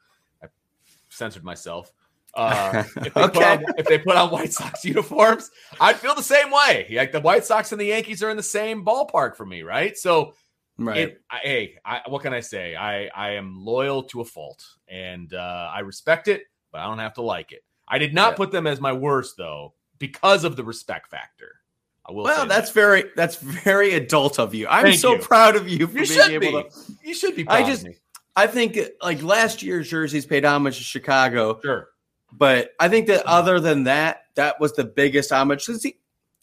censored 1.15 1.45
myself. 1.45 1.93
Uh, 2.35 2.83
if, 2.85 2.95
they 2.95 3.11
put 3.11 3.37
Okay. 3.37 3.45
on, 3.53 3.65
if 3.79 3.87
they 3.87 3.99
put 3.99 4.17
on 4.17 4.31
White 4.31 4.53
Sox 4.53 4.85
uniforms, 4.85 5.51
I'd 5.81 5.97
feel 5.97 6.15
the 6.15 6.23
same 6.23 6.51
way. 6.51 6.87
Like 6.91 7.13
the 7.13 7.21
White 7.21 7.45
Sox 7.45 7.71
and 7.73 7.81
the 7.81 7.87
Yankees 7.87 8.23
are 8.23 8.31
in 8.31 8.37
the 8.37 8.43
same 8.43 8.85
ballpark 8.85 9.37
for 9.37 9.47
me, 9.47 9.63
right? 9.63 9.97
So 9.97 10.35
right. 10.77 10.97
it, 10.99 11.21
I, 11.31 11.39
hey, 11.45 11.75
I, 11.85 12.01
what 12.09 12.23
can 12.23 12.35
I 12.35 12.41
say? 12.41 12.75
I, 12.75 13.07
I 13.15 13.31
am 13.33 13.55
loyal 13.57 14.03
to 14.05 14.21
a 14.21 14.25
fault, 14.25 14.65
and 14.89 15.33
uh, 15.33 15.71
I 15.73 15.81
respect 15.81 16.27
it, 16.29 16.43
but 16.73 16.81
I 16.81 16.87
don't 16.87 16.99
have 16.99 17.15
to 17.15 17.23
like 17.23 17.53
it. 17.53 17.63
I 17.87 17.99
did 17.99 18.15
not 18.15 18.33
Yeah. 18.33 18.37
put 18.39 18.51
them 18.51 18.67
as 18.67 18.81
my 18.81 18.93
worst 18.93 19.37
though, 19.37 19.75
because 19.99 20.43
of 20.43 20.57
the 20.57 20.65
respect 20.65 21.11
factor. 21.11 21.53
I 22.07 22.13
will. 22.13 22.25
well, 22.25 22.47
that's 22.47 22.71
that. 22.71 22.75
very 22.75 23.05
that's 23.17 23.37
very 23.37 23.95
adult 23.95 24.39
of 24.39 24.55
you. 24.55 24.67
I'm 24.69 24.85
Thank 24.85 24.99
so 24.99 25.13
you. 25.15 25.19
proud 25.21 25.55
of 25.57 25.69
you 25.69 25.87
for 25.87 25.99
you 26.01 26.07
being 26.07 26.21
should 26.21 26.31
able 26.43 26.63
be. 26.65 26.69
to. 26.69 26.71
You 27.05 27.15
should 27.15 27.37
be. 27.37 27.43
I 27.43 27.45
Proud 27.45 27.61
of 27.63 27.67
just- 27.69 27.85
me. 27.85 27.97
I 28.37 28.47
think 28.47 28.79
like 29.03 29.23
last 29.23 29.63
year's 29.63 29.89
jerseys 29.89 30.27
paid 30.27 30.45
homage 30.45 30.79
to 30.79 30.83
Chicago, 30.85 31.59
sure. 31.63 31.89
but 32.33 32.71
I 32.81 32.89
think 32.89 33.07
that 33.07 33.25
other 33.27 33.61
than 33.61 33.85
that, 33.85 34.23
that 34.35 34.61
was 34.61 34.73
the 34.75 34.85
biggest 34.85 35.33
homage. 35.33 35.67
The- 35.67 35.97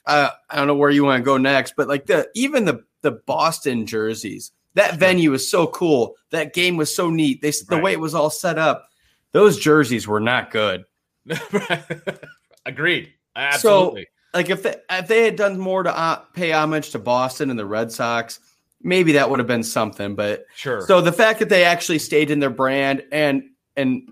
uh, 0.06 0.30
I 0.50 0.56
don't 0.56 0.68
know 0.68 0.76
where 0.76 0.90
you 0.90 1.04
want 1.04 1.20
to 1.22 1.26
go 1.26 1.38
next, 1.38 1.74
but 1.76 1.88
like 1.88 2.06
the 2.06 2.28
even 2.34 2.66
the 2.66 2.84
the 3.02 3.12
Boston 3.12 3.86
jerseys, 3.86 4.52
that 4.76 4.98
venue 4.98 5.32
was 5.32 5.50
so 5.50 5.68
cool. 5.68 6.16
That 6.32 6.54
game 6.54 6.78
was 6.78 6.96
so 6.96 7.10
neat. 7.10 7.42
They 7.42 7.52
the 7.52 7.66
Right. 7.72 7.84
way 7.84 7.92
it 7.94 8.00
was 8.00 8.16
all 8.16 8.30
set 8.30 8.58
up, 8.58 8.88
those 9.34 9.60
jerseys 9.60 10.08
were 10.08 10.20
not 10.22 10.50
good. 10.52 10.86
Agreed. 12.66 13.14
Absolutely. 13.36 14.08
Like 14.34 14.50
if 14.50 14.64
they, 14.64 14.76
if 14.90 15.08
they 15.08 15.26
had 15.26 15.36
done 15.36 15.60
more 15.60 15.84
to 15.84 15.96
uh, 15.98 16.18
pay 16.34 16.52
homage 16.52 16.92
to 16.92 17.00
Boston 17.00 17.50
and 17.50 17.60
the 17.60 17.66
Red 17.66 17.92
Sox, 17.92 18.40
maybe 18.84 19.12
that 19.14 19.30
would 19.30 19.40
have 19.40 19.48
been 19.48 19.64
something. 19.64 20.16
But 20.16 20.46
sure. 20.56 20.82
so 20.82 21.02
the 21.02 21.12
fact 21.12 21.40
that 21.40 21.50
they 21.50 21.64
actually 21.64 22.00
stayed 22.00 22.32
in 22.32 22.40
their 22.40 22.50
brand 22.50 23.04
and 23.12 23.44
and 23.76 24.12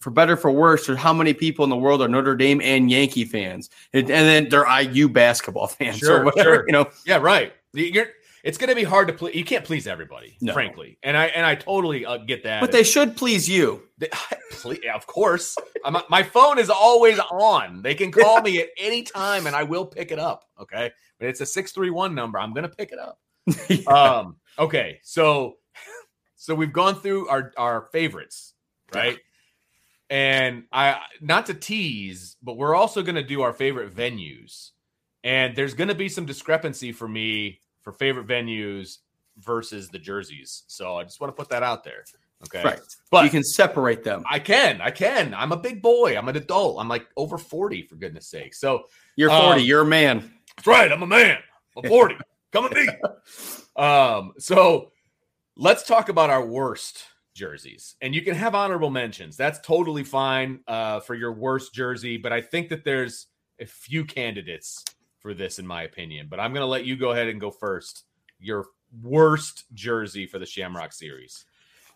for 0.00 0.10
better 0.10 0.36
for 0.36 0.50
worse, 0.50 0.88
or 0.88 0.96
how 0.96 1.12
many 1.12 1.34
people 1.34 1.62
in 1.62 1.68
the 1.70 1.76
world 1.76 2.00
are 2.00 2.08
Notre 2.08 2.34
Dame 2.34 2.60
and 2.62 2.90
Yankee 2.90 3.24
fans, 3.26 3.68
and, 3.92 4.10
and 4.10 4.26
then 4.26 4.48
they're 4.48 4.66
IU 4.80 5.08
basketball 5.10 5.66
fans 5.68 5.98
Sure, 5.98 6.20
or 6.20 6.24
whatever. 6.24 6.54
sure. 6.54 6.64
You 6.66 6.72
know, 6.72 6.86
Yeah, 7.04 7.18
right. 7.18 7.52
You're, 7.74 8.06
it's 8.42 8.56
going 8.56 8.70
to 8.70 8.74
be 8.74 8.82
hard 8.84 9.08
to 9.08 9.12
please. 9.14 9.34
You 9.34 9.44
can't 9.44 9.62
please 9.66 9.86
everybody, 9.86 10.38
No. 10.40 10.54
frankly, 10.54 10.96
and 11.02 11.14
I 11.18 11.26
and 11.26 11.44
I 11.44 11.54
totally 11.54 12.06
uh, 12.06 12.16
get 12.16 12.42
that. 12.44 12.62
but 12.62 12.72
they 12.72 12.82
should 12.82 13.14
please 13.14 13.46
you. 13.46 13.82
They- 13.98 14.08
Ple- 14.52 14.76
of 14.94 15.06
course. 15.06 15.54
I'm, 15.84 15.98
my 16.08 16.22
phone 16.22 16.58
is 16.58 16.70
always 16.70 17.18
on. 17.30 17.82
They 17.82 17.94
can 17.94 18.10
call 18.10 18.40
me 18.42 18.60
at 18.60 18.68
any 18.78 19.02
time, 19.02 19.46
and 19.46 19.54
I 19.54 19.64
will 19.64 19.84
pick 19.84 20.10
it 20.12 20.18
up. 20.18 20.44
Okay, 20.58 20.90
but 21.18 21.28
it's 21.28 21.42
a 21.42 21.46
six 21.46 21.72
three 21.72 21.90
one 21.90 22.14
number. 22.14 22.38
I'm 22.38 22.54
going 22.54 22.62
to 22.68 22.74
pick 22.74 22.92
it 22.92 22.98
up. 22.98 23.18
Um. 23.86 24.36
Okay. 24.58 25.00
So, 25.02 25.56
so 26.36 26.54
we've 26.54 26.72
gone 26.72 26.96
through 27.00 27.28
our 27.28 27.52
our 27.56 27.88
favorites, 27.92 28.54
right? 28.94 29.18
And 30.08 30.64
I 30.72 30.98
not 31.20 31.46
to 31.46 31.54
tease, 31.54 32.36
but 32.42 32.56
we're 32.56 32.74
also 32.74 33.02
going 33.02 33.14
to 33.14 33.22
do 33.22 33.42
our 33.42 33.52
favorite 33.52 33.94
venues, 33.94 34.70
and 35.24 35.54
there's 35.54 35.74
going 35.74 35.88
to 35.88 35.94
be 35.94 36.08
some 36.08 36.26
discrepancy 36.26 36.92
for 36.92 37.08
me 37.08 37.60
for 37.82 37.92
favorite 37.92 38.26
venues 38.26 38.98
versus 39.38 39.88
the 39.88 39.98
jerseys. 39.98 40.64
So 40.66 40.96
I 40.96 41.04
just 41.04 41.20
want 41.20 41.34
to 41.34 41.36
put 41.40 41.50
that 41.50 41.62
out 41.62 41.84
there. 41.84 42.04
Okay. 42.42 42.62
Right. 42.62 42.80
But 43.10 43.24
you 43.24 43.30
can 43.30 43.44
separate 43.44 44.02
them. 44.02 44.24
I 44.28 44.38
can. 44.38 44.80
I 44.80 44.90
can. 44.90 45.34
I'm 45.34 45.52
a 45.52 45.56
big 45.56 45.82
boy. 45.82 46.16
I'm 46.16 46.28
an 46.28 46.36
adult. 46.36 46.80
I'm 46.80 46.88
like 46.88 47.06
over 47.16 47.36
40 47.36 47.82
for 47.82 47.96
goodness 47.96 48.28
sake. 48.28 48.54
So 48.54 48.84
You're 49.16 49.30
40. 49.30 49.60
Um, 49.60 49.66
you're 49.66 49.82
a 49.82 49.86
man. 49.86 50.32
that's 50.56 50.66
right. 50.66 50.90
I'm 50.90 51.02
a 51.02 51.06
man. 51.06 51.38
I'm 51.76 51.88
40. 51.88 52.16
Come 52.52 52.66
at 52.66 52.72
me. 52.72 52.88
Um, 53.76 54.32
so 54.36 54.90
let's 55.56 55.84
talk 55.84 56.10
about 56.10 56.28
our 56.28 56.44
worst 56.44 57.04
jerseys. 57.34 57.96
And 58.02 58.14
you 58.14 58.20
can 58.20 58.34
have 58.34 58.54
honorable 58.54 58.90
mentions. 58.90 59.36
That's 59.36 59.58
totally 59.60 60.04
fine 60.04 60.60
uh, 60.68 61.00
for 61.00 61.14
your 61.14 61.32
worst 61.32 61.72
jersey. 61.72 62.18
But 62.18 62.32
I 62.32 62.42
think 62.42 62.68
that 62.68 62.84
there's 62.84 63.28
a 63.58 63.64
few 63.64 64.04
candidates 64.04 64.84
for 65.20 65.32
this, 65.32 65.58
in 65.58 65.66
my 65.66 65.84
opinion. 65.84 66.26
But 66.28 66.40
I'm 66.40 66.52
going 66.52 66.62
to 66.62 66.66
let 66.66 66.84
you 66.84 66.96
go 66.96 67.12
ahead 67.12 67.28
and 67.28 67.40
go 67.40 67.50
first. 67.50 68.04
Your 68.38 68.66
worst 69.02 69.64
jersey 69.72 70.26
for 70.26 70.38
the 70.38 70.46
Shamrock 70.46 70.92
series. 70.92 71.44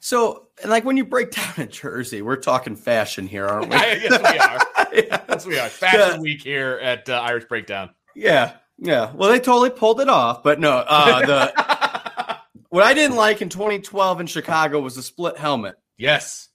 So, 0.00 0.48
like 0.66 0.84
when 0.84 0.96
you 0.96 1.04
break 1.04 1.30
down 1.32 1.54
a 1.56 1.66
jersey, 1.66 2.22
we're 2.22 2.36
talking 2.36 2.76
fashion 2.76 3.26
here, 3.26 3.46
aren't 3.46 3.70
we? 3.70 3.76
yes, 3.76 4.20
we 4.20 4.38
are. 4.38 4.88
yeah. 4.94 5.20
Yes, 5.28 5.46
we 5.46 5.58
are. 5.58 5.68
Fashion 5.68 6.20
week 6.20 6.42
here 6.42 6.78
at 6.82 7.08
uh, 7.08 7.20
Irish 7.20 7.44
Breakdown. 7.46 7.90
yeah. 8.14 8.56
Yeah. 8.78 9.12
Well, 9.14 9.30
they 9.30 9.38
totally 9.40 9.70
pulled 9.70 10.00
it 10.00 10.08
off, 10.08 10.42
but 10.42 10.58
no. 10.60 10.84
Uh, 10.86 11.26
the 11.26 12.38
what 12.70 12.82
I 12.84 12.94
didn't 12.94 13.16
like 13.16 13.40
in 13.42 13.48
2012 13.48 14.20
in 14.20 14.26
Chicago 14.26 14.80
was 14.80 14.96
the 14.96 15.02
split 15.02 15.36
helmet. 15.38 15.76
yes. 15.96 16.48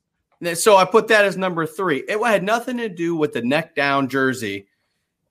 So 0.53 0.77
I 0.77 0.85
put 0.85 1.09
that 1.09 1.25
as 1.25 1.35
number 1.35 1.65
three. 1.65 1.97
It 2.07 2.17
had 2.25 2.43
nothing 2.43 2.77
to 2.77 2.87
do 2.87 3.13
with 3.13 3.33
the 3.33 3.41
neck 3.41 3.75
down 3.75 4.07
jersey. 4.07 4.67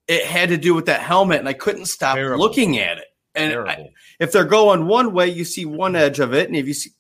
It 0.07 0.25
had 0.27 0.51
to 0.51 0.59
do 0.59 0.75
with 0.75 0.85
that 0.87 1.01
helmet, 1.01 1.39
and 1.39 1.49
I 1.49 1.55
couldn't 1.55 1.87
stop 1.87 2.17
Terrible. 2.17 2.39
looking 2.45 2.79
at 2.79 2.99
it. 2.99 3.07
And 3.35 3.55
I- 3.55 3.89
if 4.21 4.33
they're 4.33 4.45
going 4.45 4.87
one 4.87 5.15
way, 5.15 5.29
you 5.29 5.45
see 5.47 5.65
one 5.65 5.97
edge 5.97 6.21
of 6.21 6.35
it, 6.35 6.47
and 6.49 6.55
if 6.57 6.67
you 6.67 6.75
see, 6.75 6.91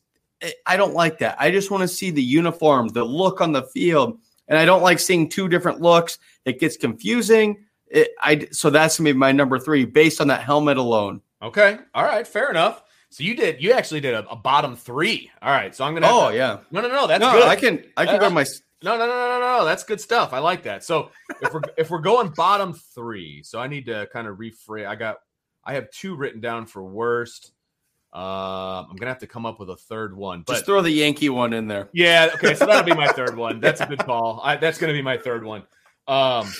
I- 0.42 0.54
I 0.64 0.76
don't 0.78 0.94
like 0.94 1.18
that. 1.18 1.36
I 1.38 1.50
just 1.50 1.70
want 1.70 1.82
to 1.82 1.88
see 1.88 2.10
the 2.10 2.22
uniform, 2.22 2.88
the 2.88 3.04
look 3.04 3.42
on 3.42 3.52
the 3.52 3.64
field, 3.64 4.18
and 4.46 4.56
I 4.58 4.64
don't 4.64 4.82
like 4.82 5.00
seeing 5.00 5.28
two 5.28 5.46
different 5.46 5.82
looks. 5.82 6.18
It 6.46 6.60
gets 6.60 6.78
confusing. 6.78 7.66
It, 7.90 8.10
I 8.20 8.48
so 8.50 8.70
that's 8.70 8.98
gonna 8.98 9.10
be 9.10 9.18
my 9.18 9.32
number 9.32 9.58
three 9.58 9.84
based 9.84 10.20
on 10.20 10.28
that 10.28 10.42
helmet 10.42 10.76
alone. 10.76 11.20
okay. 11.42 11.78
All 11.94 12.04
right. 12.04 12.26
Fair 12.26 12.50
enough. 12.50 12.82
So 13.10 13.24
you 13.24 13.34
did. 13.34 13.62
You 13.62 13.72
actually 13.72 14.00
did 14.00 14.14
a, 14.14 14.28
a 14.28 14.36
bottom 14.36 14.76
three. 14.76 15.30
All 15.40 15.50
right. 15.50 15.74
So 15.74 15.84
I'm 15.84 15.94
gonna. 15.94 16.08
Oh 16.08 16.30
to- 16.30 16.36
yeah, 16.36 16.58
No, 16.70 16.80
no, 16.80 16.88
no. 16.88 17.06
That's 17.06 17.20
no, 17.20 17.32
good. 17.32 17.44
I 17.48 17.56
can 17.56 17.84
I 17.96 18.04
can 18.06 18.18
go 18.20 18.28
to 18.28 18.34
my 18.34 18.44
No, 18.82 18.96
no, 18.96 19.06
no, 19.06 19.12
no, 19.12 19.40
no, 19.40 19.58
no. 19.58 19.64
That's 19.64 19.82
good 19.82 20.00
stuff. 20.00 20.32
I 20.32 20.38
like 20.38 20.62
that. 20.62 20.84
So 20.84 21.10
if 21.40 21.52
we're 21.52 21.62
if 21.76 21.90
we're 21.90 22.00
going 22.00 22.28
bottom 22.36 22.74
three, 22.94 23.42
so 23.42 23.58
I 23.58 23.66
need 23.66 23.86
to 23.86 24.08
kind 24.12 24.28
of 24.28 24.36
rephrase. 24.38 24.86
I 24.86 24.94
got 24.94 25.18
I 25.64 25.74
have 25.74 25.90
two 25.90 26.14
written 26.14 26.40
down 26.40 26.66
for 26.66 26.82
worst. 26.84 27.52
Uh, 28.14 28.84
I'm 28.88 28.96
gonna 28.96 29.10
have 29.10 29.18
to 29.18 29.26
come 29.26 29.46
up 29.46 29.58
with 29.58 29.68
a 29.70 29.76
third 29.76 30.16
one, 30.16 30.42
but 30.46 30.54
just 30.54 30.66
throw 30.66 30.80
the 30.80 30.90
Yankee 30.90 31.28
one 31.28 31.52
in 31.52 31.66
there. 31.66 31.88
Yeah, 31.92 32.30
okay, 32.34 32.54
so 32.54 32.66
that'll 32.66 32.84
be 32.84 32.94
my 32.94 33.08
third 33.08 33.36
one. 33.36 33.60
That's 33.60 33.80
a 33.80 33.86
good 33.86 33.98
call. 33.98 34.40
I, 34.42 34.56
that's 34.56 34.78
to 34.78 34.86
be 34.86 35.02
my 35.02 35.18
third 35.18 35.44
one. 35.44 35.64
Um, 36.06 36.50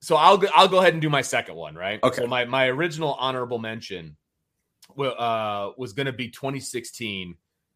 so 0.00 0.16
I'll 0.16 0.38
go, 0.38 0.48
I'll 0.54 0.68
go 0.68 0.78
ahead 0.78 0.94
and 0.94 1.02
do 1.02 1.10
my 1.10 1.22
second 1.22 1.56
one, 1.56 1.74
right? 1.74 2.00
Okay. 2.02 2.22
So 2.22 2.26
my 2.26 2.44
my 2.44 2.66
original 2.68 3.14
honorable 3.14 3.58
mention, 3.58 4.16
uh, 4.98 5.70
was 5.76 5.92
going 5.92 6.06
to 6.06 6.12
be 6.12 6.28
2016, 6.28 7.34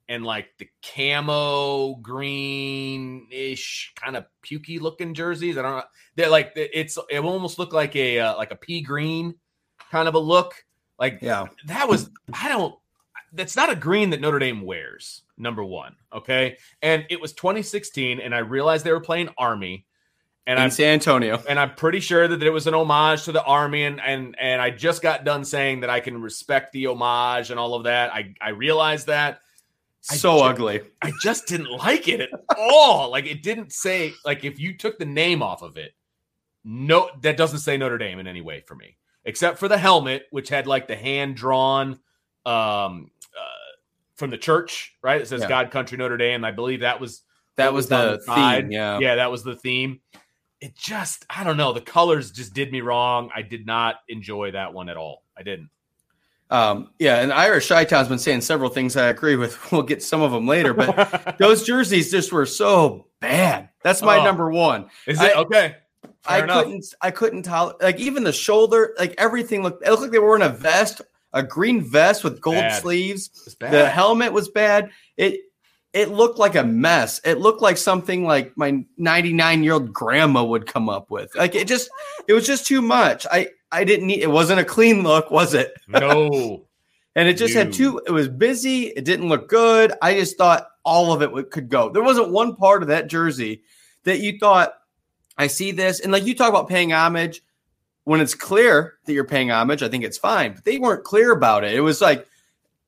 and 0.09 0.25
like 0.25 0.49
the 0.59 0.69
camo 0.83 1.97
green 1.97 3.27
ish 3.31 3.93
kind 3.97 4.17
of 4.17 4.25
pukey 4.43 4.81
looking 4.81 5.15
jerseys. 5.15 5.59
I 5.59 5.63
don't 5.63 5.77
know. 5.77 5.85
They're 6.17 6.31
like 6.31 6.53
it's 6.57 6.99
it 7.11 7.19
almost 7.19 7.59
looked 7.59 7.75
like 7.75 7.95
a 7.97 8.21
uh, 8.21 8.37
like 8.37 8.51
a 8.51 8.57
pea 8.57 8.81
green 8.81 9.35
kind 9.91 10.09
of 10.09 10.15
a 10.15 10.19
look. 10.19 10.65
Like 10.99 11.19
Yeah, 11.21 11.47
that 11.67 11.89
was 11.89 12.11
I 12.33 12.49
don't 12.49 12.75
that's 13.35 13.57
not 13.57 13.71
a 13.71 13.77
green 13.77 14.11
that 14.11 14.21
Notre 14.21 14.39
Dame 14.39 14.63
wears. 14.63 15.23
Number 15.37 15.65
one, 15.65 15.97
okay, 16.13 16.57
and 16.81 17.05
it 17.11 17.21
was 17.21 17.33
2016, 17.33 18.21
and 18.21 18.35
I 18.35 18.39
realized 18.39 18.85
they 18.85 18.93
were 18.93 19.01
playing 19.01 19.31
Army, 19.37 19.85
and 20.47 20.59
in 20.59 20.65
I'm 20.65 20.71
San 20.71 20.95
Antonio. 20.95 21.43
and 21.49 21.59
I'm 21.59 21.75
pretty 21.75 22.01
sure 22.01 22.29
that 22.29 22.43
it 22.43 22.51
was 22.51 22.67
an 22.67 22.75
homage 22.75 23.25
to 23.25 23.33
the 23.33 23.43
Army, 23.45 23.85
and 23.85 24.01
and 24.01 24.37
and 24.39 24.61
I 24.61 24.71
just 24.71 25.03
got 25.03 25.25
done 25.25 25.45
saying 25.45 25.81
that 25.81 25.91
I 25.91 26.01
can 26.01 26.21
respect 26.21 26.73
the 26.73 26.87
homage 26.87 27.51
and 27.51 27.59
all 27.59 27.75
of 27.75 27.85
that. 27.85 28.13
I 28.13 28.35
I 28.41 28.51
realized 28.51 29.07
that 29.09 29.41
I 30.11 30.17
So 30.17 30.39
ju- 30.39 30.45
ugly. 30.45 30.81
I 31.01 31.13
just 31.23 31.47
didn't 31.47 31.71
like 31.71 32.09
it 32.09 32.21
at 32.21 32.31
all. 32.59 33.11
Like 33.11 33.27
it 33.27 33.43
didn't 33.43 33.73
say 33.73 34.13
like 34.25 34.45
if 34.45 34.59
you 34.61 34.77
took 34.77 34.99
the 34.99 35.07
name 35.07 35.43
off 35.43 35.63
of 35.63 35.77
it, 35.79 35.95
no, 36.65 37.11
that 37.23 37.37
doesn't 37.37 37.61
say 37.61 37.77
Notre 37.77 37.99
Dame 37.99 38.19
in 38.19 38.27
any 38.27 38.41
way 38.43 38.61
for 38.61 38.75
me, 38.75 38.97
except 39.25 39.59
for 39.59 39.69
the 39.69 39.79
helmet, 39.79 40.27
which 40.31 40.49
had 40.51 40.67
like 40.67 40.89
the 40.89 40.97
hand 40.97 41.37
drawn 41.37 41.99
um 42.47 43.11
uh, 43.35 43.73
from 44.17 44.29
the 44.31 44.37
church, 44.39 44.95
right? 45.03 45.21
It 45.23 45.27
says 45.29 45.41
Yeah. 45.43 45.49
God 45.49 45.71
Country 45.71 45.97
Notre 45.97 46.19
Dame. 46.19 46.45
I 46.45 46.51
believe 46.51 46.81
that 46.81 47.01
was 47.01 47.23
That 47.57 47.73
was 47.73 47.91
on 47.91 48.13
the 48.13 48.19
theme. 48.19 48.71
Yeah. 48.71 48.99
yeah, 48.99 49.15
that 49.17 49.31
was 49.31 49.43
the 49.43 49.57
theme. 49.57 50.01
It 50.65 50.75
just, 50.75 51.27
I 51.29 51.45
don't 51.45 51.59
know. 51.59 51.75
The 51.75 51.83
colors 51.83 52.31
just 52.31 52.55
did 52.55 52.73
me 52.73 52.81
wrong. 52.81 53.29
I 53.37 53.43
did 53.43 53.67
not 53.67 53.97
enjoy 54.09 54.53
that 54.53 54.73
one 54.73 54.89
at 54.89 54.97
all. 54.97 55.23
I 55.37 55.43
didn't. 55.43 55.69
Um, 56.49 56.91
yeah, 56.99 57.17
and 57.21 57.33
Irish 57.35 57.67
Shy 57.67 57.85
Town's 57.85 58.09
been 58.09 58.19
saying 58.19 58.41
several 58.41 58.71
things 58.71 58.97
I 58.97 59.09
agree 59.09 59.37
with. 59.37 59.59
We'll 59.73 59.83
get 59.83 60.03
some 60.03 60.23
of 60.23 60.33
them 60.33 60.47
later, 60.47 60.73
but 60.73 61.37
those 61.39 61.65
jerseys 61.65 62.11
just 62.11 62.33
were 62.33 62.47
so 62.47 63.09
bad. 63.21 63.69
That's 63.83 64.01
my 64.01 64.19
Oh. 64.21 64.25
number 64.25 64.51
one. 64.51 64.89
Is 65.07 65.21
it 65.21 65.37
I- 65.37 65.41
okay? 65.43 65.77
Fair 66.23 66.37
I 66.41 66.43
enough. 66.45 66.65
couldn't 66.65 66.95
I 67.03 67.11
couldn't 67.11 67.43
tell 67.43 67.77
like 67.83 67.99
even 68.01 68.25
the 68.25 68.33
shoulder, 68.33 68.95
like 68.99 69.15
everything 69.19 69.63
looked 69.63 69.87
it 69.87 69.91
looked 69.91 70.03
like 70.03 70.11
they 70.13 70.19
were 70.19 70.29
wearing 70.29 70.43
a 70.43 70.49
vest, 70.49 71.03
a 71.35 71.43
green 71.43 71.83
vest 71.83 72.25
with 72.25 72.41
gold 72.41 72.57
Bad. 72.57 72.81
sleeves. 72.81 73.55
The 73.61 73.87
helmet 73.91 74.33
was 74.33 74.49
bad. 74.49 74.91
It 75.19 75.41
it 75.95 76.11
looked 76.11 76.39
like 76.41 76.57
a 76.57 76.65
mess. 76.65 77.21
It 77.25 77.39
looked 77.39 77.63
like 77.63 77.77
something 77.77 78.25
like 78.25 78.57
my 78.59 78.85
99 78.99 79.63
year 79.63 79.75
old 79.75 79.93
grandma 79.93 80.43
would 80.43 80.67
come 80.67 80.89
up 80.89 81.09
with. 81.09 81.35
Like 81.37 81.55
it 81.55 81.69
just, 81.69 81.89
it 82.27 82.33
was 82.33 82.47
just 82.47 82.67
too 82.67 82.83
much. 82.83 83.27
I, 83.31 83.49
I 83.71 83.85
didn't 83.85 84.09
need, 84.09 84.21
it 84.21 84.31
wasn't 84.31 84.59
a 84.59 84.65
clean 84.65 85.05
look, 85.05 85.31
was 85.31 85.55
it? 85.55 85.73
no. 85.89 86.67
And 87.17 87.29
it 87.29 87.35
just 87.35 87.55
had 87.55 87.73
two, 87.73 88.03
it 88.09 88.11
was 88.11 88.27
busy. 88.27 88.87
It 88.87 89.05
didn't 89.05 89.29
look 89.29 89.49
good. 89.49 89.93
I 90.03 90.15
just 90.15 90.37
thought 90.37 90.67
all 90.85 91.13
of 91.13 91.23
it 91.23 91.31
would, 91.31 91.49
could 91.53 91.69
go. 91.69 91.89
There 91.89 92.03
wasn't 92.03 92.33
one 92.33 92.57
part 92.57 92.83
of 92.83 92.89
that 92.89 93.07
jersey 93.07 93.63
that 94.03 94.19
you 94.19 94.37
thought, 94.37 94.75
I 95.39 95.47
see 95.47 95.71
this. 95.71 96.01
And 96.01 96.11
like 96.11 96.25
you 96.25 96.35
talk 96.35 96.49
about 96.49 96.69
paying 96.69 96.93
homage, 96.93 97.41
when 98.03 98.21
it's 98.21 98.35
clear 98.35 98.95
that 99.05 99.13
you're 99.13 99.23
paying 99.23 99.53
homage, 99.53 99.81
I 99.81 99.89
think 99.89 100.03
it's 100.03 100.19
fine. 100.19 100.55
But 100.55 100.65
they 100.65 100.79
weren't 100.79 101.05
clear 101.05 101.31
about 101.31 101.63
it. 101.63 101.73
It 101.75 101.83
was 101.83 102.01
like, 102.01 102.27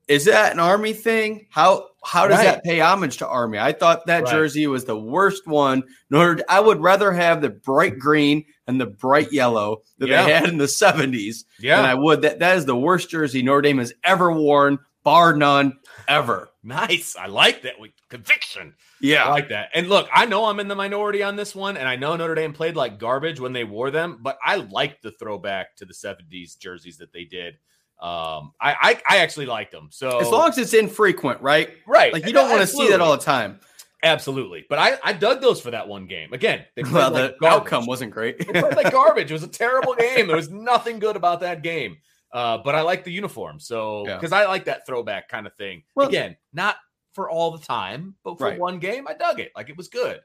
is 0.09 0.25
that 0.25 0.51
an 0.51 0.59
army 0.59 0.91
thing? 0.91 1.47
How 1.49 1.87
how 2.07 2.27
does 2.27 2.37
Right. 2.37 2.45
that 2.45 2.63
pay 2.63 2.79
homage 2.79 3.17
to 3.17 3.27
army? 3.27 3.59
I 3.59 3.73
thought 3.73 4.05
that 4.07 4.23
Right. 4.23 4.31
jersey 4.31 4.65
was 4.67 4.85
the 4.85 4.97
worst 4.97 5.45
one. 5.45 5.83
Nor 6.09 6.39
I 6.47 6.59
would 6.61 6.79
rather 6.79 7.11
have 7.11 7.41
the 7.41 7.49
bright 7.49 7.99
green 7.99 8.45
and 8.65 8.79
the 8.79 8.85
bright 8.85 9.31
yellow 9.33 9.81
that 9.99 10.07
Yeah. 10.07 10.23
they 10.25 10.31
had 10.31 10.47
in 10.49 10.57
the 10.57 10.67
70s 10.67 11.45
Yeah. 11.59 11.77
than 11.77 11.85
I 11.85 11.95
would. 11.95 12.21
That 12.21 12.39
that 12.39 12.57
is 12.57 12.65
the 12.65 12.77
worst 12.77 13.09
jersey 13.09 13.41
Notre 13.43 13.61
Dame 13.61 13.79
has 13.79 13.93
ever 14.03 14.31
worn, 14.31 14.79
bar 15.03 15.35
none, 15.35 15.73
ever. 16.07 16.49
nice. 16.63 17.15
I 17.19 17.27
like 17.27 17.61
that 17.63 17.79
with 17.79 17.91
conviction. 18.09 18.73
Yeah. 19.01 19.25
I 19.25 19.29
like 19.29 19.49
that. 19.49 19.69
And 19.73 19.89
look, 19.89 20.07
I 20.13 20.25
know 20.25 20.45
I'm 20.45 20.59
in 20.61 20.67
the 20.69 20.75
minority 20.75 21.21
on 21.23 21.35
this 21.35 21.53
one, 21.53 21.75
and 21.77 21.87
I 21.87 21.97
know 21.97 22.15
Notre 22.15 22.35
Dame 22.35 22.53
played 22.53 22.75
like 22.75 22.99
garbage 22.99 23.39
when 23.39 23.53
they 23.53 23.63
wore 23.65 23.91
them, 23.91 24.19
but 24.21 24.37
I 24.43 24.55
like 24.55 25.01
the 25.01 25.11
throwback 25.11 25.75
to 25.77 25.85
the 25.85 25.93
70s 25.93 26.55
jerseys 26.55 26.97
that 26.97 27.11
they 27.13 27.25
did. 27.25 27.55
Um, 27.99 28.53
I 28.61 28.75
I, 28.79 29.01
I 29.09 29.17
actually 29.19 29.47
liked 29.47 29.71
them. 29.71 29.87
So 29.91 30.19
As 30.19 30.29
long 30.29 30.49
as 30.49 30.57
it's 30.57 30.73
infrequent, 30.73 31.41
right? 31.41 31.71
right, 31.87 32.13
Like 32.13 32.25
you 32.27 32.33
don't 32.33 32.49
want 32.49 32.61
to 32.61 32.67
see 32.67 32.89
that 32.89 33.01
all 33.01 33.11
the 33.17 33.23
time. 33.23 33.59
Absolutely. 34.03 34.65
But 34.69 34.77
I, 34.77 34.97
I 35.03 35.13
dug 35.13 35.41
those 35.41 35.59
for 35.59 35.71
that 35.71 35.87
one 35.87 36.05
game. 36.05 36.31
Again, 36.31 36.63
Well, 36.91 37.11
like 37.11 37.13
the 37.13 37.35
garbage. 37.41 37.61
outcome 37.63 37.85
wasn't 37.87 38.11
great. 38.11 38.37
They 38.37 38.45
played 38.61 38.75
like 38.75 38.91
garbage. 38.91 39.31
It 39.31 39.33
was 39.33 39.41
a 39.43 39.47
terrible 39.47 39.95
game. 39.95 40.27
There 40.27 40.35
was 40.35 40.49
nothing 40.51 40.99
good 40.99 41.15
about 41.15 41.39
that 41.39 41.63
game. 41.63 41.97
Uh, 42.31 42.59
but 42.59 42.75
I 42.75 42.81
like 42.81 43.03
the 43.03 43.11
uniform. 43.11 43.59
So 43.59 44.05
Yeah. 44.07 44.15
because 44.17 44.31
I 44.31 44.45
like 44.45 44.65
that 44.65 44.85
throwback 44.85 45.29
kind 45.29 45.47
of 45.47 45.55
thing. 45.55 45.81
Well- 45.95 46.07
Again, 46.07 46.37
not 46.53 46.75
for 47.13 47.27
all 47.31 47.49
the 47.57 47.65
time, 47.65 48.13
but 48.23 48.37
for 48.37 48.43
Right. 48.45 48.59
one 48.59 48.77
game, 48.77 49.07
I 49.07 49.13
dug 49.15 49.39
it. 49.39 49.51
Like 49.55 49.69
it 49.69 49.77
was 49.77 49.87
good. 49.87 50.19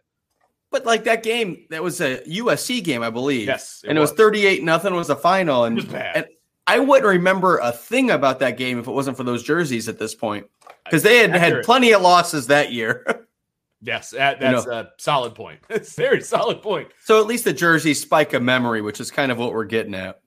But 0.70 0.84
like 0.84 1.04
that 1.04 1.22
game, 1.22 1.66
that 1.70 1.82
was 1.82 2.00
a 2.02 2.18
USC 2.26 2.82
game, 2.82 3.02
I 3.02 3.08
believe. 3.10 3.46
Yes, 3.46 3.80
it 3.84 3.88
and 3.88 3.96
it 3.98 4.00
was, 4.00 4.10
was 4.10 4.16
38 4.18 4.62
nothing 4.62 4.94
was 4.94 5.06
the 5.08 5.16
final. 5.16 5.64
And, 5.64 5.78
it 5.78 5.84
was 5.84 5.90
bad. 5.92 6.16
and 6.16 6.26
I 6.66 6.78
wouldn't 6.78 7.06
remember 7.06 7.58
a 7.58 7.72
thing 7.72 8.10
about 8.10 8.38
that 8.40 8.56
game 8.56 8.78
if 8.78 8.86
it 8.86 8.92
wasn't 8.92 9.16
for 9.16 9.24
those 9.24 9.42
jerseys 9.42 9.88
at 9.88 9.98
this 9.98 10.14
point. 10.14 10.46
Because 10.84 11.02
they 11.02 11.18
had 11.18 11.30
Accurate. 11.30 11.54
had 11.56 11.64
plenty 11.64 11.92
of 11.92 12.02
losses 12.02 12.46
that 12.48 12.72
year. 12.72 13.26
yes, 13.82 14.10
that, 14.10 14.40
that's 14.40 14.64
you 14.64 14.70
know. 14.70 14.78
a 14.78 14.90
solid 14.98 15.34
point. 15.34 15.60
It's 15.70 15.96
a 15.96 16.00
very 16.00 16.20
solid 16.22 16.62
point. 16.62 16.88
So 17.04 17.20
at 17.20 17.26
least 17.26 17.44
the 17.44 17.52
jersey 17.52 17.94
spike 17.94 18.32
a 18.32 18.40
memory, 18.40 18.82
which 18.82 19.00
is 19.00 19.10
kind 19.10 19.32
of 19.32 19.38
what 19.38 19.52
we're 19.52 19.64
getting 19.64 19.94
at. 19.94 20.20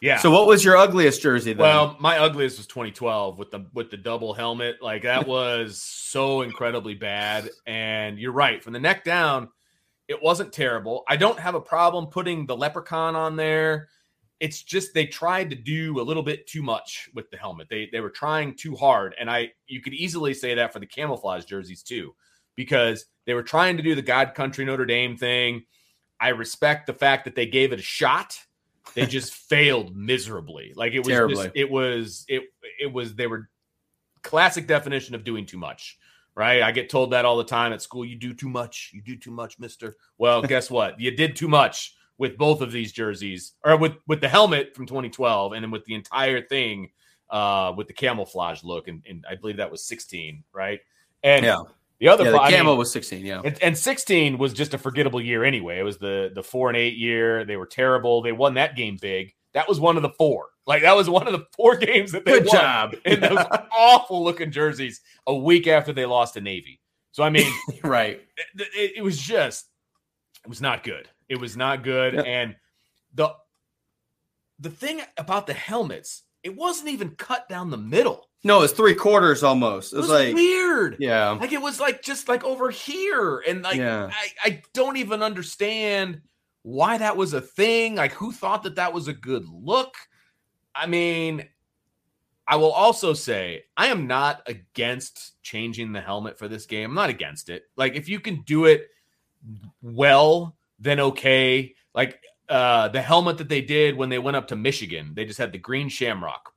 Yeah. 0.00 0.18
So 0.18 0.30
what 0.30 0.46
was 0.46 0.64
your 0.64 0.76
ugliest 0.76 1.20
jersey 1.20 1.52
then? 1.52 1.62
Well, 1.62 1.96
my 2.00 2.18
ugliest 2.18 2.56
was 2.56 2.66
2012 2.66 3.38
with 3.38 3.50
the 3.50 3.66
with 3.74 3.90
the 3.90 3.98
double 3.98 4.32
helmet. 4.32 4.76
Like 4.80 5.02
that 5.02 5.26
was 5.28 5.82
so 5.82 6.42
incredibly 6.42 6.94
bad. 6.94 7.50
And 7.66 8.18
you're 8.18 8.32
right, 8.32 8.62
from 8.62 8.72
the 8.72 8.80
neck 8.80 9.04
down, 9.04 9.48
it 10.08 10.22
wasn't 10.22 10.52
terrible. 10.52 11.04
I 11.06 11.16
don't 11.16 11.38
have 11.38 11.54
a 11.54 11.60
problem 11.60 12.06
putting 12.06 12.46
the 12.46 12.56
leprechaun 12.56 13.14
on 13.14 13.36
there. 13.36 13.88
It's 14.40 14.62
just 14.62 14.94
they 14.94 15.06
tried 15.06 15.50
to 15.50 15.56
do 15.56 16.00
a 16.00 16.02
little 16.02 16.22
bit 16.22 16.46
too 16.46 16.62
much 16.62 17.10
with 17.14 17.30
the 17.30 17.36
helmet. 17.36 17.68
They 17.68 17.88
they 17.92 18.00
were 18.00 18.10
trying 18.10 18.56
too 18.56 18.74
hard. 18.74 19.14
And 19.20 19.30
I 19.30 19.52
you 19.66 19.80
could 19.80 19.94
easily 19.94 20.34
say 20.34 20.54
that 20.54 20.72
for 20.72 20.80
the 20.80 20.86
camouflage 20.86 21.44
jerseys 21.44 21.82
too, 21.82 22.14
because 22.56 23.04
they 23.26 23.34
were 23.34 23.42
trying 23.42 23.76
to 23.76 23.82
do 23.82 23.94
the 23.94 24.02
God 24.02 24.34
Country 24.34 24.64
Notre 24.64 24.86
Dame 24.86 25.16
thing. 25.16 25.64
I 26.18 26.28
respect 26.28 26.86
the 26.86 26.94
fact 26.94 27.24
that 27.24 27.34
they 27.34 27.46
gave 27.46 27.72
it 27.72 27.78
a 27.78 27.82
shot 27.82 28.38
they 28.94 29.06
just 29.06 29.32
failed 29.34 29.96
miserably. 29.96 30.72
Like 30.74 30.92
it 30.92 31.00
was 31.00 31.34
just, 31.34 31.50
it 31.54 31.70
was 31.70 32.24
it 32.28 32.42
it 32.80 32.92
was 32.92 33.14
they 33.14 33.26
were 33.26 33.48
classic 34.22 34.66
definition 34.66 35.14
of 35.14 35.24
doing 35.24 35.46
too 35.46 35.58
much. 35.58 35.98
Right? 36.36 36.62
I 36.62 36.70
get 36.70 36.88
told 36.88 37.10
that 37.10 37.24
all 37.24 37.36
the 37.36 37.44
time 37.44 37.72
at 37.72 37.82
school. 37.82 38.04
You 38.04 38.16
do 38.16 38.32
too 38.32 38.48
much. 38.48 38.92
You 38.94 39.02
do 39.02 39.16
too 39.16 39.32
much, 39.32 39.58
mister. 39.58 39.96
Well, 40.16 40.42
guess 40.42 40.70
what? 40.70 40.98
You 40.98 41.10
did 41.10 41.36
too 41.36 41.48
much 41.48 41.96
with 42.20 42.36
both 42.36 42.60
of 42.60 42.70
these 42.70 42.92
jerseys, 42.92 43.54
or 43.64 43.76
with 43.78 43.94
with 44.06 44.20
the 44.20 44.28
helmet 44.28 44.76
from 44.76 44.86
2012, 44.86 45.54
and 45.54 45.64
then 45.64 45.70
with 45.70 45.84
the 45.86 45.94
entire 45.94 46.42
thing 46.42 46.90
uh, 47.30 47.72
with 47.76 47.88
the 47.88 47.94
camouflage 47.94 48.62
look, 48.62 48.86
and, 48.86 49.02
and 49.08 49.24
I 49.28 49.34
believe 49.34 49.56
that 49.56 49.70
was 49.70 49.82
16, 49.84 50.44
right? 50.52 50.80
And 51.24 51.44
yeah. 51.44 51.62
The 51.98 52.08
other 52.08 52.24
yeah, 52.24 52.30
the 52.30 52.40
I 52.40 52.50
camo 52.50 52.70
mean, 52.70 52.78
was 52.78 52.90
16, 52.92 53.26
yeah. 53.26 53.42
And, 53.44 53.62
and, 53.62 53.76
16 53.76 54.38
was 54.38 54.54
just 54.54 54.72
a 54.72 54.78
forgettable 54.78 55.20
year 55.20 55.44
anyway. 55.44 55.78
It 55.78 55.82
was 55.82 55.98
the 55.98 56.30
the 56.34 56.42
four 56.42 56.70
and 56.70 56.76
eight 56.76 56.96
year. 56.96 57.44
They 57.44 57.58
were 57.58 57.66
terrible. 57.66 58.22
They 58.22 58.32
won 58.32 58.54
that 58.54 58.74
game 58.74 58.96
big. 58.98 59.34
That 59.52 59.68
was 59.68 59.80
one 59.80 59.96
of 59.96 60.02
the 60.02 60.08
four. 60.08 60.48
Like 60.66 60.80
that 60.80 60.96
was 60.96 61.10
one 61.10 61.26
of 61.26 61.34
the 61.34 61.44
four 61.54 61.76
games 61.88 62.12
that 62.12 62.24
they 62.24 62.38
Good 62.38 62.46
won 62.46 62.56
job. 62.56 62.94
in 63.04 63.20
those 63.20 63.44
awful 63.76 64.24
looking 64.24 64.50
jerseys 64.50 65.02
a 65.26 65.34
week 65.34 65.66
after 65.66 65.92
they 65.92 66.06
lost 66.06 66.34
to 66.34 66.40
Navy. 66.40 66.80
So 67.12 67.22
I 67.22 67.28
mean, 67.28 67.52
right. 67.84 68.18
It, 68.54 68.68
it, 68.74 68.92
it, 68.96 69.02
was 69.02 69.18
just 69.18 69.66
it 70.42 70.48
was 70.48 70.62
not 70.62 70.82
good. 70.82 71.06
It 71.30 71.40
was 71.40 71.56
not 71.56 71.82
good. 71.84 72.14
Yeah. 72.14 72.22
And 72.22 72.56
the 73.14 73.32
the 74.58 74.68
thing 74.68 75.00
about 75.16 75.46
the 75.46 75.54
helmets, 75.54 76.24
it 76.42 76.54
wasn't 76.54 76.90
even 76.90 77.10
cut 77.10 77.48
down 77.48 77.70
the 77.70 77.78
middle. 77.78 78.28
No, 78.42 78.62
it's 78.62 78.72
three 78.72 78.94
quarters 78.94 79.42
almost. 79.42 79.92
It 79.92 79.98
was, 79.98 80.10
it 80.10 80.12
was 80.12 80.26
like 80.26 80.34
weird. 80.34 80.96
Yeah. 80.98 81.30
Like 81.30 81.52
it 81.52 81.62
was 81.62 81.78
like 81.78 82.02
just 82.02 82.28
like 82.28 82.42
over 82.42 82.68
here. 82.70 83.38
And 83.46 83.62
like 83.62 83.76
yeah. 83.76 84.10
I, 84.10 84.28
I 84.42 84.62
don't 84.74 84.96
even 84.96 85.22
understand 85.22 86.20
why 86.62 86.98
that 86.98 87.16
was 87.16 87.32
a 87.32 87.40
thing. 87.40 87.94
Like 87.94 88.12
who 88.12 88.32
thought 88.32 88.64
that 88.64 88.74
that 88.76 88.92
was 88.92 89.08
a 89.08 89.12
good 89.12 89.46
look? 89.46 89.94
I 90.74 90.86
mean, 90.86 91.46
I 92.46 92.56
will 92.56 92.72
also 92.72 93.12
say 93.12 93.64
I 93.76 93.86
am 93.86 94.06
not 94.06 94.42
against 94.46 95.40
changing 95.42 95.92
the 95.92 96.00
helmet 96.00 96.38
for 96.38 96.48
this 96.48 96.66
game. 96.66 96.90
I'm 96.90 96.96
not 96.96 97.10
against 97.10 97.50
it. 97.50 97.64
Like 97.76 97.94
if 97.94 98.08
you 98.08 98.18
can 98.18 98.42
do 98.42 98.64
it 98.64 98.88
well, 99.80 100.56
then 100.80 101.00
okay. 101.00 101.74
Like 101.94 102.20
uh 102.48 102.88
the 102.88 103.02
helmet 103.02 103.38
that 103.38 103.48
they 103.48 103.60
did 103.60 103.96
when 103.96 104.08
they 104.08 104.18
went 104.18 104.36
up 104.36 104.48
to 104.48 104.56
Michigan, 104.56 105.12
they 105.14 105.24
just 105.24 105.38
had 105.38 105.52
the 105.52 105.58
green 105.58 105.88
shamrock 105.88 106.52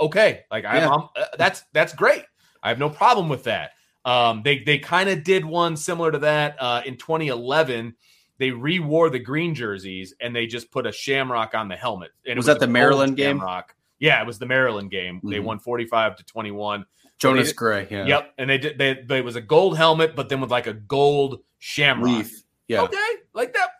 okay. 0.00 0.44
Like 0.50 0.64
yeah. 0.64 0.88
I'm, 0.88 0.92
I'm 0.92 1.08
uh, 1.16 1.24
that's 1.38 1.64
that's 1.72 1.92
great. 1.94 2.24
I 2.62 2.68
have 2.68 2.78
no 2.78 2.90
problem 2.90 3.28
with 3.28 3.44
that. 3.44 3.72
Um, 4.04 4.42
they 4.44 4.60
they 4.60 4.78
kind 4.78 5.08
of 5.08 5.24
did 5.24 5.44
one 5.44 5.76
similar 5.76 6.12
to 6.12 6.18
that 6.20 6.56
uh, 6.60 6.82
in 6.84 6.96
2011. 6.96 7.94
They 8.38 8.50
re-wore 8.50 9.08
the 9.08 9.18
green 9.18 9.54
jerseys 9.54 10.14
and 10.20 10.36
they 10.36 10.46
just 10.46 10.70
put 10.70 10.86
a 10.86 10.92
shamrock 10.92 11.54
on 11.54 11.68
the 11.68 11.76
helmet. 11.76 12.10
And 12.26 12.36
was, 12.36 12.46
was 12.46 12.54
that 12.54 12.60
the 12.60 12.70
Maryland 12.70 13.16
game? 13.16 13.38
Shamrock. 13.38 13.74
Yeah, 13.98 14.20
it 14.20 14.26
was 14.26 14.38
the 14.38 14.44
Maryland 14.44 14.90
game. 14.90 15.16
Mm-hmm. 15.16 15.30
They 15.30 15.40
won 15.40 15.58
45 15.58 16.16
to 16.16 16.24
21. 16.24 16.84
Jonas 17.18 17.54
Gray. 17.54 17.88
Yeah. 17.90 18.04
Yep. 18.04 18.34
And 18.36 18.50
they 18.50 18.58
did. 18.58 18.76
They, 18.76 19.02
they 19.08 19.18
it 19.18 19.24
was 19.24 19.36
a 19.36 19.40
gold 19.40 19.78
helmet, 19.78 20.14
but 20.14 20.28
then 20.28 20.42
with 20.42 20.50
like 20.50 20.66
a 20.66 20.74
gold 20.74 21.40
shamrock. 21.58 22.10
Leaf. 22.10 22.42
Yeah. 22.68 22.82
Okay, 22.82 22.96
like 23.34 23.54
that. 23.54 23.70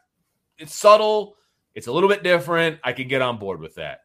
It's 0.59 0.75
subtle. 0.75 1.37
It's 1.75 1.87
a 1.87 1.93
little 1.93 2.09
bit 2.09 2.23
different. 2.23 2.81
I 2.83 2.93
can 2.93 3.09
get 3.09 3.21
on 3.21 3.39
board 3.39 3.61
with 3.61 3.75
that 3.75 4.01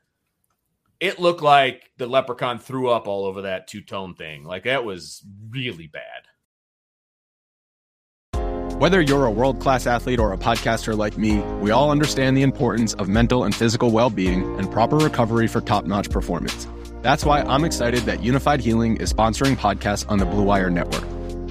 it 1.02 1.20
looked 1.20 1.42
like 1.42 1.92
the 1.98 2.06
leprechaun 2.06 2.60
threw 2.60 2.90
up 2.90 3.08
all 3.08 3.26
over 3.26 3.42
that 3.42 3.68
two 3.68 3.82
tone 3.82 4.14
thing. 4.14 4.44
Like 4.46 4.64
that 4.64 4.86
was 4.86 5.24
really 5.50 5.88
bad. 5.88 6.28
Whether 8.78 9.02
you're 9.02 9.26
a 9.26 9.32
world 9.32 9.60
class 9.60 9.86
athlete 9.86 10.20
or 10.20 10.32
a 10.32 10.38
podcaster 10.38 10.96
like 10.98 11.18
me, 11.18 11.40
we 11.60 11.72
all 11.72 11.92
understand 11.92 12.38
the 12.38 12.42
importance 12.44 12.94
of 12.96 13.10
mental 13.10 13.44
and 13.44 13.54
physical 13.54 13.92
well 13.92 14.10
being 14.10 14.58
and 14.58 14.72
proper 14.72 14.98
recovery 14.98 15.48
for 15.48 15.60
top 15.60 15.86
notch 15.86 16.10
performance. 16.10 16.68
That's 17.02 17.26
why 17.26 17.42
I'm 17.42 17.64
excited 17.66 18.02
that 18.04 18.20
Unifyd 18.20 18.60
Healing 18.60 18.98
is 18.98 19.12
sponsoring 19.12 19.56
podcasts 19.56 20.10
on 20.10 20.20
the 20.20 20.26
Blue 20.26 20.44
Wire 20.44 20.70
Network. 20.70 21.04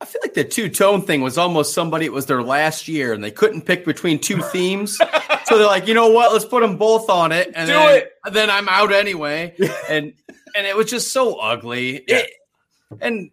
I 0.00 0.04
feel 0.06 0.20
like 0.22 0.34
the 0.34 0.44
two-tone 0.44 1.02
thing 1.02 1.22
was 1.22 1.38
almost 1.38 1.72
somebody, 1.72 2.04
it 2.04 2.12
was 2.12 2.26
their 2.26 2.42
last 2.42 2.88
year 2.88 3.12
and 3.12 3.22
they 3.22 3.30
couldn't 3.30 3.62
pick 3.62 3.84
between 3.84 4.18
two 4.18 4.42
themes. 4.42 4.96
so 5.44 5.56
they're 5.56 5.66
like, 5.66 5.86
you 5.86 5.94
know 5.94 6.10
what? 6.10 6.32
Let's 6.32 6.44
put 6.44 6.60
them 6.60 6.76
both 6.76 7.08
on 7.08 7.32
it, 7.32 7.52
and 7.54 7.68
do 7.68 7.72
then, 7.72 7.96
it. 7.96 8.12
Then 8.32 8.50
I'm 8.50 8.68
out 8.68 8.92
anyway, 8.92 9.54
and 9.88 10.12
and 10.56 10.66
it 10.66 10.76
was 10.76 10.90
just 10.90 11.12
so 11.12 11.36
ugly. 11.36 12.04
Yeah. 12.08 12.18
It, 12.18 12.30
and 13.00 13.30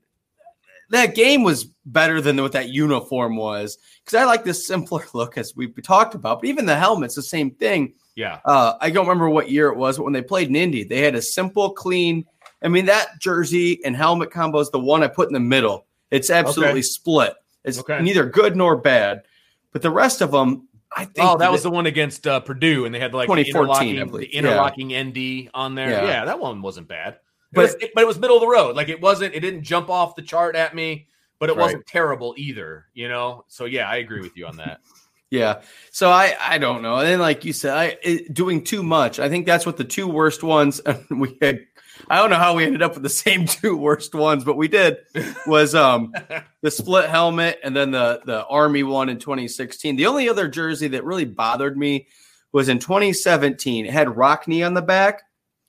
that 0.91 1.15
game 1.15 1.43
was 1.43 1.65
better 1.85 2.21
than 2.21 2.41
what 2.41 2.51
that 2.51 2.69
uniform 2.69 3.35
was 3.35 3.77
because 4.03 4.19
I 4.19 4.25
like 4.25 4.43
this 4.43 4.67
simpler 4.67 5.03
look 5.13 5.37
as 5.37 5.55
we 5.55 5.67
talked 5.67 6.15
about. 6.15 6.41
But 6.41 6.49
even 6.49 6.65
the 6.65 6.75
helmet's 6.75 7.15
the 7.15 7.23
same 7.23 7.51
thing. 7.51 7.93
Yeah. 8.15 8.39
Uh, 8.45 8.73
I 8.79 8.89
don't 8.89 9.07
remember 9.07 9.29
what 9.29 9.49
year 9.49 9.67
it 9.67 9.77
was, 9.77 9.97
but 9.97 10.03
when 10.03 10.13
they 10.13 10.21
played 10.21 10.49
in 10.49 10.55
Indy, 10.55 10.83
they 10.83 10.99
had 10.99 11.15
a 11.15 11.21
simple, 11.21 11.71
clean. 11.71 12.25
I 12.61 12.67
mean, 12.67 12.85
that 12.85 13.19
jersey 13.19 13.83
and 13.85 13.95
helmet 13.95 14.31
combo 14.31 14.59
is 14.59 14.69
the 14.69 14.79
one 14.79 15.01
I 15.01 15.07
put 15.07 15.27
in 15.27 15.33
the 15.33 15.39
middle. 15.39 15.87
It's 16.11 16.29
absolutely 16.29 16.71
okay. 16.73 16.81
split. 16.83 17.33
It's 17.63 17.79
okay. 17.79 18.01
neither 18.01 18.25
good 18.25 18.55
nor 18.55 18.75
bad. 18.77 19.23
But 19.71 19.81
the 19.81 19.91
rest 19.91 20.21
of 20.21 20.31
them, 20.31 20.67
I 20.95 21.05
think 21.05 21.19
Oh, 21.27 21.37
that 21.37 21.51
was 21.51 21.63
the 21.63 21.71
one 21.71 21.85
against 21.85 22.27
uh, 22.27 22.41
Purdue, 22.41 22.85
and 22.85 22.93
they 22.93 22.99
had 22.99 23.13
like 23.13 23.29
the 23.29 23.35
2014, 23.45 23.97
I 23.97 24.01
interlocking, 24.01 24.19
the 24.19 24.35
interlocking 24.35 24.87
ND 25.47 25.49
on 25.53 25.75
there. 25.75 25.89
Yeah. 25.89 26.05
Yeah. 26.05 26.25
that 26.25 26.39
one 26.39 26.61
wasn't 26.61 26.87
bad. 26.89 27.17
But 27.53 27.55
But- 27.55 27.61
it 27.61 27.63
was, 27.63 27.75
it- 27.83 27.91
but 27.95 28.01
it 28.01 28.07
was 28.07 28.19
middle 28.19 28.35
of 28.37 28.41
the 28.41 28.47
road. 28.47 28.75
Like 28.75 28.89
it 28.89 28.99
wasn't. 29.01 29.33
It 29.33 29.39
didn't 29.39 29.63
jump 29.63 29.89
off 29.89 30.15
the 30.15 30.21
chart 30.21 30.55
at 30.55 30.75
me, 30.75 31.07
but 31.39 31.49
it 31.49 31.53
Right. 31.53 31.63
wasn't 31.63 31.85
terrible 31.87 32.33
either. 32.37 32.87
You 32.93 33.07
know. 33.07 33.45
So 33.47 33.65
yeah, 33.65 33.89
I 33.89 33.97
agree 33.97 34.21
with 34.21 34.35
you 34.35 34.45
on 34.47 34.57
that. 34.57 34.81
Yeah. 35.31 35.61
So 35.91 36.11
I 36.11 36.35
I 36.39 36.57
don't 36.57 36.81
know. 36.81 36.97
And 36.97 37.07
then 37.07 37.19
like 37.19 37.45
you 37.45 37.53
said, 37.53 37.73
I 37.73 37.97
it, 38.03 38.33
doing 38.33 38.63
too 38.63 38.83
much. 38.83 39.17
I 39.17 39.29
think 39.29 39.45
that's 39.45 39.65
what 39.65 39.77
the 39.77 39.85
two 39.85 40.07
worst 40.07 40.43
ones 40.43 40.81
we 41.09 41.37
had. 41.41 41.61
I 42.09 42.17
don't 42.17 42.29
know 42.29 42.35
how 42.35 42.55
we 42.55 42.65
ended 42.65 42.81
up 42.81 42.95
with 42.95 43.03
the 43.03 43.09
same 43.09 43.45
two 43.47 43.77
worst 43.77 44.13
ones, 44.13 44.43
but 44.43 44.57
we 44.57 44.67
did. 44.67 44.97
Was 45.47 45.73
um 45.73 46.13
the 46.61 46.69
split 46.69 47.09
helmet 47.09 47.59
and 47.63 47.75
then 47.75 47.91
the 47.91 48.21
the 48.25 48.45
army 48.47 48.83
one 48.83 49.07
in 49.07 49.19
2016. 49.19 49.95
The 49.95 50.05
only 50.05 50.27
other 50.29 50.49
jersey 50.49 50.89
that 50.89 51.05
really 51.05 51.25
bothered 51.25 51.77
me 51.77 52.07
was 52.51 52.67
in 52.67 52.79
2017. 52.79 53.85
It 53.85 53.93
had 53.93 54.09
Rockne 54.09 54.65
on 54.65 54.73
the 54.73 54.81
back, 54.81 55.21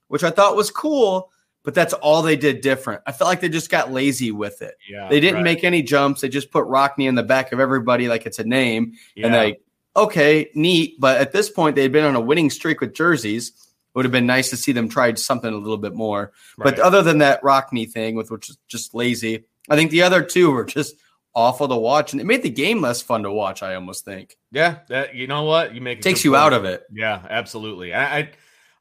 which 0.09 0.25
I 0.25 0.31
thought 0.31 0.57
was 0.57 0.73
cool, 0.73 1.31
but 1.65 1.75
that's 1.75 1.93
all 1.95 2.23
they 2.23 2.37
did 2.37 2.61
different. 2.61 3.03
I 3.07 3.13
felt 3.13 3.29
like 3.29 3.41
they 3.41 3.49
just 3.49 3.71
got 3.71 3.93
lazy 3.93 4.33
with 4.33 4.63
it. 4.63 4.75
Yeah, 4.89 5.09
They 5.09 5.21
didn't 5.21 5.37
right. 5.37 5.45
make 5.45 5.65
any 5.65 5.83
jumps. 5.83 6.21
They 6.21 6.29
just 6.29 6.51
put 6.51 6.67
Rockne 6.67 7.07
in 7.07 7.15
the 7.15 7.23
back 7.23 7.53
of 7.53 7.61
everybody 7.61 8.09
like 8.09 8.27
it's 8.27 8.39
a 8.39 8.45
name. 8.45 8.95
Yeah. 9.15 9.27
And 9.27 9.35
like, 9.35 9.61
okay, 9.97 10.51
neat. 10.55 10.99
But 10.99 11.21
at 11.21 11.33
this 11.33 11.51
point, 11.51 11.77
they'd 11.77 11.93
been 11.93 12.05
on 12.05 12.17
a 12.17 12.21
winning 12.21 12.51
streak 12.51 12.81
with 12.81 12.95
jerseys. 12.95 13.49
It 13.49 13.55
would 13.95 14.05
have 14.05 14.13
been 14.13 14.27
nice 14.27 14.51
to 14.51 14.57
see 14.57 14.73
them 14.73 14.89
try 14.89 15.13
something 15.15 15.53
a 15.53 15.57
little 15.57 15.77
bit 15.77 15.95
more. 15.95 16.33
But 16.57 16.79
other 16.79 17.03
than 17.03 17.19
that 17.19 17.43
Rockne 17.43 17.91
thing, 17.91 18.17
with 18.17 18.31
which 18.31 18.49
is 18.49 18.59
just 18.67 18.95
lazy, 18.95 19.45
I 19.69 19.77
think 19.77 19.91
the 19.91 20.03
other 20.03 20.23
two 20.23 20.51
were 20.51 20.65
just 20.65 20.97
awful 21.35 21.69
to 21.69 21.77
watch, 21.77 22.13
and 22.13 22.21
it 22.21 22.25
made 22.25 22.43
the 22.43 22.51
game 22.51 22.81
less 22.81 23.03
fun 23.03 23.23
to 23.23 23.33
watch. 23.33 23.63
I 23.63 23.75
almost 23.75 24.05
think 24.05 24.37
yeah, 24.51 24.79
that 24.89 25.15
you 25.15 25.27
know 25.27 25.45
what 25.45 25.75
you 25.75 25.81
make 25.81 25.99
a 25.99 26.03
takes 26.03 26.25
you 26.25 26.33
point. 26.33 26.43
out 26.43 26.53
of 26.53 26.65
it. 26.65 26.85
Yeah, 26.93 27.23
absolutely. 27.29 27.93
I, 27.95 28.19
I 28.19 28.31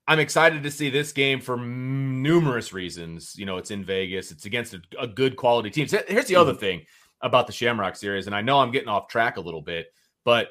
I'm 0.07 0.19
excited 0.19 0.63
to 0.63 0.71
see 0.71 0.89
this 0.89 1.13
game 1.13 1.39
for 1.39 1.53
m- 1.57 2.21
numerous 2.21 2.73
reasons. 2.73 3.33
You 3.37 3.45
know, 3.45 3.57
it's 3.57 3.71
in 3.71 3.83
Vegas. 3.85 4.31
It's 4.31 4.45
against 4.45 4.73
a, 4.73 4.81
a 4.99 5.07
good 5.07 5.35
quality 5.35 5.69
team. 5.69 5.87
So 5.87 6.01
here's 6.07 6.25
the 6.25 6.33
Mm-hmm. 6.33 6.41
other 6.41 6.53
thing 6.53 6.85
about 7.21 7.45
the 7.47 7.53
Shamrock 7.53 7.95
series, 7.95 8.25
and 8.27 8.35
I 8.35 8.41
know 8.41 8.59
I'm 8.59 8.71
getting 8.71 8.89
off 8.89 9.07
track 9.07 9.37
a 9.37 9.41
little 9.41 9.61
bit, 9.61 9.93
but 10.25 10.49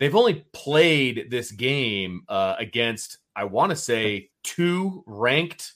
they've 0.00 0.14
only 0.16 0.46
played 0.52 1.26
this 1.30 1.52
game 1.52 2.22
uh, 2.28 2.54
against 2.58 3.18
I 3.36 3.44
want 3.44 3.68
to 3.70 3.76
say 3.76 4.30
two 4.42 5.04
ranked 5.06 5.74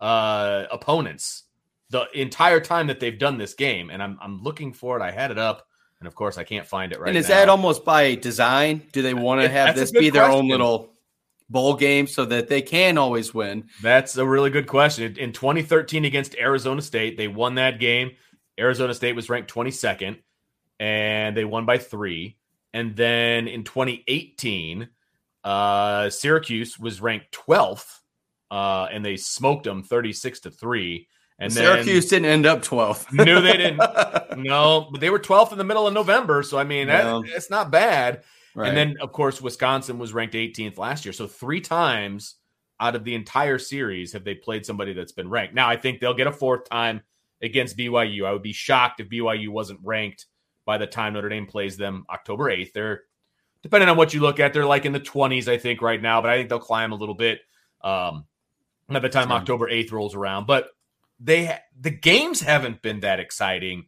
uh, 0.00 0.66
opponents 0.70 1.44
the 1.90 2.06
entire 2.18 2.60
time 2.60 2.86
that 2.86 3.00
they've 3.00 3.18
done 3.18 3.36
this 3.36 3.54
game, 3.54 3.90
and 3.90 4.00
I'm 4.00 4.16
I'm 4.22 4.40
looking 4.42 4.72
for 4.72 4.96
it. 4.96 5.02
I 5.02 5.10
had 5.10 5.32
it 5.32 5.38
up, 5.38 5.66
and 5.98 6.06
of 6.06 6.14
course 6.14 6.38
I 6.38 6.44
can't 6.44 6.66
find 6.66 6.92
it 6.92 7.00
right 7.00 7.06
now. 7.06 7.10
and 7.10 7.18
is 7.18 7.28
now. 7.28 7.34
that 7.34 7.48
almost 7.48 7.84
by 7.84 8.14
design? 8.14 8.82
Do 8.92 9.02
they 9.02 9.12
want 9.14 9.40
to 9.42 9.48
have 9.48 9.74
this 9.74 9.90
be 9.90 10.08
their 10.10 10.24
own 10.30 10.46
little 10.48 10.92
bowl 11.50 11.74
game 11.74 12.06
so 12.06 12.24
that 12.24 12.48
they 12.48 12.62
can 12.62 12.96
always 12.96 13.34
win? 13.34 13.64
That's 13.82 14.16
a 14.16 14.26
really 14.26 14.50
good 14.50 14.66
question. 14.66 15.16
In 15.18 15.32
2013 15.32 16.04
against 16.04 16.36
Arizona 16.36 16.80
State, 16.80 17.16
they 17.16 17.28
won 17.28 17.56
that 17.56 17.80
game. 17.80 18.12
Arizona 18.58 18.94
State 18.94 19.16
was 19.16 19.28
ranked 19.28 19.52
22nd 19.52 20.18
and 20.78 21.36
they 21.36 21.44
won 21.44 21.66
by 21.66 21.78
3. 21.78 22.36
And 22.72 22.94
then 22.94 23.48
in 23.48 23.64
2018, 23.64 24.88
uh 25.42 26.10
Syracuse 26.10 26.78
was 26.78 27.00
ranked 27.00 27.32
12th 27.32 28.00
uh 28.50 28.88
and 28.92 29.02
they 29.02 29.16
smoked 29.16 29.64
them 29.64 29.82
36 29.82 30.40
to 30.40 30.50
3. 30.50 31.08
And 31.38 31.50
Syracuse 31.50 32.06
didn't 32.10 32.26
end 32.26 32.44
up 32.44 32.62
12th. 32.62 33.10
No, 33.12 33.40
they 33.40 33.56
didn't. 33.56 33.78
no, 34.36 34.88
but 34.92 35.00
they 35.00 35.08
were 35.08 35.18
12th 35.18 35.52
in 35.52 35.58
the 35.58 35.64
middle 35.64 35.86
of 35.86 35.94
November, 35.94 36.42
so 36.42 36.58
I 36.58 36.64
mean, 36.64 36.88
that, 36.88 37.06
not 37.48 37.70
bad. 37.70 38.22
Right. 38.54 38.68
And 38.68 38.76
then, 38.76 38.96
of 39.00 39.12
course, 39.12 39.40
Wisconsin 39.40 39.98
was 39.98 40.12
ranked 40.12 40.34
18th 40.34 40.78
last 40.78 41.04
year. 41.04 41.12
So 41.12 41.26
three 41.26 41.60
times 41.60 42.36
out 42.80 42.96
of 42.96 43.04
the 43.04 43.14
entire 43.14 43.58
series 43.58 44.12
have 44.12 44.24
they 44.24 44.34
played 44.34 44.66
somebody 44.66 44.92
that's 44.92 45.12
been 45.12 45.28
ranked. 45.28 45.54
Now, 45.54 45.68
I 45.68 45.76
think 45.76 46.00
they'll 46.00 46.14
get 46.14 46.26
a 46.26 46.32
fourth 46.32 46.68
time 46.68 47.02
against 47.42 47.76
BYU. 47.76 48.26
I 48.26 48.32
would 48.32 48.42
be 48.42 48.52
shocked 48.52 49.00
if 49.00 49.08
BYU 49.08 49.48
wasn't 49.48 49.80
ranked 49.82 50.26
by 50.64 50.78
the 50.78 50.86
time 50.86 51.12
Notre 51.12 51.28
Dame 51.28 51.46
plays 51.46 51.76
them 51.76 52.04
October 52.10 52.44
8th. 52.44 52.72
They're, 52.72 53.02
depending 53.62 53.88
on 53.88 53.96
what 53.96 54.14
you 54.14 54.20
look 54.20 54.40
at, 54.40 54.52
they're 54.52 54.66
like 54.66 54.86
in 54.86 54.92
the 54.92 55.00
20s, 55.00 55.46
I 55.46 55.58
think, 55.58 55.82
right 55.82 56.00
now, 56.00 56.20
but 56.20 56.30
I 56.30 56.36
think 56.36 56.48
they'll 56.48 56.58
climb 56.58 56.92
a 56.92 56.96
little 56.96 57.14
bit 57.14 57.40
um, 57.82 58.24
by 58.88 58.98
the 58.98 59.08
time 59.08 59.30
October 59.30 59.70
8th 59.70 59.92
rolls 59.92 60.14
around. 60.14 60.46
But 60.46 60.68
they 61.20 61.56
the 61.78 61.90
games 61.90 62.40
haven't 62.40 62.82
been 62.82 63.00
that 63.00 63.20
exciting 63.20 63.86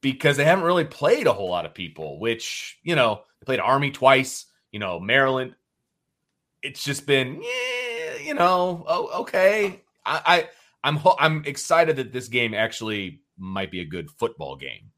because 0.00 0.36
they 0.36 0.44
haven't 0.44 0.64
really 0.64 0.84
played 0.84 1.26
a 1.26 1.32
whole 1.32 1.50
lot 1.50 1.66
of 1.66 1.74
people, 1.74 2.20
which, 2.20 2.78
you 2.82 2.94
know, 2.94 3.22
they 3.40 3.44
played 3.44 3.60
Army 3.60 3.90
twice, 3.90 4.46
you 4.70 4.78
know, 4.78 5.00
Maryland. 5.00 5.54
It's 6.62 6.84
just 6.84 7.06
been, 7.06 7.42
yeah, 7.42 8.16
you 8.22 8.34
know, 8.34 8.84
oh, 8.86 9.20
okay. 9.20 9.82
I, 10.04 10.20
I 10.26 10.48
I'm 10.84 10.98
I'm 11.18 11.44
excited 11.44 11.96
that 11.96 12.12
this 12.12 12.28
game 12.28 12.54
actually 12.54 13.22
might 13.36 13.70
be 13.70 13.80
a 13.80 13.84
good 13.86 14.10
football 14.10 14.56
game. 14.56 14.90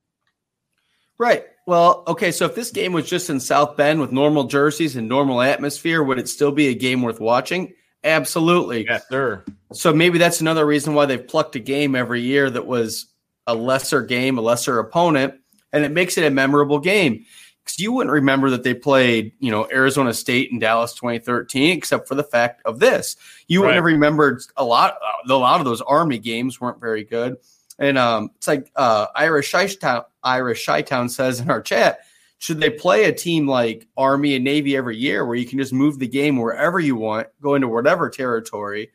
Right. 1.19 1.45
Well, 1.67 2.05
okay. 2.07 2.33
So 2.33 2.47
if 2.47 2.55
this 2.55 2.71
game 2.71 2.95
was 2.95 3.09
just 3.09 3.29
in 3.29 3.41
South 3.41 3.77
Bend 3.77 4.01
with 4.01 4.11
normal 4.11 4.45
jerseys 4.45 4.97
and 4.97 5.09
normal 5.09 5.43
atmosphere, 5.43 6.03
would 6.03 6.19
it 6.19 6.29
still 6.29 6.51
be 6.51 6.69
a 6.69 6.75
game 6.75 7.03
worth 7.03 7.21
watching? 7.21 7.75
Absolutely. 8.03 8.87
Yes, 8.87 9.07
sir. 9.11 9.45
So 9.75 9.93
maybe 9.93 10.17
that's 10.17 10.41
another 10.41 10.65
reason 10.65 10.95
why 10.95 11.05
they've 11.05 11.29
plucked 11.29 11.57
a 11.57 11.61
game 11.61 11.95
every 11.95 12.23
year 12.23 12.49
that 12.49 12.67
was 12.67 13.10
a 13.51 13.55
lesser 13.55 14.03
game, 14.03 14.39
a 14.39 14.41
lesser 14.41 14.79
opponent, 14.79 15.35
and 15.73 15.85
it 15.85 15.91
makes 15.91 16.17
it 16.17 16.25
a 16.25 16.31
memorable 16.31 16.79
game. 16.79 17.25
Because 17.65 17.79
you 17.79 17.93
wouldn't 17.93 18.13
remember 18.13 18.51
that 18.51 18.63
they 18.63 18.75
played, 18.75 19.33
you 19.39 19.51
know, 19.51 19.69
Arizona 19.71 20.15
State 20.15 20.51
and 20.51 20.61
Dallas 20.61 20.95
2013, 20.95 21.77
except 21.77 22.09
for 22.09 22.15
the 22.15 22.25
fact 22.25 22.63
of 22.65 22.79
this. 22.79 23.17
You 23.49 23.61
wouldn't 23.61 23.77
have 23.77 23.85
remembered 23.85 24.43
a 24.57 24.65
lot. 24.65 24.97
A 25.29 25.35
lot 25.35 25.61
of 25.61 25.67
those 25.67 25.83
Army 25.83 26.19
games 26.19 26.61
weren't 26.61 26.81
very 26.81 27.05
good. 27.05 27.37
And 27.79 27.99
um, 27.99 28.31
it's 28.37 28.49
like 28.49 28.71
uh, 28.77 29.07
Irish 29.15 29.53
Shytown, 29.53 30.05
Irish 30.23 30.65
Shytown 30.65 31.11
says 31.11 31.41
in 31.41 31.51
our 31.51 31.63
chat, 31.63 32.01
should 32.39 32.61
they 32.61 32.71
play 32.71 33.05
a 33.05 33.13
team 33.13 33.47
like 33.47 33.87
Army 33.97 34.35
and 34.35 34.45
Navy 34.45 34.77
every 34.77 34.97
year, 34.97 35.27
where 35.27 35.37
you 35.37 35.47
can 35.47 35.59
just 35.59 35.73
move 35.73 35.99
the 35.99 36.09
game 36.09 36.39
wherever 36.39 36.81
you 36.81 36.97
want, 36.97 37.29
go 37.43 37.55
into 37.55 37.69
whatever 37.69 38.09
territory, 38.09 38.91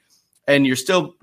and 0.47 0.65
you're 0.65 0.75
still, 0.75 1.15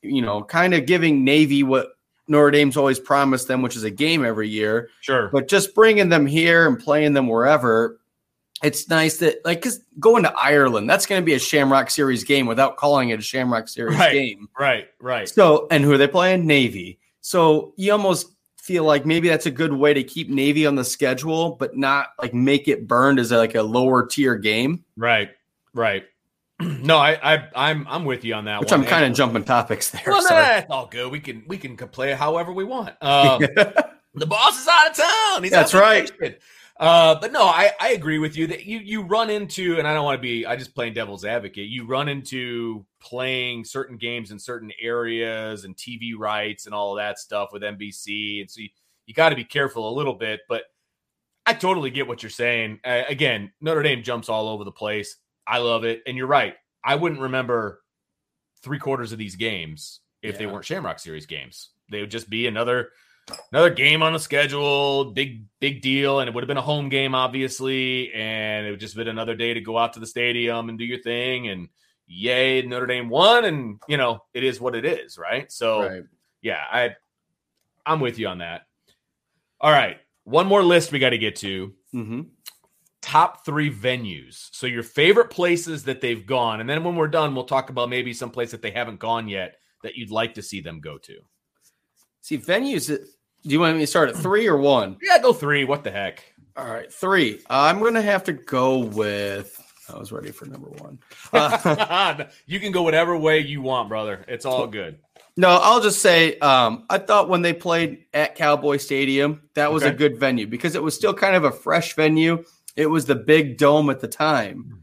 you 0.00 0.22
know, 0.22 0.42
kind 0.42 0.72
of 0.72 0.86
giving 0.86 1.24
Navy 1.24 1.62
what 1.62 1.88
Notre 2.30 2.50
Dame's 2.50 2.76
always 2.76 2.98
promised 2.98 3.48
them, 3.48 3.60
which 3.60 3.76
is 3.76 3.82
a 3.84 3.90
game 3.90 4.24
every 4.24 4.48
year, 4.48 4.88
Sure. 5.00 5.28
but 5.32 5.48
just 5.48 5.74
bringing 5.74 6.08
them 6.08 6.26
here 6.26 6.66
and 6.66 6.78
playing 6.78 7.12
them 7.12 7.26
wherever. 7.26 8.00
It's 8.62 8.88
nice 8.90 9.16
that, 9.18 9.44
like, 9.44 9.58
because 9.58 9.80
going 9.98 10.22
to 10.24 10.32
Ireland, 10.38 10.88
that's 10.88 11.06
going 11.06 11.20
to 11.20 11.24
be 11.24 11.32
a 11.34 11.38
Shamrock 11.38 11.90
Series 11.90 12.24
game 12.24 12.46
without 12.46 12.76
calling 12.76 13.08
it 13.08 13.18
a 13.18 13.22
Shamrock 13.22 13.68
Series 13.68 13.98
Right. 13.98 14.12
game. 14.12 14.48
right, 14.58 14.88
right. 15.00 15.28
So, 15.28 15.66
and 15.70 15.82
who 15.82 15.92
are 15.92 15.98
they 15.98 16.06
playing? 16.08 16.46
Navy. 16.46 16.98
So 17.22 17.72
you 17.76 17.90
almost 17.92 18.28
feel 18.58 18.84
like 18.84 19.06
maybe 19.06 19.28
that's 19.28 19.46
a 19.46 19.50
good 19.50 19.72
way 19.72 19.94
to 19.94 20.02
keep 20.04 20.28
Navy 20.28 20.66
on 20.66 20.74
the 20.74 20.84
schedule, 20.84 21.52
but 21.58 21.76
not 21.76 22.08
like 22.20 22.34
make 22.34 22.68
it 22.68 22.86
burned 22.86 23.18
as 23.18 23.32
like 23.32 23.54
a 23.54 23.62
lower 23.62 24.06
tier 24.06 24.36
game. 24.36 24.84
Right, 24.96 25.30
right. 25.74 26.04
No, 26.82 26.96
I, 26.96 27.34
I, 27.34 27.48
I'm, 27.54 27.86
I'm 27.88 28.04
with 28.04 28.24
you 28.24 28.34
on 28.34 28.44
that 28.44 28.60
Which 28.60 28.70
one. 28.70 28.80
I'm 28.80 28.86
kind 28.86 29.04
of 29.04 29.14
jumping 29.14 29.44
topics 29.44 29.90
there. 29.90 30.02
Well, 30.06 30.22
no, 30.22 30.28
sorry. 30.28 30.42
that's 30.42 30.70
all 30.70 30.86
good. 30.86 31.10
We 31.10 31.20
can, 31.20 31.42
we 31.46 31.56
can 31.56 31.76
play 31.76 32.12
it 32.12 32.18
however 32.18 32.52
we 32.52 32.64
want. 32.64 32.94
Um, 33.02 33.40
the 34.14 34.26
boss 34.26 34.60
is 34.60 34.68
out 34.68 34.90
of 34.90 34.96
town. 34.96 35.42
He's 35.42 35.52
That's 35.52 35.74
right. 35.74 36.10
Uh, 36.80 37.14
but 37.20 37.30
no, 37.30 37.42
I, 37.42 37.72
I 37.78 37.90
agree 37.90 38.18
with 38.18 38.38
you 38.38 38.46
that 38.46 38.64
you 38.64 38.78
you 38.78 39.02
run 39.02 39.28
into, 39.28 39.78
and 39.78 39.86
I 39.86 39.92
don't 39.92 40.04
want 40.04 40.16
to 40.16 40.22
be, 40.22 40.46
I 40.46 40.56
just 40.56 40.74
playing 40.74 40.94
devil's 40.94 41.26
advocate. 41.26 41.68
You 41.68 41.86
run 41.86 42.08
into 42.08 42.86
playing 43.00 43.66
certain 43.66 43.98
games 43.98 44.30
in 44.30 44.38
certain 44.38 44.72
areas 44.80 45.64
and 45.64 45.76
TV 45.76 46.12
rights 46.16 46.64
and 46.64 46.74
all 46.74 46.96
of 46.96 47.02
that 47.02 47.18
stuff 47.18 47.50
with 47.52 47.62
NBC, 47.62 48.40
and 48.40 48.50
so 48.50 48.62
you, 48.62 48.70
you 49.04 49.12
got 49.12 49.28
to 49.28 49.36
be 49.36 49.44
careful 49.44 49.90
a 49.90 49.94
little 49.94 50.14
bit. 50.14 50.40
But 50.48 50.62
I 51.44 51.52
totally 51.52 51.90
get 51.90 52.08
what 52.08 52.22
you're 52.22 52.30
saying. 52.30 52.80
Uh, 52.82 53.02
again, 53.08 53.52
Notre 53.60 53.82
Dame 53.82 54.02
jumps 54.02 54.30
all 54.30 54.48
over 54.48 54.64
the 54.64 54.72
place. 54.72 55.18
I 55.46 55.58
love 55.58 55.84
it, 55.84 56.02
and 56.06 56.16
you're 56.16 56.26
right. 56.26 56.54
I 56.84 56.94
wouldn't 56.94 57.20
remember 57.20 57.82
three 58.62 58.78
quarters 58.78 59.12
of 59.12 59.18
these 59.18 59.36
games 59.36 60.00
if 60.22 60.38
they 60.38 60.46
weren't 60.46 60.64
Shamrock 60.64 60.98
Series 60.98 61.26
games. 61.26 61.70
They 61.90 62.00
would 62.00 62.10
just 62.10 62.30
be 62.30 62.46
another 62.46 62.90
another 63.52 63.70
game 63.70 64.02
on 64.02 64.12
the 64.12 64.18
schedule, 64.18 65.12
big 65.12 65.44
big 65.60 65.82
deal, 65.82 66.20
and 66.20 66.28
it 66.28 66.34
would 66.34 66.42
have 66.42 66.48
been 66.48 66.56
a 66.56 66.62
home 66.62 66.88
game, 66.88 67.14
obviously, 67.14 68.12
and 68.12 68.66
it 68.66 68.70
would 68.70 68.80
just 68.80 68.96
been 68.96 69.08
another 69.08 69.34
day 69.34 69.54
to 69.54 69.60
go 69.60 69.78
out 69.78 69.94
to 69.94 70.00
the 70.00 70.06
stadium 70.06 70.68
and 70.68 70.78
do 70.78 70.84
your 70.84 71.00
thing, 71.00 71.48
and 71.48 71.68
yay, 72.06 72.62
Notre 72.62 72.86
Dame 72.86 73.08
won, 73.08 73.44
and 73.44 73.80
you 73.88 73.96
know 73.96 74.22
it 74.34 74.44
is 74.44 74.60
what 74.60 74.74
it 74.74 74.84
is, 74.84 75.18
right? 75.18 75.50
So 75.50 75.80
Right. 75.80 76.02
yeah, 76.42 76.62
I 76.70 76.96
I'm 77.86 78.00
with 78.00 78.18
you 78.18 78.28
on 78.28 78.38
that. 78.38 78.62
All 79.60 79.72
right, 79.72 79.98
one 80.24 80.46
more 80.46 80.62
list 80.62 80.92
we 80.92 80.98
got 80.98 81.10
to 81.10 81.18
get 81.18 81.36
to 81.36 81.74
hmm 81.92 82.22
top 83.10 83.44
three 83.44 83.72
venues. 83.72 84.48
So 84.52 84.66
your 84.66 84.82
favorite 84.84 85.30
places 85.30 85.84
that 85.84 86.00
they've 86.00 86.24
gone, 86.24 86.60
and 86.60 86.68
then 86.70 86.84
when 86.84 86.94
we're 86.96 87.08
done, 87.08 87.34
we'll 87.34 87.44
talk 87.44 87.70
about 87.70 87.88
maybe 87.88 88.12
some 88.12 88.30
place 88.30 88.52
that 88.52 88.62
they 88.62 88.70
haven't 88.70 89.00
gone 89.00 89.28
yet 89.28 89.56
that 89.82 89.96
you'd 89.96 90.10
like 90.10 90.34
to 90.34 90.42
see 90.42 90.60
them 90.60 90.80
go 90.80 90.96
to. 90.98 91.16
See, 92.20 92.38
venues. 92.38 92.86
Do 92.86 92.98
you 93.48 93.58
want 93.60 93.74
me 93.76 93.82
to 93.82 93.86
start 93.86 94.10
at 94.10 94.16
three 94.16 94.46
or 94.46 94.58
one? 94.58 94.96
Yeah, 95.02 95.18
go 95.18 95.32
three. 95.32 95.64
What 95.64 95.82
the 95.82 95.90
heck? 95.90 96.22
All 96.56 96.66
right, 96.66 96.92
three. 96.92 97.36
Uh, 97.48 97.62
I'm 97.70 97.78
going 97.78 97.94
to 97.94 98.02
have 98.02 98.24
to 98.24 98.32
go 98.34 98.78
with. 98.78 99.56
I 99.92 99.98
was 99.98 100.12
ready 100.12 100.30
for 100.30 100.46
number 100.46 100.68
one. 100.68 100.98
Uh, 101.32 102.24
you 102.46 102.60
can 102.60 102.70
go 102.70 102.82
whatever 102.82 103.16
way 103.16 103.40
you 103.40 103.60
want, 103.62 103.88
brother. 103.88 104.24
It's 104.28 104.44
all 104.44 104.66
good. 104.66 104.98
No, 105.36 105.48
I'll 105.48 105.80
just 105.80 106.00
say 106.02 106.38
um, 106.40 106.84
I 106.90 106.98
thought 106.98 107.28
when 107.28 107.40
they 107.42 107.52
played 107.54 108.04
at 108.12 108.34
Cowboy 108.34 108.76
Stadium, 108.76 109.42
that 109.54 109.72
was 109.72 109.82
Okay. 109.82 109.92
a 109.92 109.96
good 109.96 110.18
venue 110.18 110.46
because 110.46 110.74
it 110.74 110.82
was 110.82 110.94
still 110.94 111.14
kind 111.14 111.34
of 111.34 111.44
a 111.44 111.50
fresh 111.50 111.94
venue. 111.96 112.44
It 112.76 112.86
was 112.86 113.06
the 113.06 113.14
big 113.14 113.58
dome 113.58 113.90
at 113.90 114.00
the 114.00 114.08
time. 114.08 114.64
Hmm. 114.68 114.74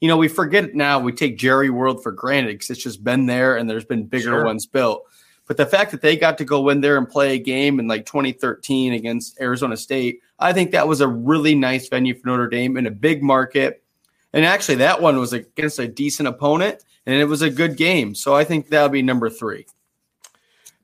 You 0.00 0.08
know, 0.08 0.16
we 0.16 0.28
forget 0.28 0.64
it 0.64 0.74
now. 0.74 0.98
We 0.98 1.12
take 1.12 1.38
Jerry 1.38 1.70
World 1.70 2.02
for 2.02 2.12
granted 2.12 2.52
because 2.52 2.70
it's 2.70 2.82
just 2.82 3.02
been 3.02 3.26
there 3.26 3.56
and 3.56 3.68
there's 3.70 3.84
been 3.86 4.04
bigger 4.04 4.30
Sure. 4.30 4.44
ones 4.44 4.66
built. 4.66 5.04
But 5.46 5.56
the 5.56 5.66
fact 5.66 5.90
that 5.92 6.00
they 6.00 6.16
got 6.16 6.38
to 6.38 6.44
go 6.44 6.68
in 6.70 6.80
there 6.80 6.96
and 6.96 7.08
play 7.08 7.34
a 7.34 7.38
game 7.38 7.78
in 7.78 7.86
like 7.86 8.06
2013 8.06 8.94
against 8.94 9.38
Arizona 9.40 9.76
State, 9.76 10.20
I 10.38 10.52
think 10.52 10.70
that 10.72 10.88
was 10.88 11.00
a 11.00 11.08
really 11.08 11.54
nice 11.54 11.88
venue 11.88 12.14
for 12.14 12.28
Notre 12.28 12.48
Dame 12.48 12.76
in 12.76 12.86
a 12.86 12.90
big 12.90 13.22
market. 13.22 13.82
And 14.32 14.44
actually, 14.44 14.76
that 14.76 15.00
one 15.00 15.18
was 15.18 15.32
against 15.32 15.78
a 15.78 15.86
decent 15.86 16.28
opponent 16.28 16.82
and 17.06 17.14
it 17.16 17.26
was 17.26 17.42
a 17.42 17.50
good 17.50 17.76
game. 17.76 18.14
So 18.14 18.34
I 18.34 18.44
think 18.44 18.68
that'll 18.68 18.88
be 18.88 19.02
number 19.02 19.28
three. 19.30 19.66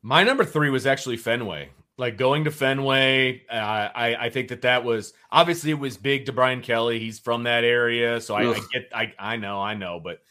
My 0.03 0.25
number 0.25 0.45
three 0.45 0.71
was 0.71 0.87
actually 0.87 1.17
Fenway. 1.17 1.71
Like 2.01 2.17
going 2.17 2.45
to 2.45 2.51
Fenway, 2.51 3.43
uh, 3.51 3.55
I 3.55 4.17
I 4.19 4.31
think 4.31 4.49
that 4.49 4.63
that 4.63 4.85
was 4.85 5.13
obviously 5.31 5.71
it 5.71 5.79
was 5.79 5.99
big 5.99 6.27
to 6.27 6.33
Brian 6.33 6.63
Kelly. 6.63 6.99
He's 6.99 7.19
from 7.19 7.43
that 7.43 7.63
area, 7.63 8.23
so 8.23 8.35
I, 8.35 8.55
I 8.55 8.61
get 8.73 8.89
I 8.95 9.13
I 9.19 9.37
know 9.37 9.61
I 9.61 9.75
know, 9.75 10.01
but 10.03 10.23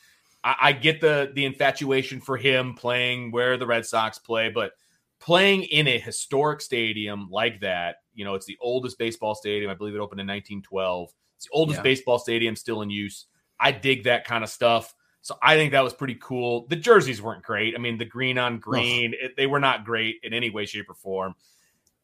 I, 0.44 0.56
I 0.60 0.72
get 0.72 1.00
the 1.00 1.32
the 1.34 1.46
infatuation 1.46 2.22
for 2.22 2.38
him 2.38 2.74
playing 2.74 3.32
where 3.32 3.56
the 3.56 3.68
Red 3.68 3.86
Sox 3.86 4.18
play, 4.18 4.50
but 4.50 4.72
playing 5.20 5.64
in 5.64 5.88
a 5.88 6.00
historic 6.00 6.62
stadium 6.62 7.28
like 7.30 7.62
that, 7.62 7.98
you 8.16 8.26
know, 8.26 8.34
it's 8.34 8.48
the 8.48 8.58
oldest 8.62 8.98
baseball 8.98 9.36
stadium. 9.36 9.70
I 9.70 9.76
believe 9.76 9.94
it 9.94 10.00
opened 10.00 10.22
in 10.22 10.28
1912. 10.28 11.14
It's 11.36 11.46
the 11.46 11.52
oldest 11.52 11.78
Yeah. 11.78 11.84
baseball 11.84 12.18
stadium 12.18 12.56
still 12.56 12.82
in 12.82 12.90
use. 12.90 13.28
I 13.60 13.74
dig 13.74 14.06
that 14.06 14.26
kind 14.26 14.44
of 14.44 14.50
stuff. 14.50 14.96
So 15.22 15.36
I 15.44 15.56
think 15.56 15.74
that 15.74 15.84
was 15.84 15.94
pretty 15.94 16.16
cool. 16.16 16.66
The 16.68 16.78
jerseys 16.78 17.22
weren't 17.22 17.44
great. 17.44 17.76
I 17.76 17.78
mean, 17.78 17.98
the 17.98 18.06
green 18.06 18.38
on 18.38 18.58
green, 18.60 19.14
it, 19.22 19.36
they 19.36 19.48
were 19.48 19.60
not 19.60 19.86
great 19.86 20.16
in 20.24 20.34
any 20.34 20.50
way, 20.50 20.66
shape, 20.66 20.90
or 20.90 20.96
form. 20.96 21.36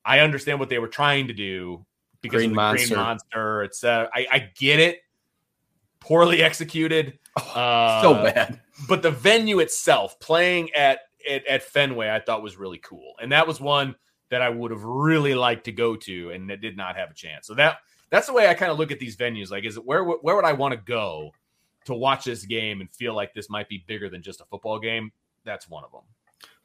I 0.06 0.20
understand 0.20 0.60
what 0.60 0.70
they 0.70 0.80
were 0.80 0.88
trying 0.88 1.28
to 1.28 1.34
do 1.34 1.86
because 2.22 2.40
Green 2.40 2.52
of 2.52 2.52
the 2.52 2.56
Monster. 2.56 2.88
green 2.88 3.00
monster. 3.04 3.64
It's 3.64 3.84
uh, 3.84 4.08
I, 4.14 4.28
I 4.32 4.40
get 4.58 4.80
it. 4.80 5.00
Poorly 6.00 6.44
executed. 6.44 7.20
Uh, 7.36 8.02
so 8.02 8.14
bad. 8.14 8.62
but 8.88 9.02
the 9.02 9.12
venue 9.12 9.60
itself, 9.60 10.20
playing 10.20 10.72
at, 10.74 11.00
at 11.30 11.46
at 11.48 11.64
Fenway, 11.64 12.10
I 12.10 12.20
thought 12.20 12.44
was 12.44 12.58
really 12.58 12.78
cool, 12.78 13.14
and 13.22 13.32
that 13.32 13.48
was 13.48 13.60
one 13.60 13.96
that 14.30 14.42
I 14.42 14.50
would 14.50 14.72
have 14.72 14.84
really 14.84 15.36
liked 15.36 15.66
to 15.66 15.72
go 15.72 15.96
to, 15.96 16.32
and 16.32 16.50
it 16.50 16.62
did 16.62 16.78
not 16.78 16.96
have 16.96 17.12
a 17.12 17.14
chance. 17.14 17.48
So 17.48 17.56
that 17.56 17.80
that's 18.10 18.28
the 18.28 18.34
way 18.34 18.48
I 18.48 18.54
kind 18.54 18.72
of 18.72 18.78
look 18.78 18.92
at 18.92 19.00
these 19.00 19.18
venues. 19.18 19.52
Like, 19.52 19.66
is 19.66 19.78
it 19.78 19.86
where 19.86 20.04
where 20.04 20.36
would 20.36 20.46
I 20.46 20.54
want 20.54 20.74
to 20.74 20.80
go 20.80 21.32
to 21.86 21.94
watch 21.94 22.26
this 22.26 22.46
game 22.46 22.82
and 22.82 22.90
feel 22.92 23.14
like 23.14 23.34
this 23.34 23.50
might 23.50 23.68
be 23.68 23.84
bigger 23.88 24.10
than 24.10 24.22
just 24.22 24.42
a 24.42 24.46
football 24.46 24.80
game? 24.80 25.12
That's 25.44 25.70
one 25.70 25.84
of 25.84 25.92
them. 25.92 26.02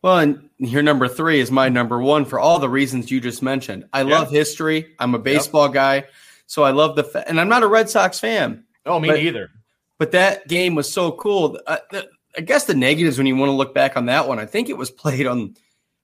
Well, 0.02 0.18
and 0.18 0.48
your 0.58 0.82
number 0.82 1.08
three 1.08 1.40
is 1.40 1.50
my 1.50 1.68
number 1.68 2.00
one 2.00 2.24
for 2.24 2.40
all 2.40 2.58
the 2.58 2.68
reasons 2.70 3.10
you 3.10 3.20
just 3.20 3.42
mentioned. 3.42 3.84
I 3.92 4.00
Yeah. 4.02 4.18
love 4.18 4.30
history. 4.30 4.94
I'm 4.98 5.14
a 5.14 5.18
baseball 5.18 5.68
guy, 5.68 6.04
so 6.46 6.62
I 6.62 6.70
love 6.70 6.96
the. 6.96 7.04
Fa- 7.04 7.28
and 7.28 7.38
I'm 7.40 7.48
not 7.50 7.62
a 7.62 7.66
Red 7.66 7.90
Sox 7.90 8.18
fan, 8.18 8.64
Oh, 8.86 8.98
me 8.98 9.08
But- 9.08 9.18
neither. 9.18 9.50
but 9.98 10.12
that 10.12 10.48
game 10.48 10.74
was 10.74 10.90
so 10.90 11.12
cool. 11.12 11.58
Uh, 11.66 11.76
the, 11.90 12.08
I 12.38 12.40
guess 12.40 12.64
the 12.64 12.74
negatives 12.74 13.18
when 13.18 13.26
you 13.26 13.36
want 13.36 13.50
to 13.50 13.54
look 13.54 13.74
back 13.74 13.96
on 13.96 14.06
that 14.06 14.26
one, 14.26 14.38
I 14.38 14.46
think 14.46 14.68
it 14.70 14.76
was 14.78 14.90
played 14.90 15.26
on. 15.26 15.54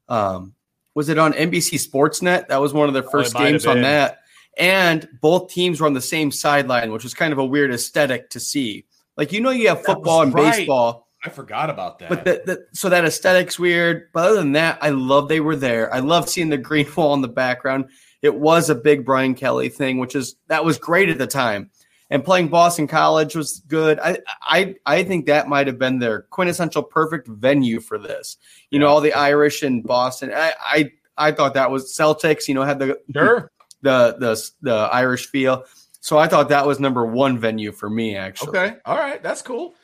Um, 0.09 0.55
was 0.95 1.09
it 1.09 1.19
on 1.19 1.33
NBC 1.33 1.79
Sportsnet? 1.79 2.49
That 2.49 2.61
was 2.61 2.73
one 2.75 2.89
of 2.89 2.95
their 2.95 3.03
first 3.03 3.35
Oh, 3.35 3.39
games 3.39 3.65
on 3.67 3.81
that, 3.83 4.19
and 4.59 5.09
both 5.23 5.51
teams 5.51 5.81
were 5.81 5.87
on 5.87 5.95
the 5.95 6.01
same 6.03 6.31
sideline, 6.31 6.93
which 6.93 7.03
was 7.05 7.15
kind 7.15 7.33
of 7.33 7.39
a 7.39 7.45
weird 7.45 7.73
aesthetic 7.73 8.29
to 8.31 8.41
see. 8.41 8.85
Like 9.17 9.33
you 9.33 9.41
know, 9.41 9.51
you 9.51 9.69
have 9.69 9.85
football 9.85 10.21
and 10.23 10.35
right. 10.35 10.53
baseball. 10.59 11.06
I 11.27 11.29
forgot 11.29 11.71
about 11.71 11.99
that. 11.99 12.09
But 12.09 12.25
the, 12.25 12.43
the, 12.47 12.67
so 12.73 12.89
that 12.89 13.05
aesthetic's 13.05 13.59
weird. 13.59 14.11
But 14.13 14.27
other 14.27 14.37
than 14.37 14.53
that, 14.53 14.79
I 14.81 14.91
love 14.91 15.29
they 15.29 15.41
were 15.41 15.57
there. 15.57 15.93
I 15.93 15.99
love 15.99 16.29
seeing 16.29 16.49
the 16.49 16.59
green 16.59 16.87
wall 16.97 17.15
in 17.15 17.21
the 17.21 17.29
background. 17.29 17.87
It 18.23 18.35
was 18.35 18.71
a 18.71 18.75
big 18.75 19.05
Brian 19.05 19.35
Kelly 19.35 19.69
thing, 19.69 19.99
which 19.99 20.15
is 20.15 20.37
that 20.49 20.65
was 20.65 20.79
great 20.79 21.09
at 21.09 21.19
the 21.19 21.27
time. 21.27 21.71
And 22.09 22.25
playing 22.25 22.49
Boston 22.49 22.87
College 22.87 23.35
was 23.35 23.61
good. 23.67 23.99
I 23.99 24.19
I 24.43 24.77
I 24.87 25.03
think 25.03 25.27
that 25.27 25.49
might 25.49 25.67
have 25.67 25.79
been 25.79 25.99
their 25.99 26.23
quintessential 26.23 26.85
perfect 26.85 27.27
venue 27.27 27.81
for 27.81 27.99
this. 27.99 28.37
You 28.71 28.79
know, 28.79 28.87
all 28.87 29.01
the 29.01 29.13
Irish 29.13 29.65
in 29.65 29.83
Boston. 29.83 30.33
I 30.33 30.55
I 30.61 30.91
I 31.19 31.33
thought 31.33 31.55
that 31.55 31.73
was 31.73 31.93
Celtics. 31.93 32.47
You 32.47 32.55
know, 32.55 32.63
had 32.63 32.79
the 32.79 33.01
sure. 33.13 33.51
the 33.83 34.17
the 34.21 34.51
the 34.63 34.75
Irish 34.93 35.27
feel. 35.27 35.65
So 36.01 36.19
I 36.19 36.29
thought 36.29 36.51
that 36.51 36.65
was 36.65 36.79
number 36.79 37.05
one 37.05 37.37
venue 37.37 37.73
for 37.73 37.91
me. 37.91 38.15
Actually, 38.15 38.51
Okay. 38.51 38.77
All 38.85 38.97
right. 38.97 39.21
That's 39.21 39.43
cool. 39.43 39.75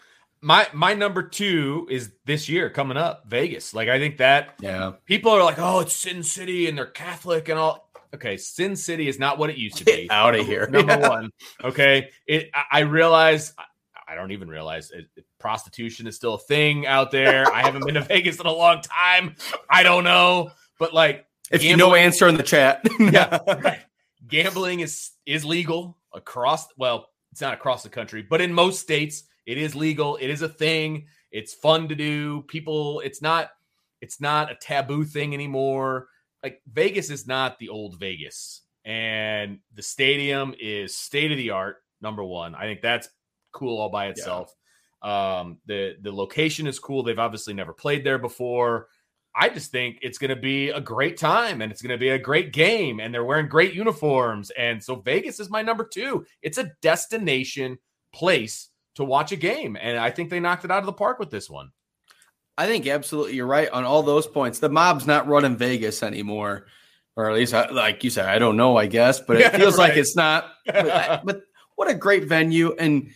My 0.43 0.67
my 0.73 0.93
number 0.95 1.23
two 1.23 1.87
is 1.91 2.11
this 2.27 2.49
year 2.49 2.69
coming 2.69 2.97
up, 2.97 3.25
Vegas. 3.29 3.73
Like 3.75 3.89
I 3.89 3.99
think 3.99 4.19
that 4.19 4.55
yeah. 4.61 4.93
people 5.07 5.31
are 5.33 5.43
like, 5.45 5.59
oh, 5.59 5.81
it's 5.81 5.95
Sin 5.95 6.23
City 6.23 6.69
and 6.69 6.77
they're 6.77 6.87
Catholic 6.87 7.49
and 7.49 7.59
all. 7.59 7.89
Okay, 8.15 8.37
Sin 8.37 8.77
City 8.77 9.09
is 9.09 9.19
not 9.19 9.39
what 9.39 9.51
it 9.51 9.57
used 9.57 9.77
to 9.77 9.85
be. 9.85 9.93
Get 10.03 10.11
out 10.11 10.35
of 10.35 10.45
here. 10.45 10.67
Number 10.69 10.99
Yeah. 10.99 11.09
one. 11.09 11.31
Okay. 11.63 12.11
It. 12.27 12.51
I, 12.55 12.65
I 12.73 12.81
realize. 12.81 13.55
I- 13.57 13.65
don't 14.15 14.33
even 14.33 14.49
realize 14.49 14.91
it, 14.91 15.07
it- 15.17 15.25
prostitution 15.41 16.07
is 16.07 16.15
still 16.17 16.35
a 16.35 16.39
thing 16.39 16.87
out 16.87 17.11
there. 17.11 17.51
I 17.51 17.63
haven't 17.63 17.87
been 17.87 17.95
to 17.95 18.01
Vegas 18.09 18.39
in 18.39 18.45
a 18.47 18.53
long 18.53 18.83
time. 18.83 19.37
I 19.71 19.83
don't 19.83 20.05
know, 20.05 20.51
but 20.79 20.93
like, 20.93 21.27
If 21.51 21.65
you 21.65 21.77
know, 21.77 21.95
answer 21.95 22.29
in 22.29 22.37
the 22.37 22.43
chat. 22.43 22.87
yeah, 23.01 23.39
right. 23.47 23.81
Gambling 24.29 24.81
is 24.81 25.13
is 25.25 25.45
legal 25.47 25.97
across. 26.13 26.67
Well, 26.77 27.09
it's 27.33 27.41
not 27.41 27.55
across 27.55 27.83
the 27.83 27.89
country, 27.89 28.21
but 28.23 28.41
in 28.43 28.53
most 28.53 28.81
states, 28.81 29.25
it 29.47 29.59
is 29.59 29.75
legal. 29.75 30.17
It 30.17 30.29
is 30.29 30.43
a 30.43 30.49
thing. 30.49 31.07
It's 31.31 31.55
fun 31.55 31.89
to 31.89 31.95
do. 31.95 32.43
People. 32.43 33.01
It's 33.01 33.23
not. 33.23 33.51
It's 34.01 34.21
not 34.21 34.51
a 34.51 34.57
taboo 34.57 35.05
thing 35.05 35.35
anymore. 35.35 36.09
Like 36.43 36.61
Vegas 36.73 37.11
is 37.11 37.27
not 37.27 37.59
the 37.59 37.69
old 37.69 37.99
Vegas, 37.99 38.63
and 38.85 39.59
the 39.75 39.83
stadium 39.83 40.55
is 40.61 40.97
state 40.97 41.31
of 41.31 41.39
the 41.39 41.51
art. 41.51 41.77
Number 42.01 42.25
one, 42.25 42.55
I 42.55 42.63
think 42.63 42.81
that's 42.81 43.09
cool 43.53 43.81
all 43.81 43.91
by 43.91 44.09
itself. 44.09 44.55
Um, 45.03 45.59
the 45.67 45.97
the 46.01 46.13
location 46.13 46.67
is 46.67 46.79
cool. 46.79 47.03
They've 47.03 47.19
obviously 47.19 47.55
never 47.55 47.73
played 47.73 48.05
there 48.05 48.19
before. 48.19 48.89
I 49.35 49.49
just 49.49 49.71
think 49.71 49.99
it's 50.03 50.19
going 50.19 50.29
to 50.31 50.37
be 50.37 50.69
a 50.69 50.81
great 50.81 51.17
time 51.17 51.63
and 51.63 51.73
it's 51.73 51.81
going 51.81 51.93
to 51.93 51.99
be 51.99 52.11
a 52.11 52.19
great 52.19 52.53
game 52.53 53.01
and 53.01 53.15
they're 53.15 53.25
wearing 53.25 53.49
great 53.49 53.73
uniforms. 53.73 54.51
And 54.51 54.83
so 54.83 54.97
Vegas 54.97 55.41
is 55.41 55.49
my 55.49 55.63
number 55.63 55.85
two. 55.85 56.27
It's 56.43 56.59
a 56.59 56.71
destination 56.83 57.79
place 58.13 58.69
to 58.97 59.05
watch 59.05 59.33
a 59.33 59.37
game. 59.37 59.77
And 59.81 59.99
I 59.99 60.11
think 60.11 60.31
they 60.31 60.41
knocked 60.41 60.65
it 60.65 60.71
out 60.71 60.81
of 60.81 60.87
the 60.87 60.93
park 60.93 61.19
with 61.19 61.31
this 61.31 61.49
one. 61.49 61.71
I 62.59 62.67
think 62.67 62.87
absolutely 62.87 63.35
you're 63.35 63.47
right 63.47 63.71
on 63.71 63.85
all 63.85 64.03
those 64.03 64.27
points. 64.27 64.59
The 64.59 64.69
mob's 64.69 65.07
not 65.07 65.27
running 65.27 65.57
Vegas 65.57 66.03
anymore, 66.03 66.67
or 67.17 67.29
at 67.31 67.35
least, 67.35 67.55
I- 67.55 67.71
like 67.71 68.05
you 68.05 68.11
said, 68.11 68.27
I 68.27 68.39
don't 68.39 68.57
know. 68.57 68.77
I 68.77 68.87
guess, 68.87 69.21
but 69.21 69.37
it 69.37 69.41
Yeah, 69.53 69.57
feels 69.57 69.79
like 69.79 69.97
it's 69.97 70.15
not. 70.17 70.51
But, 70.67 71.23
but 71.25 71.43
what 71.77 71.91
a 71.91 71.95
great 71.95 72.25
venue, 72.25 72.75
and 72.79 73.11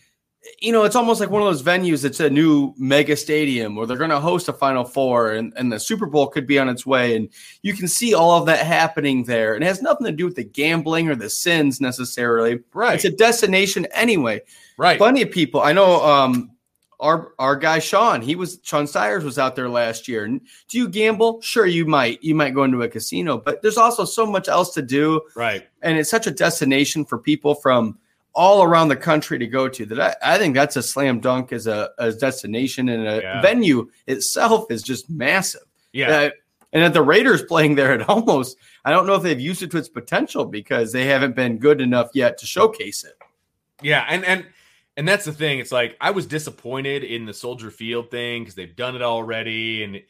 you 0.61 0.73
know, 0.73 0.85
it's 0.85 0.97
almost 0.97 1.21
like 1.21 1.31
one 1.31 1.43
of 1.43 1.49
those 1.49 1.63
venues 1.63 2.03
that's 2.03 2.21
a 2.21 2.31
new 2.31 2.75
mega 2.77 3.17
stadium, 3.17 3.75
where 3.75 3.87
they're 3.87 3.97
going 3.97 4.11
to 4.11 4.21
host 4.21 4.49
a 4.49 4.53
Final 4.53 4.85
Four, 4.85 5.33
and, 5.33 5.53
and 5.57 5.73
the 5.73 5.79
Super 5.79 6.07
Bowl 6.07 6.27
could 6.27 6.47
be 6.47 6.59
on 6.59 6.69
its 6.69 6.87
way, 6.87 7.17
and 7.17 7.29
you 7.63 7.75
can 7.75 7.89
see 7.89 8.15
all 8.15 8.39
of 8.39 8.47
that 8.47 8.67
happening 8.67 9.25
there. 9.25 9.55
And 9.55 9.65
it 9.65 9.67
has 9.67 9.83
nothing 9.83 10.07
to 10.07 10.13
do 10.13 10.25
with 10.25 10.37
the 10.37 10.45
gambling 10.45 11.09
or 11.09 11.15
the 11.15 11.31
sins 11.31 11.81
necessarily. 11.81 12.61
Right. 12.73 12.95
It's 12.95 13.05
a 13.05 13.11
destination 13.11 13.87
anyway 13.93 14.43
right. 14.77 14.99
plenty 14.99 15.23
of 15.23 15.31
people. 15.31 15.61
I 15.61 15.73
know 15.73 16.03
um 16.05 16.53
our 16.99 17.35
our 17.39 17.57
guy 17.57 17.79
Sean, 17.79 18.23
he 18.23 18.35
was 18.37 18.59
Sean 18.63 18.87
Stires 18.87 19.25
was 19.25 19.39
out 19.39 19.55
there 19.55 19.69
last 19.69 20.09
year. 20.09 20.25
And 20.25 20.41
do 20.69 20.79
you 20.79 20.89
gamble? 20.89 21.41
Sure, 21.43 21.67
you 21.67 21.85
might. 21.85 22.23
You 22.23 22.35
might 22.35 22.55
go 22.55 22.65
into 22.65 22.83
a 22.83 22.89
casino, 22.89 23.37
but 23.39 23.61
there's 23.63 23.77
also 23.77 24.05
so 24.05 24.25
much 24.25 24.49
else 24.49 24.73
to 24.75 24.83
do, 24.83 25.21
right. 25.35 25.67
and 25.83 25.99
it's 25.99 26.11
such 26.11 26.27
a 26.27 26.31
destination 26.31 27.05
for 27.05 27.19
people 27.19 27.55
from 27.55 27.99
all 28.37 28.63
around 28.63 28.89
the 28.89 28.97
country 28.97 29.39
to 29.39 29.47
go 29.47 29.67
to 29.69 29.87
that 29.87 29.99
I, 30.23 30.35
I 30.35 30.39
think 30.39 30.55
that's 30.55 30.77
a 30.77 30.83
slam 30.83 31.21
dunk 31.21 31.53
as 31.53 31.67
a 31.67 31.91
as 31.99 32.19
destination 32.19 32.89
and 32.91 33.09
a 33.09 33.21
Yeah. 33.23 33.41
venue 33.43 33.89
itself 34.07 34.71
is 34.71 34.83
just 34.83 35.09
massive. 35.11 35.63
Yeah. 35.93 36.11
Uh, 36.11 36.31
and 36.73 36.85
at 36.85 36.93
the 36.93 37.01
Raiders 37.03 37.43
playing 37.43 37.75
there, 37.77 37.95
it 37.95 38.09
almost 38.09 38.59
I 38.85 38.91
don't 38.91 39.07
know 39.07 39.15
if 39.15 39.23
they've 39.23 39.41
used 39.41 39.63
it 39.63 39.71
to 39.73 39.79
its 39.79 39.89
potential 39.89 40.45
because 40.45 40.93
they 40.93 41.07
haven't 41.07 41.35
been 41.35 41.59
good 41.59 41.81
enough 41.81 42.11
yet 42.15 42.37
to 42.39 42.47
showcase 42.47 43.03
it. 43.05 43.15
Yeah, 43.83 44.05
and 44.09 44.25
and 44.25 44.47
and 44.99 45.09
that's 45.09 45.25
the 45.25 45.33
thing. 45.33 45.59
It's 45.59 45.73
like 45.73 45.97
I 46.01 46.11
was 46.11 46.27
disappointed 46.27 47.05
in 47.05 47.25
the 47.27 47.35
Soldier 47.35 47.71
Field 47.71 48.11
thing 48.11 48.43
because 48.43 48.55
they've 48.55 48.77
done 48.77 48.95
it 48.97 49.03
already, 49.03 49.83
and 49.83 50.03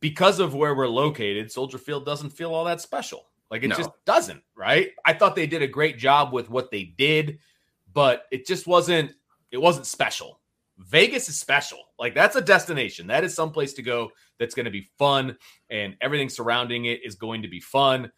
because 0.00 0.40
of 0.40 0.54
where 0.54 0.74
we're 0.74 0.88
located, 0.88 1.50
Soldier 1.52 1.78
Field 1.78 2.04
doesn't 2.04 2.30
feel 2.30 2.52
all 2.54 2.64
that 2.64 2.80
special. 2.80 3.26
Like 3.52 3.64
it 3.64 3.68
No. 3.68 3.76
just 3.76 3.90
doesn't, 4.06 4.42
right? 4.56 4.92
I 5.04 5.12
thought 5.12 5.36
they 5.36 5.46
did 5.46 5.60
a 5.60 5.66
great 5.68 5.98
job 5.98 6.32
with 6.32 6.48
what 6.48 6.70
they 6.70 6.84
did, 6.84 7.38
but 7.92 8.24
it 8.32 8.46
just 8.46 8.66
wasn't. 8.66 9.12
It 9.50 9.58
wasn't 9.58 9.84
special. 9.84 10.40
Vegas 10.78 11.28
is 11.28 11.38
special. 11.38 11.78
Like 11.98 12.14
that's 12.14 12.34
a 12.34 12.40
destination. 12.40 13.06
That 13.08 13.24
is 13.24 13.34
someplace 13.34 13.74
to 13.74 13.82
go. 13.82 14.10
That's 14.38 14.54
going 14.54 14.64
to 14.64 14.70
be 14.70 14.88
fun, 14.98 15.36
and 15.68 15.98
everything 16.00 16.30
surrounding 16.30 16.86
it 16.86 17.04
is 17.04 17.14
going 17.14 17.42
to 17.42 17.48
be 17.48 17.60
fun. 17.60 18.10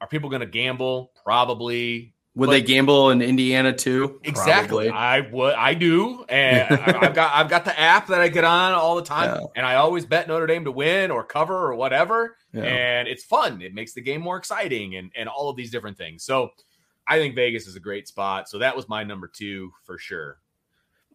Are 0.00 0.06
people 0.06 0.30
going 0.30 0.42
to 0.42 0.46
gamble? 0.46 1.10
Probably. 1.24 2.14
Would 2.38 2.46
But- 2.46 2.52
they 2.52 2.62
gamble 2.62 3.10
in 3.10 3.20
Indiana 3.20 3.72
too? 3.72 4.20
Exactly. 4.22 4.88
Probably. 4.88 4.90
I 4.90 5.20
would. 5.32 5.54
I 5.54 5.74
do, 5.74 6.24
and 6.28 6.72
I've 6.80 7.12
got 7.14 7.34
I've 7.34 7.48
got 7.50 7.64
the 7.64 7.78
app 7.78 8.06
that 8.06 8.20
I 8.20 8.28
get 8.28 8.44
on 8.44 8.72
all 8.74 8.94
the 8.96 9.02
time, 9.02 9.34
Yeah. 9.40 9.46
and 9.56 9.66
I 9.66 9.74
always 9.74 10.06
bet 10.06 10.28
Notre 10.28 10.46
Dame 10.46 10.64
to 10.64 10.70
win 10.72 11.10
or 11.10 11.24
cover 11.24 11.56
or 11.56 11.74
whatever, 11.74 12.36
Yeah. 12.54 12.62
and 12.62 13.08
it's 13.08 13.24
fun. 13.24 13.60
It 13.60 13.74
makes 13.74 13.92
the 13.92 14.00
game 14.00 14.20
more 14.22 14.36
exciting, 14.36 14.94
and 14.96 15.10
and 15.16 15.28
all 15.28 15.50
of 15.50 15.56
these 15.56 15.70
different 15.72 15.98
things. 15.98 16.22
So, 16.24 16.50
I 17.08 17.18
think 17.18 17.34
Vegas 17.34 17.66
is 17.66 17.74
a 17.74 17.80
great 17.80 18.06
spot. 18.06 18.48
So 18.48 18.58
that 18.58 18.76
was 18.76 18.88
my 18.88 19.02
number 19.02 19.28
two 19.28 19.72
for 19.84 19.98
sure. 19.98 20.38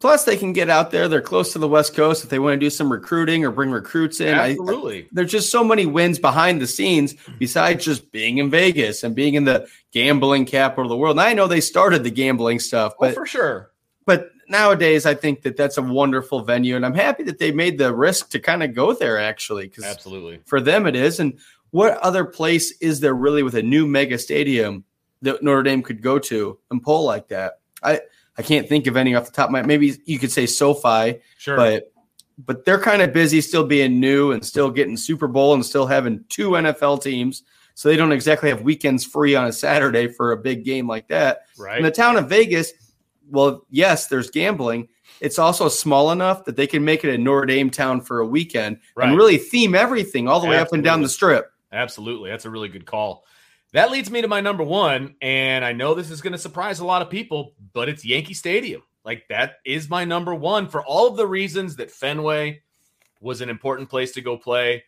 Plus, 0.04 0.26
they 0.26 0.36
can 0.36 0.52
get 0.52 0.70
out 0.70 0.92
there. 0.92 1.08
They're 1.08 1.22
close 1.22 1.54
to 1.54 1.60
the 1.60 1.68
West 1.70 1.96
Coast 1.96 2.26
if 2.26 2.30
they 2.30 2.38
want 2.38 2.56
to 2.56 2.58
do 2.58 2.70
some 2.70 2.92
recruiting 2.92 3.46
or 3.46 3.52
bring 3.52 3.72
recruits 3.72 4.20
in. 4.20 4.34
I- 4.36 4.50
Absolutely. 4.50 5.08
there's 5.14 5.32
just 5.32 5.50
so 5.50 5.64
many 5.64 5.86
wins 5.86 6.20
behind 6.20 6.62
the 6.62 6.68
scenes 6.68 7.16
besides 7.40 7.86
just 7.86 8.12
being 8.12 8.38
in 8.40 8.50
Vegas 8.50 9.06
and 9.06 9.16
being 9.16 9.36
in 9.36 9.46
the 9.46 9.66
gambling 9.94 10.44
capital 10.44 10.84
of 10.84 10.90
the 10.90 10.98
world. 10.98 11.14
And 11.14 11.22
I 11.22 11.32
know 11.32 11.48
they 11.48 11.62
started 11.62 12.04
the 12.04 12.12
gambling 12.12 12.60
stuff, 12.60 12.96
Well, 13.00 13.12
but 13.12 13.16
for 13.16 13.26
sure. 13.26 13.72
but 14.06 14.32
nowadays 14.50 15.06
I 15.06 15.14
think 15.16 15.44
that 15.44 15.56
that's 15.56 15.78
a 15.78 15.82
wonderful 15.82 16.42
venue, 16.44 16.76
and 16.76 16.86
I'm 16.86 16.96
happy 16.96 17.24
that 17.24 17.40
they 17.40 17.54
made 17.54 17.78
the 17.78 17.96
risk 17.96 18.28
to 18.32 18.42
kind 18.42 18.62
of 18.62 18.74
go 18.76 18.92
there 18.92 19.18
actually 19.18 19.70
because 19.70 19.86
Absolutely. 19.86 20.42
for 20.46 20.60
them 20.60 20.86
it 20.86 20.98
is. 20.98 21.22
And 21.22 21.40
what 21.72 21.98
other 22.00 22.26
place 22.26 22.74
is 22.82 23.00
there 23.00 23.16
really 23.16 23.42
with 23.42 23.56
a 23.56 23.64
new 23.64 23.88
mega 23.88 24.18
stadium 24.18 24.84
that 25.22 25.42
Notre 25.42 25.64
Dame 25.64 25.82
could 25.82 26.02
go 26.02 26.20
to 26.20 26.60
and 26.72 26.84
pull 26.84 27.06
like 27.06 27.30
that? 27.30 27.60
I 27.82 28.02
I 28.38 28.42
can't 28.42 28.68
think 28.68 28.88
of 28.88 28.98
any 28.98 29.14
off 29.16 29.26
the 29.26 29.32
top 29.32 29.48
of 29.48 29.52
my. 29.52 29.62
Maybe 29.62 29.96
you 30.06 30.20
could 30.20 30.32
say 30.32 30.46
SoFi, 30.46 31.20
Sure. 31.38 31.56
but 31.56 31.92
but 32.40 32.66
they're 32.66 32.80
kind 32.80 33.02
of 33.04 33.14
busy 33.14 33.42
still 33.42 33.64
being 33.64 34.00
new 34.00 34.32
and 34.32 34.44
still 34.44 34.72
getting 34.72 34.98
Super 34.98 35.28
Bowl 35.28 35.54
and 35.54 35.64
still 35.64 35.86
having 35.86 36.24
two 36.30 36.52
NFL 36.52 37.04
teams. 37.04 37.44
So 37.76 37.90
they 37.90 37.96
don't 37.96 38.12
exactly 38.12 38.50
have 38.50 38.62
weekends 38.64 39.06
free 39.06 39.36
on 39.36 39.46
a 39.48 39.52
Saturday 39.52 40.08
for 40.08 40.32
a 40.32 40.38
big 40.38 40.64
game 40.66 40.88
like 40.88 41.08
that. 41.10 41.42
right. 41.60 41.78
In 41.78 41.84
the 41.84 41.92
town 41.92 42.18
of 42.18 42.30
Vegas, 42.30 42.74
well, 43.30 43.66
yes, 43.70 44.08
there's 44.08 44.30
gambling. 44.32 44.88
It's 45.22 45.38
also 45.40 45.70
small 45.70 46.12
enough 46.12 46.44
that 46.46 46.56
they 46.56 46.68
can 46.68 46.84
make 46.84 47.04
it 47.04 47.14
a 47.14 47.18
Notre 47.18 47.46
Dame 47.46 47.70
town 47.70 48.02
for 48.02 48.20
a 48.20 48.26
weekend 48.26 48.80
Right. 48.96 49.10
and 49.10 49.18
really 49.18 49.38
theme 49.38 49.76
everything 49.76 50.28
all 50.28 50.40
the 50.40 50.48
way 50.48 50.58
up 50.58 50.74
and 50.74 50.84
down 50.84 51.02
the 51.02 51.10
strip. 51.10 51.52
Absolutely. 51.72 52.30
That's 52.32 52.46
a 52.46 52.50
really 52.50 52.68
good 52.70 52.86
call. 52.86 53.26
That 53.74 53.92
leads 53.92 54.10
me 54.10 54.22
to 54.22 54.28
my 54.28 54.40
number 54.40 54.64
one. 54.64 55.16
And 55.22 55.66
I 55.66 55.74
know 55.74 55.94
this 55.94 56.12
is 56.12 56.22
going 56.22 56.34
to 56.34 56.40
surprise 56.40 56.80
a 56.80 56.86
lot 56.86 57.02
of 57.02 57.10
people, 57.10 57.54
but 57.74 57.90
it's 57.90 58.06
Yankee 58.06 58.36
Stadium. 58.36 58.84
Like, 59.04 59.28
that 59.30 59.56
is 59.66 59.90
my 59.90 60.06
number 60.06 60.34
one 60.34 60.70
for 60.70 60.84
all 60.84 61.08
of 61.08 61.18
the 61.18 61.28
reasons 61.28 61.76
that 61.76 61.92
Fenway 61.92 62.62
was 63.20 63.42
an 63.42 63.50
important 63.50 63.90
place 63.90 64.12
to 64.14 64.22
go 64.22 64.38
play. 64.38 64.84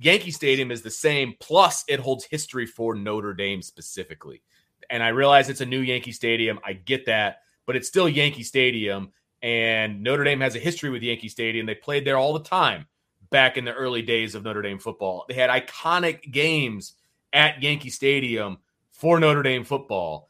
Yankee 0.00 0.30
Stadium 0.30 0.70
is 0.70 0.82
the 0.82 0.90
same, 0.90 1.34
plus 1.40 1.84
it 1.88 2.00
holds 2.00 2.24
history 2.24 2.66
for 2.66 2.94
Notre 2.94 3.34
Dame 3.34 3.60
specifically. 3.60 4.42
And 4.88 5.02
I 5.02 5.08
realize 5.08 5.48
it's 5.48 5.60
a 5.60 5.66
new 5.66 5.80
Yankee 5.80 6.12
Stadium. 6.12 6.60
I 6.64 6.74
get 6.74 7.06
that, 7.06 7.40
but 7.66 7.76
it's 7.76 7.88
still 7.88 8.08
Yankee 8.08 8.42
Stadium. 8.42 9.12
And 9.42 10.02
Notre 10.02 10.24
Dame 10.24 10.40
has 10.40 10.54
a 10.54 10.60
history 10.60 10.90
with 10.90 11.02
Yankee 11.02 11.28
Stadium. 11.28 11.66
They 11.66 11.74
played 11.74 12.06
there 12.06 12.16
all 12.16 12.32
the 12.32 12.44
time 12.44 12.86
back 13.30 13.56
in 13.56 13.64
the 13.64 13.74
early 13.74 14.02
days 14.02 14.34
of 14.34 14.44
Notre 14.44 14.62
Dame 14.62 14.78
football. 14.78 15.24
They 15.28 15.34
had 15.34 15.50
iconic 15.50 16.30
games 16.30 16.94
at 17.34 17.62
Yankee 17.62 17.90
Stadium 17.90 18.58
for 18.90 19.20
Notre 19.20 19.42
Dame 19.42 19.64
football. 19.64 20.28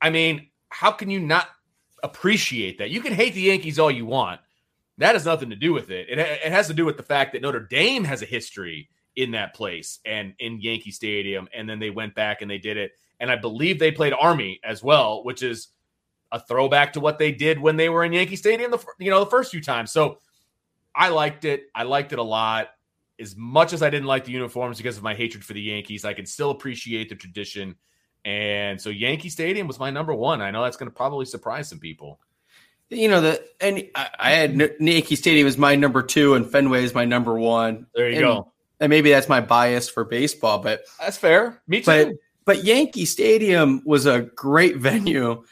I 0.00 0.10
mean, 0.10 0.48
how 0.68 0.92
can 0.92 1.10
you 1.10 1.18
not 1.18 1.48
appreciate 2.02 2.78
that? 2.78 2.90
You 2.90 3.00
can 3.00 3.14
hate 3.14 3.34
the 3.34 3.40
Yankees 3.40 3.78
all 3.78 3.90
you 3.90 4.06
want. 4.06 4.40
That 4.98 5.14
has 5.14 5.24
nothing 5.24 5.50
to 5.50 5.56
do 5.56 5.72
with 5.72 5.90
it. 5.90 6.08
It, 6.08 6.18
it 6.18 6.52
has 6.52 6.68
to 6.68 6.74
do 6.74 6.84
with 6.84 6.96
the 6.96 7.02
fact 7.02 7.32
that 7.32 7.42
Notre 7.42 7.60
Dame 7.60 8.04
has 8.04 8.22
a 8.22 8.26
history 8.26 8.88
in 9.16 9.30
that 9.32 9.54
place 9.54 9.98
and 10.04 10.34
in 10.38 10.60
Yankee 10.60 10.90
Stadium. 10.90 11.48
And 11.54 11.68
then 11.68 11.78
they 11.78 11.90
went 11.90 12.14
back 12.14 12.42
and 12.42 12.50
they 12.50 12.58
did 12.58 12.76
it. 12.76 12.92
And 13.18 13.30
I 13.30 13.36
believe 13.36 13.78
they 13.78 13.90
played 13.90 14.12
Army 14.12 14.60
as 14.62 14.82
well, 14.82 15.24
which 15.24 15.42
is 15.42 15.68
a 16.32 16.40
throwback 16.40 16.92
to 16.92 17.00
what 17.00 17.18
they 17.18 17.32
did 17.32 17.58
when 17.58 17.76
they 17.76 17.88
were 17.88 18.04
in 18.04 18.12
Yankee 18.12 18.36
Stadium, 18.36 18.70
the, 18.70 18.84
you 18.98 19.10
know, 19.10 19.20
the 19.20 19.30
first 19.30 19.50
few 19.50 19.62
times. 19.62 19.90
So 19.90 20.18
I 20.94 21.08
liked 21.08 21.44
it. 21.46 21.64
I 21.74 21.84
liked 21.84 22.12
it 22.12 22.18
a 22.18 22.22
lot. 22.22 22.68
As 23.20 23.34
much 23.36 23.72
as 23.72 23.82
I 23.82 23.90
didn't 23.90 24.06
like 24.06 24.24
the 24.24 24.32
uniforms 24.32 24.76
because 24.76 24.96
of 24.96 25.02
my 25.02 25.14
hatred 25.14 25.44
for 25.44 25.52
the 25.54 25.60
Yankees, 25.60 26.04
I 26.04 26.12
can 26.12 26.26
still 26.26 26.50
appreciate 26.50 27.08
the 27.08 27.14
tradition. 27.14 27.76
And 28.24 28.80
so 28.80 28.90
Yankee 28.90 29.28
Stadium 29.30 29.66
was 29.66 29.78
my 29.78 29.90
number 29.90 30.12
one. 30.14 30.42
I 30.42 30.50
know 30.50 30.62
that's 30.64 30.76
going 30.76 30.90
to 30.90 30.94
probably 30.94 31.24
surprise 31.26 31.68
some 31.68 31.78
people. 31.78 32.20
You 32.90 33.08
know 33.08 33.20
the 33.20 33.42
and 33.60 33.82
I, 33.96 34.08
I 34.18 34.30
had 34.32 34.56
Yankee 34.80 35.16
Stadium 35.16 35.46
as 35.48 35.58
my 35.58 35.74
number 35.74 36.02
two 36.02 36.34
and 36.34 36.48
Fenway 36.48 36.84
is 36.84 36.94
my 36.94 37.04
number 37.04 37.36
one. 37.38 37.86
There 37.94 38.08
you 38.08 38.16
And- 38.16 38.24
go. 38.24 38.52
And 38.78 38.90
maybe 38.90 39.08
that's 39.10 39.28
my 39.28 39.40
bias 39.40 39.88
for 39.88 40.04
baseball, 40.04 40.58
but 40.58 40.82
That's 41.00 41.16
fair. 41.16 41.62
Me 41.66 41.80
too. 41.80 41.84
but 41.86 42.08
but 42.44 42.64
Yankee 42.64 43.06
Stadium 43.06 43.80
was 43.86 44.04
a 44.06 44.20
great 44.20 44.76
venue, 44.90 45.42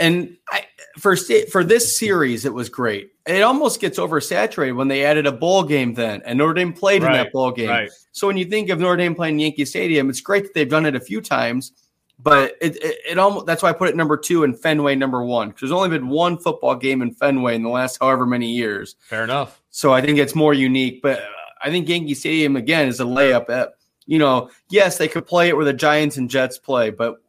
and 0.00 0.36
I 0.48 0.64
for 0.98 1.14
for 1.52 1.62
this 1.62 1.96
series 1.96 2.44
it 2.44 2.52
was 2.52 2.68
great. 2.68 3.12
It 3.26 3.42
almost 3.42 3.80
gets 3.80 3.98
oversaturated 3.98 4.74
when 4.74 4.88
they 4.88 5.04
added 5.04 5.26
a 5.26 5.32
bowl 5.32 5.62
game 5.62 5.94
then, 5.94 6.22
and 6.24 6.38
Notre 6.38 6.54
Dame 6.54 6.72
played 6.72 7.04
in 7.04 7.12
that 7.12 7.32
bowl 7.32 7.52
game. 7.52 7.68
right. 7.68 7.90
So 8.12 8.26
when 8.26 8.36
you 8.36 8.46
think 8.46 8.70
of 8.70 8.80
Notre 8.80 8.96
Dame 8.96 9.14
playing 9.14 9.38
Yankee 9.38 9.64
Stadium, 9.64 10.10
it's 10.10 10.20
great 10.20 10.42
that 10.44 10.54
they've 10.54 10.68
done 10.68 10.86
it 10.86 10.96
a 10.96 11.00
few 11.00 11.20
times, 11.20 11.72
but 12.18 12.56
it 12.60 12.76
it, 12.76 12.96
it 13.10 13.18
almost 13.18 13.46
that's 13.46 13.62
why 13.62 13.68
I 13.68 13.72
put 13.72 13.88
it 13.88 13.96
number 13.96 14.16
two 14.16 14.42
and 14.42 14.58
Fenway 14.58 14.96
number 14.96 15.22
one 15.22 15.48
because 15.48 15.60
there's 15.60 15.72
only 15.72 15.90
been 15.90 16.08
one 16.08 16.38
football 16.38 16.74
game 16.74 17.02
in 17.02 17.12
Fenway 17.12 17.54
in 17.54 17.62
the 17.62 17.68
last 17.68 17.98
however 18.00 18.26
many 18.26 18.50
years. 18.50 18.96
Fair 19.00 19.22
enough. 19.22 19.62
So 19.70 19.92
I 19.92 20.00
think 20.00 20.18
it's 20.18 20.34
more 20.34 20.54
unique. 20.54 21.02
But 21.02 21.22
I 21.62 21.70
think 21.70 21.88
Yankee 21.88 22.14
Stadium 22.14 22.56
again 22.56 22.88
is 22.88 23.00
a 23.00 23.04
layup. 23.04 23.48
At 23.50 23.74
you 24.06 24.18
know, 24.18 24.50
yes, 24.70 24.98
they 24.98 25.08
could 25.08 25.26
play 25.26 25.48
it 25.48 25.56
where 25.56 25.66
the 25.66 25.72
Giants 25.72 26.16
and 26.16 26.28
Jets 26.28 26.58
play, 26.58 26.90
but 26.90 27.22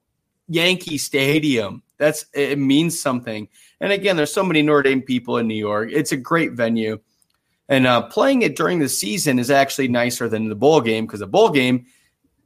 Yankee 0.48 0.98
Stadium 0.98 1.84
that's 2.02 2.26
it 2.34 2.60
means 2.60 3.00
something. 3.00 3.48
And 3.80 3.94
again, 3.94 4.18
there's 4.18 4.34
so 4.34 4.44
many 4.44 4.62
Notre 4.62 4.84
Dame 4.84 5.02
people 5.02 5.38
in 5.38 5.48
New 5.48 5.56
York. 5.56 5.90
It's 5.94 6.12
a 6.12 6.18
great 6.18 6.54
venue, 6.54 7.00
and 7.70 7.88
uh, 7.88 8.02
playing 8.02 8.42
it 8.42 8.58
during 8.58 8.80
the 8.80 8.90
season 8.90 9.40
is 9.40 9.50
actually 9.50 9.88
nicer 9.88 10.28
than 10.28 10.50
the 10.50 10.56
bowl 10.56 10.82
game 10.82 11.06
because 11.06 11.22
the 11.22 11.28
bowl 11.28 11.50
game 11.50 11.86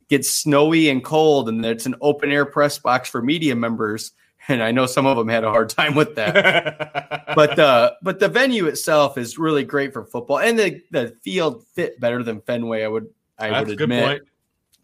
gets 0.09 0.29
snowy 0.29 0.89
and 0.89 1.03
cold, 1.03 1.49
and 1.49 1.65
it's 1.65 1.85
an 1.85 1.95
open 2.01 2.31
air 2.31 2.45
press 2.45 2.77
box 2.77 3.09
for 3.09 3.21
media 3.21 3.55
members. 3.55 4.11
And 4.47 4.61
I 4.61 4.71
know 4.71 4.85
some 4.85 5.07
of 5.07 5.17
them 5.17 5.27
had 5.27 5.43
a 5.43 5.49
hard 5.49 5.69
time 5.69 5.95
with 5.95 6.13
that 6.17 7.25
but 7.35 7.55
the 7.55 7.95
but 8.03 8.19
the 8.19 8.27
venue 8.27 8.67
itself 8.67 9.17
is 9.17 9.39
really 9.39 9.63
great 9.63 9.91
for 9.93 10.05
football, 10.05 10.39
and 10.39 10.59
the 10.59 10.81
the 10.91 11.15
field 11.23 11.65
fit 11.73 11.99
better 11.99 12.21
than 12.21 12.41
Fenway. 12.41 12.83
I 12.83 12.87
would 12.87 13.07
I 13.39 13.49
that's 13.49 13.69
would 13.69 13.73
a 13.73 13.75
good 13.77 13.83
admit, 13.85 14.05
point. 14.05 14.23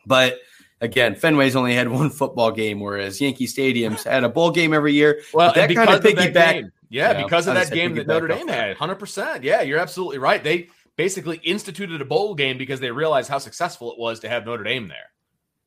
but 0.08 0.40
again, 0.82 1.16
Fenway's 1.16 1.56
only 1.56 1.74
had 1.74 1.88
one 1.88 2.10
football 2.22 2.52
game, 2.52 2.80
whereas 2.80 3.22
Yankee 3.22 3.48
Stadium's 3.48 4.04
had 4.04 4.24
a 4.24 4.30
bowl 4.30 4.52
game 4.52 4.74
every 4.74 4.94
year. 4.94 5.22
Well, 5.34 5.54
that 5.54 5.74
kind 5.74 5.90
of 5.90 6.04
piggyback. 6.04 6.72
yeah, 6.90 7.12
Yeah, 7.14 7.24
because 7.24 7.48
of 7.48 7.54
that 7.54 7.72
game 7.72 7.96
that 7.96 8.08
Notre 8.08 8.28
Dame 8.28 8.48
had, 8.48 8.76
hundred 8.76 8.96
percent. 8.96 9.44
Yeah, 9.44 9.62
you're 9.62 9.80
absolutely 9.80 10.18
right. 10.18 10.44
They 10.44 10.70
basically 10.98 11.38
instituted 11.38 12.02
a 12.02 12.06
bowl 12.06 12.36
game 12.36 12.58
because 12.58 12.80
they 12.80 12.92
realized 12.92 13.30
how 13.30 13.38
successful 13.38 13.92
it 13.94 14.00
was 14.00 14.20
to 14.22 14.30
have 14.30 14.46
Notre 14.46 14.64
Dame 14.64 14.88
there. 14.90 15.12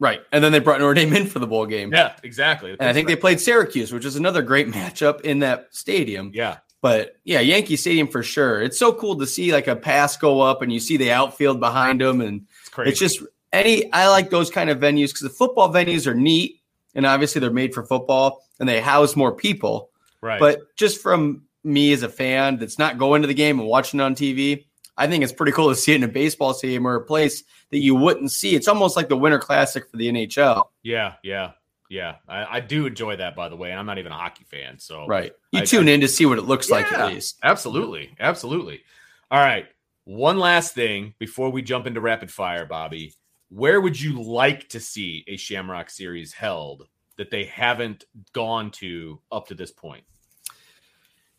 Right, 0.01 0.21
and 0.33 0.43
then 0.43 0.53
they 0.53 0.59
brought 0.59 0.81
Notre 0.81 0.95
Dame 0.95 1.15
in 1.15 1.27
for 1.27 1.39
the 1.39 1.47
bowl 1.47 1.67
game. 1.67 1.93
Yeah, 1.93 2.17
exactly. 2.23 2.73
And 2.73 2.83
I 2.89 2.93
think 2.93 3.07
they 3.09 3.17
played 3.17 3.41
Syracuse, 3.41 3.93
which 3.93 4.05
is 4.05 4.17
another 4.17 4.43
great 4.43 4.69
matchup 4.73 5.23
in 5.23 5.39
that 5.39 5.69
stadium. 5.71 6.33
Yeah, 6.35 6.59
But 6.83 7.17
yeah, 7.25 7.41
Yankee 7.41 7.77
Stadium 7.77 8.09
for 8.09 8.23
sure. 8.23 8.61
It's 8.61 8.79
so 8.79 8.93
cool 8.93 9.17
to 9.19 9.27
see 9.27 9.53
like 9.53 9.69
a 9.69 9.77
pass 9.77 10.17
go 10.17 10.41
up 10.41 10.61
and 10.61 10.73
you 10.73 10.81
see 10.81 10.97
the 10.97 11.13
outfield 11.13 11.61
behind 11.61 12.01
them 12.01 12.21
and 12.21 12.47
it's 12.61 12.69
crazy. 12.71 12.91
It's 12.91 13.01
just 13.01 13.23
any. 13.55 13.93
I 13.93 14.09
like 14.09 14.31
those 14.31 14.51
kind 14.51 14.69
of 14.71 14.79
venues 14.79 15.09
because 15.09 15.21
the 15.23 15.31
football 15.31 15.73
venues 15.73 16.07
are 16.07 16.15
neat, 16.15 16.61
and 16.95 17.07
obviously 17.07 17.41
they're 17.41 17.51
made 17.51 17.73
for 17.75 17.85
football 17.85 18.43
and 18.61 18.69
they 18.69 18.81
house 18.81 19.17
more 19.17 19.35
people. 19.35 19.91
right. 20.21 20.39
But 20.41 20.75
just 20.77 21.01
from 21.01 21.43
me 21.65 21.93
as 21.93 22.03
a 22.03 22.09
fan 22.09 22.59
that's 22.59 22.79
not 22.79 22.99
going 22.99 23.23
to 23.23 23.29
the 23.29 23.35
game 23.35 23.59
and 23.59 23.69
watching 23.69 23.99
it 24.01 24.03
on 24.03 24.15
TV, 24.15 24.67
I 24.97 25.07
think 25.07 25.25
it's 25.25 25.33
pretty 25.33 25.53
cool 25.53 25.71
to 25.71 25.75
see 25.75 25.93
it 25.93 25.97
in 25.97 26.05
a 26.05 26.09
baseball 26.09 26.55
stadium 26.55 26.87
or 26.87 26.95
a 26.95 27.01
place 27.05 27.43
that 27.71 27.79
you 27.79 27.95
wouldn't 27.95 28.31
see. 28.31 28.55
It's 28.55 28.69
almost 28.69 28.97
like 28.97 29.09
the 29.09 29.17
Winter 29.17 29.39
Classic 29.41 29.89
for 29.91 29.97
the 29.97 30.09
NHL, 30.09 30.67
yeah, 30.83 31.15
yeah, 31.25 31.53
yeah. 31.89 32.17
I, 32.29 32.59
I 32.59 32.61
do 32.61 32.87
enjoy 32.87 33.17
that, 33.17 33.35
by 33.35 33.49
the 33.49 33.57
way. 33.57 33.71
And 33.71 33.81
I'm 33.81 33.87
not 33.87 33.99
even 33.99 34.13
a 34.13 34.17
hockey 34.17 34.45
fan, 34.45 34.79
so 34.79 35.07
right? 35.09 35.33
You 35.51 35.61
I- 35.63 35.65
tune 35.65 35.89
in 35.89 36.01
to 36.03 36.09
see 36.09 36.27
what 36.27 36.39
it 36.39 36.43
looks 36.43 36.71
like 36.71 36.93
at 36.93 37.13
least. 37.13 37.39
Absolutely. 37.43 38.15
Absolutely. 38.21 38.83
All 39.31 39.41
right. 39.41 39.67
One 40.05 40.39
last 40.39 40.75
thing 40.75 41.15
before 41.19 41.51
we 41.51 41.63
jump 41.63 41.87
into 41.87 42.01
rapid 42.01 42.31
fire, 42.31 42.67
Bobby. 42.67 43.15
Where 43.51 43.81
would 43.81 44.01
you 44.01 44.21
like 44.23 44.69
to 44.71 44.81
see 44.81 45.25
a 45.29 45.37
Shamrock 45.37 45.91
series 45.91 46.33
held 46.33 46.89
that 47.17 47.31
they 47.31 47.45
haven't 47.45 48.05
gone 48.33 48.71
to 48.73 49.21
up 49.31 49.49
to 49.49 49.55
this 49.55 49.71
point? 49.71 50.05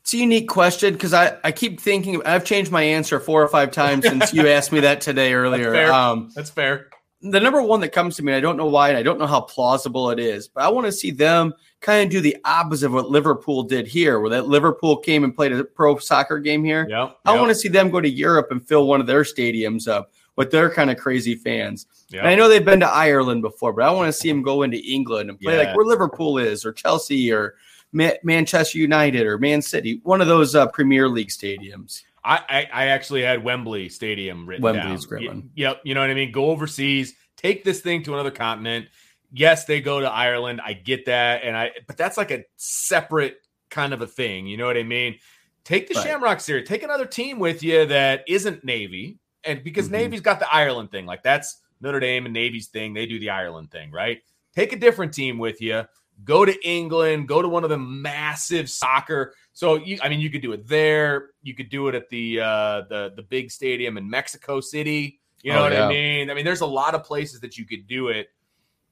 It's 0.02 0.14
a 0.14 0.18
unique 0.18 0.48
question 0.48 0.94
because 0.94 1.16
I, 1.16 1.36
I 1.44 1.52
keep 1.52 1.80
thinking 1.80 2.22
I've 2.26 2.46
changed 2.46 2.72
my 2.72 2.84
answer 2.84 3.20
four 3.20 3.42
or 3.42 3.48
five 3.48 3.72
times 3.72 4.06
since 4.06 4.34
you 4.34 4.48
asked 4.50 4.72
me 4.72 4.82
that 4.82 5.02
today 5.02 5.34
earlier. 5.34 5.72
fair. 5.72 5.92
Um, 5.92 6.30
That's 6.36 6.52
fair. 6.52 6.90
the 7.22 7.40
number 7.40 7.60
one 7.60 7.80
that 7.80 7.90
comes 7.90 8.16
to 8.18 8.24
me, 8.24 8.34
I 8.34 8.40
don't 8.40 8.56
know 8.56 8.68
why, 8.68 8.90
and 8.90 9.00
I 9.00 9.02
don't 9.02 9.18
know 9.18 9.26
how 9.26 9.42
plausible 9.42 10.12
it 10.12 10.20
is, 10.20 10.48
but 10.48 10.64
I 10.64 10.70
want 10.70 10.86
to 10.86 10.92
see 10.92 11.10
them 11.10 11.56
kind 11.82 12.06
of 12.06 12.12
do 12.12 12.22
the 12.22 12.38
opposite 12.46 12.86
of 12.86 12.94
what 12.94 13.10
Liverpool 13.10 13.64
did 13.64 13.88
here, 13.88 14.20
where 14.20 14.30
that 14.30 14.48
Liverpool 14.48 14.98
came 14.98 15.24
and 15.24 15.36
played 15.36 15.52
a 15.52 15.64
pro 15.64 15.98
soccer 15.98 16.38
game 16.38 16.64
here. 16.64 16.86
Yep. 16.88 17.18
I 17.26 17.36
want 17.36 17.50
to 17.50 17.56
see 17.56 17.70
them 17.70 17.90
go 17.90 18.00
to 18.00 18.10
Europe 18.10 18.50
and 18.52 18.66
fill 18.66 18.86
one 18.86 19.02
of 19.02 19.08
their 19.08 19.24
stadiums 19.24 19.88
up, 19.88 20.12
with 20.36 20.52
their 20.52 20.70
kind 20.70 20.90
of 20.90 20.98
crazy 20.98 21.36
fans. 21.36 21.86
Yeah. 22.10 22.20
And 22.20 22.28
I 22.28 22.36
know 22.36 22.50
they've 22.50 22.64
been 22.66 22.80
to 22.82 22.88
Ireland 22.88 23.42
before, 23.42 23.74
but 23.74 23.84
I 23.86 23.92
want 23.92 24.08
to 24.08 24.14
see 24.14 24.28
them 24.30 24.42
go 24.42 24.64
into 24.64 24.78
England 24.78 25.30
and 25.30 25.40
play 25.40 25.54
Yeah. 25.58 25.64
like 25.64 25.76
where 25.76 25.86
Liverpool 25.86 26.38
is, 26.38 26.66
or 26.66 26.74
Chelsea, 26.74 27.32
or 27.32 27.56
Ma- 27.94 28.12
Manchester 28.24 28.78
United, 28.78 29.26
or 29.26 29.38
Man 29.38 29.62
City, 29.62 30.02
one 30.04 30.20
of 30.22 30.28
those 30.28 30.56
uh, 30.56 30.68
Premier 30.68 31.08
League 31.08 31.30
stadiums. 31.30 32.04
I, 32.24 32.40
I, 32.50 32.68
I 32.74 32.86
actually 32.88 33.22
had 33.22 33.44
Wembley 33.44 33.88
Stadium 33.88 34.48
written 34.50 34.64
Wembley's 34.64 35.02
down. 35.02 35.06
a 35.06 35.08
great 35.08 35.22
Y- 35.22 35.28
one. 35.28 35.50
Yep. 35.56 35.82
You 35.86 35.94
know 35.94 36.02
what 36.02 36.10
I 36.10 36.14
mean? 36.16 36.32
Go 36.32 36.50
overseas, 36.50 37.14
take 37.38 37.64
this 37.64 37.82
thing 37.82 38.04
to 38.04 38.14
another 38.14 38.32
continent. 38.32 38.88
Yes, 39.32 39.66
they 39.66 39.80
go 39.82 40.00
to 40.00 40.10
Ireland. 40.10 40.60
I 40.64 40.74
get 40.74 41.06
that. 41.06 41.44
And 41.44 41.56
I, 41.56 41.72
but 41.88 41.98
that's 41.98 42.18
like 42.18 42.32
a 42.32 42.44
separate 42.58 43.38
kind 43.70 43.94
of 43.94 44.02
a 44.02 44.08
thing. 44.08 44.48
You 44.48 44.58
know 44.58 44.66
what 44.66 44.78
I 44.78 44.84
mean? 44.84 45.20
Take 45.64 45.88
the 45.88 45.96
Right. 45.96 46.04
Shamrock 46.06 46.40
Series, 46.42 46.68
take 46.68 46.84
another 46.84 47.06
team 47.06 47.40
with 47.40 47.64
you 47.64 47.86
that 47.88 48.24
isn't 48.28 48.64
Navy. 48.64 49.18
And 49.46 49.64
because 49.64 49.88
Mhm. 49.90 49.92
Navy's 49.94 50.22
got 50.22 50.40
the 50.40 50.52
Ireland 50.54 50.92
thing, 50.92 51.06
like 51.06 51.24
that's 51.24 51.62
Notre 51.82 52.00
Dame 52.00 52.26
and 52.26 52.34
Navy's 52.34 52.68
thing. 52.68 52.94
They 52.94 53.06
do 53.06 53.20
the 53.20 53.30
Ireland 53.30 53.72
thing, 53.72 53.92
right? 53.92 54.22
Take 54.56 54.74
a 54.74 54.78
different 54.78 55.14
team 55.14 55.38
with 55.38 55.62
you. 55.62 55.84
Go 56.24 56.46
to 56.46 56.68
England. 56.68 57.28
Go 57.28 57.42
to 57.42 57.48
one 57.50 57.64
of 57.66 57.70
the 57.70 57.78
massive 57.78 58.70
soccer. 58.70 59.34
So 59.52 59.76
you, 59.76 59.98
I 60.02 60.08
mean, 60.10 60.22
you 60.22 60.30
could 60.30 60.42
do 60.42 60.54
it 60.54 60.66
there. 60.68 61.32
You 61.44 61.54
could 61.54 61.70
do 61.70 61.88
it 61.90 61.96
at 61.96 62.10
the 62.10 62.40
uh, 62.40 62.82
the 62.90 63.14
the 63.16 63.22
big 63.24 63.52
stadium 63.52 63.98
in 63.98 64.10
Mexico 64.10 64.62
City. 64.62 65.20
You 65.44 65.54
know 65.54 65.60
Oh, 65.60 65.64
what 65.64 65.74
yeah. 65.74 65.86
I 65.86 65.90
mean? 65.90 66.32
I 66.32 66.34
mean, 66.34 66.46
there's 66.46 66.62
a 66.62 66.66
lot 66.66 66.96
of 66.96 67.04
places 67.04 67.40
that 67.42 67.58
you 67.58 67.66
could 67.66 67.86
do 67.88 68.08
it 68.08 68.30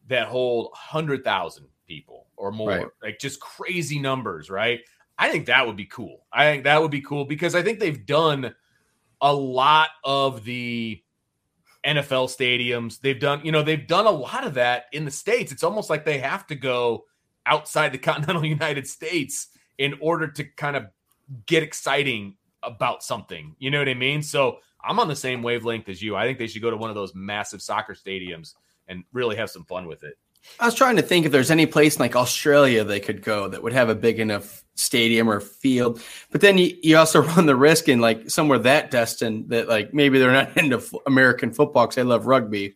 that 0.08 0.28
hold 0.28 0.70
hundred 0.74 1.24
thousand 1.24 1.68
people 1.88 2.28
or 2.36 2.52
more, 2.52 2.70
Right. 2.70 2.88
like 3.02 3.20
just 3.20 3.40
crazy 3.40 4.00
numbers, 4.00 4.50
right? 4.50 4.82
I 5.18 5.30
think 5.32 5.46
that 5.46 5.66
would 5.66 5.78
be 5.78 5.86
cool. 5.86 6.26
I 6.34 6.46
think 6.52 6.64
that 6.66 6.82
would 6.82 6.92
be 6.92 7.02
cool 7.02 7.24
because 7.26 7.56
I 7.56 7.62
think 7.62 7.80
they've 7.80 8.06
done 8.06 8.54
a 9.24 9.34
lot 9.34 9.90
of 10.04 10.44
the 10.44 11.02
NFL 11.84 12.30
stadiums. 12.30 13.00
They've 13.00 13.20
done, 13.20 13.42
you 13.44 13.52
know, 13.52 13.64
they've 13.64 13.88
done 13.88 14.06
a 14.06 14.12
lot 14.12 14.46
of 14.46 14.54
that 14.56 14.86
in 14.92 15.06
the 15.06 15.12
States. 15.12 15.52
It's 15.52 15.64
almost 15.64 15.90
like 15.90 16.06
they 16.06 16.20
have 16.20 16.46
to 16.48 16.56
go 16.56 17.06
outside 17.46 17.92
the 17.92 17.98
continental 18.12 18.46
United 18.46 18.86
States 18.86 19.48
in 19.80 19.96
order 20.02 20.28
to 20.28 20.44
kind 20.44 20.76
of 20.76 20.88
get 21.48 21.64
exciting 21.64 22.36
about 22.62 23.02
something. 23.02 23.56
You 23.58 23.72
know 23.72 23.80
what 23.80 23.90
I 23.90 23.96
mean? 23.96 24.22
So 24.22 24.60
I'm 24.84 25.00
on 25.00 25.08
the 25.08 25.16
same 25.16 25.42
wavelength 25.42 25.90
as 25.90 26.02
you. 26.02 26.16
I 26.16 26.26
think 26.26 26.38
they 26.38 26.48
should 26.48 26.62
go 26.62 26.70
to 26.70 26.78
one 26.78 26.90
of 26.90 26.96
those 26.96 27.16
massive 27.16 27.62
soccer 27.62 27.94
stadiums 27.94 28.54
and 28.88 29.04
really 29.14 29.38
have 29.38 29.50
some 29.50 29.64
fun 29.66 29.88
with 29.88 30.04
it. 30.04 30.18
I 30.60 30.66
was 30.66 30.76
trying 30.76 30.98
to 30.98 31.02
think 31.02 31.26
if 31.26 31.32
there's 31.32 31.52
any 31.52 31.66
place 31.66 32.00
like 32.00 32.18
Australia 32.18 32.84
they 32.84 33.00
could 33.00 33.22
go 33.22 33.48
that 33.48 33.64
would 33.64 33.72
have 33.72 33.88
a 33.88 33.96
big 33.96 34.20
enough 34.20 34.63
stadium 34.76 35.30
or 35.30 35.40
field. 35.40 36.02
But 36.32 36.42
then 36.42 36.58
you, 36.58 36.76
you 36.82 36.98
also 36.98 37.22
run 37.36 37.46
the 37.46 37.56
risk 37.56 37.90
in 37.90 38.00
like 38.00 38.30
somewhere 38.30 38.60
that 38.60 38.92
destined 38.92 39.50
that 39.50 39.68
like 39.68 39.94
maybe 39.94 40.20
they're 40.20 40.32
not 40.32 40.56
into 40.58 40.78
f- 40.78 40.94
American 41.06 41.54
football 41.54 41.86
because 41.86 41.96
they 41.96 42.04
love 42.04 42.26
rugby. 42.26 42.76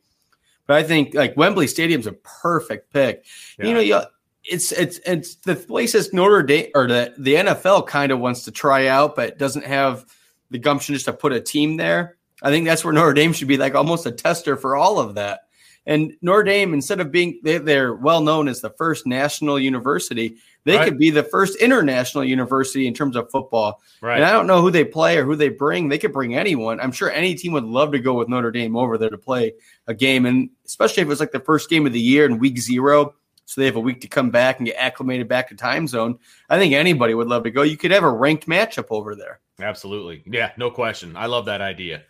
But 0.66 0.78
I 0.78 0.84
think 0.84 1.14
like 1.14 1.38
Wembley 1.38 1.68
Stadium's 1.68 2.08
a 2.08 2.12
perfect 2.12 2.91
pick. 2.91 3.26
You 3.58 3.74
know, 3.74 3.80
you, 3.80 4.02
it's 4.43 4.72
it's 4.74 5.00
it's 5.06 5.36
the 5.36 5.56
places 5.56 6.12
Notre 6.12 6.43
Dame 6.43 6.70
or 6.76 6.88
the 6.88 7.14
the 7.18 7.36
NFL 7.36 7.88
kind 7.88 8.12
of 8.12 8.20
wants 8.20 8.43
to 8.43 8.52
try 8.52 8.88
out, 8.88 9.16
but 9.16 9.38
doesn't 9.38 9.66
have 9.66 10.06
the 10.52 10.60
gumption 10.60 10.93
just 10.93 11.06
to 11.06 11.14
put 11.14 11.32
a 11.32 11.39
team 11.39 11.78
there. 11.78 12.18
I 12.41 12.50
think 12.50 12.66
that's 12.66 12.84
where 12.84 12.93
Notre 12.93 13.14
Dame 13.14 13.34
should 13.34 13.48
be 13.48 13.58
like 13.58 13.76
almost 13.76 14.06
a 14.06 14.12
tester 14.12 14.58
for 14.58 14.76
all 14.76 15.00
of 15.00 15.16
that. 15.16 15.47
And 15.88 16.13
Notre 16.21 16.43
Dame, 16.43 16.73
instead 16.73 16.99
of 16.99 17.11
being 17.11 17.39
they, 17.43 17.57
they're 17.57 17.95
well 17.95 18.21
known 18.21 18.47
as 18.47 18.61
the 18.61 18.69
first 18.71 19.07
national 19.07 19.57
university, 19.59 20.35
they 20.65 20.75
Right. 20.75 20.83
could 20.85 20.97
be 20.99 21.09
the 21.09 21.23
first 21.23 21.55
international 21.61 22.25
university 22.25 22.88
in 22.88 22.93
terms 22.93 23.15
of 23.15 23.31
football. 23.31 23.81
right. 24.01 24.17
And 24.17 24.25
I 24.25 24.31
don't 24.33 24.47
know 24.47 24.61
who 24.61 24.69
they 24.69 24.83
play 24.83 25.17
or 25.17 25.23
who 25.23 25.35
they 25.38 25.47
bring. 25.49 25.88
They 25.88 25.97
could 25.97 26.11
bring 26.11 26.35
anyone. 26.35 26.79
I'm 26.81 26.91
sure 26.91 27.09
any 27.09 27.33
team 27.35 27.53
would 27.53 27.63
love 27.63 27.93
to 27.93 27.99
go 27.99 28.13
with 28.15 28.27
Notre 28.27 28.51
Dame 28.51 28.75
over 28.75 28.97
there 28.97 29.09
to 29.09 29.17
play 29.17 29.53
a 29.88 29.93
game, 29.93 30.25
and 30.25 30.49
especially 30.65 31.03
if 31.03 31.09
it's 31.09 31.21
like 31.21 31.31
the 31.31 31.39
first 31.39 31.69
game 31.69 31.88
of 31.88 31.93
the 31.93 31.99
year 32.01 32.25
in 32.25 32.38
week 32.38 32.59
zero, 32.59 33.15
so 33.45 33.61
they 33.61 33.65
have 33.65 33.77
a 33.77 33.79
week 33.79 34.01
to 34.01 34.09
come 34.09 34.29
back 34.29 34.57
and 34.59 34.67
get 34.67 34.75
acclimated 34.77 35.29
back 35.29 35.47
to 35.47 35.55
time 35.55 35.88
zone. 35.88 36.19
I 36.49 36.59
think 36.59 36.73
anybody 36.73 37.13
would 37.13 37.27
love 37.29 37.43
to 37.45 37.51
go. 37.51 37.61
You 37.61 37.77
could 37.77 37.91
have 37.91 38.03
a 38.03 38.11
ranked 38.11 38.45
matchup 38.45 38.88
over 38.89 39.15
there. 39.15 39.39
Absolutely. 39.61 40.21
Yeah, 40.25 40.51
no 40.57 40.69
question. 40.69 41.15
I 41.15 41.27
love 41.27 41.45
that 41.45 41.61
idea. 41.61 42.03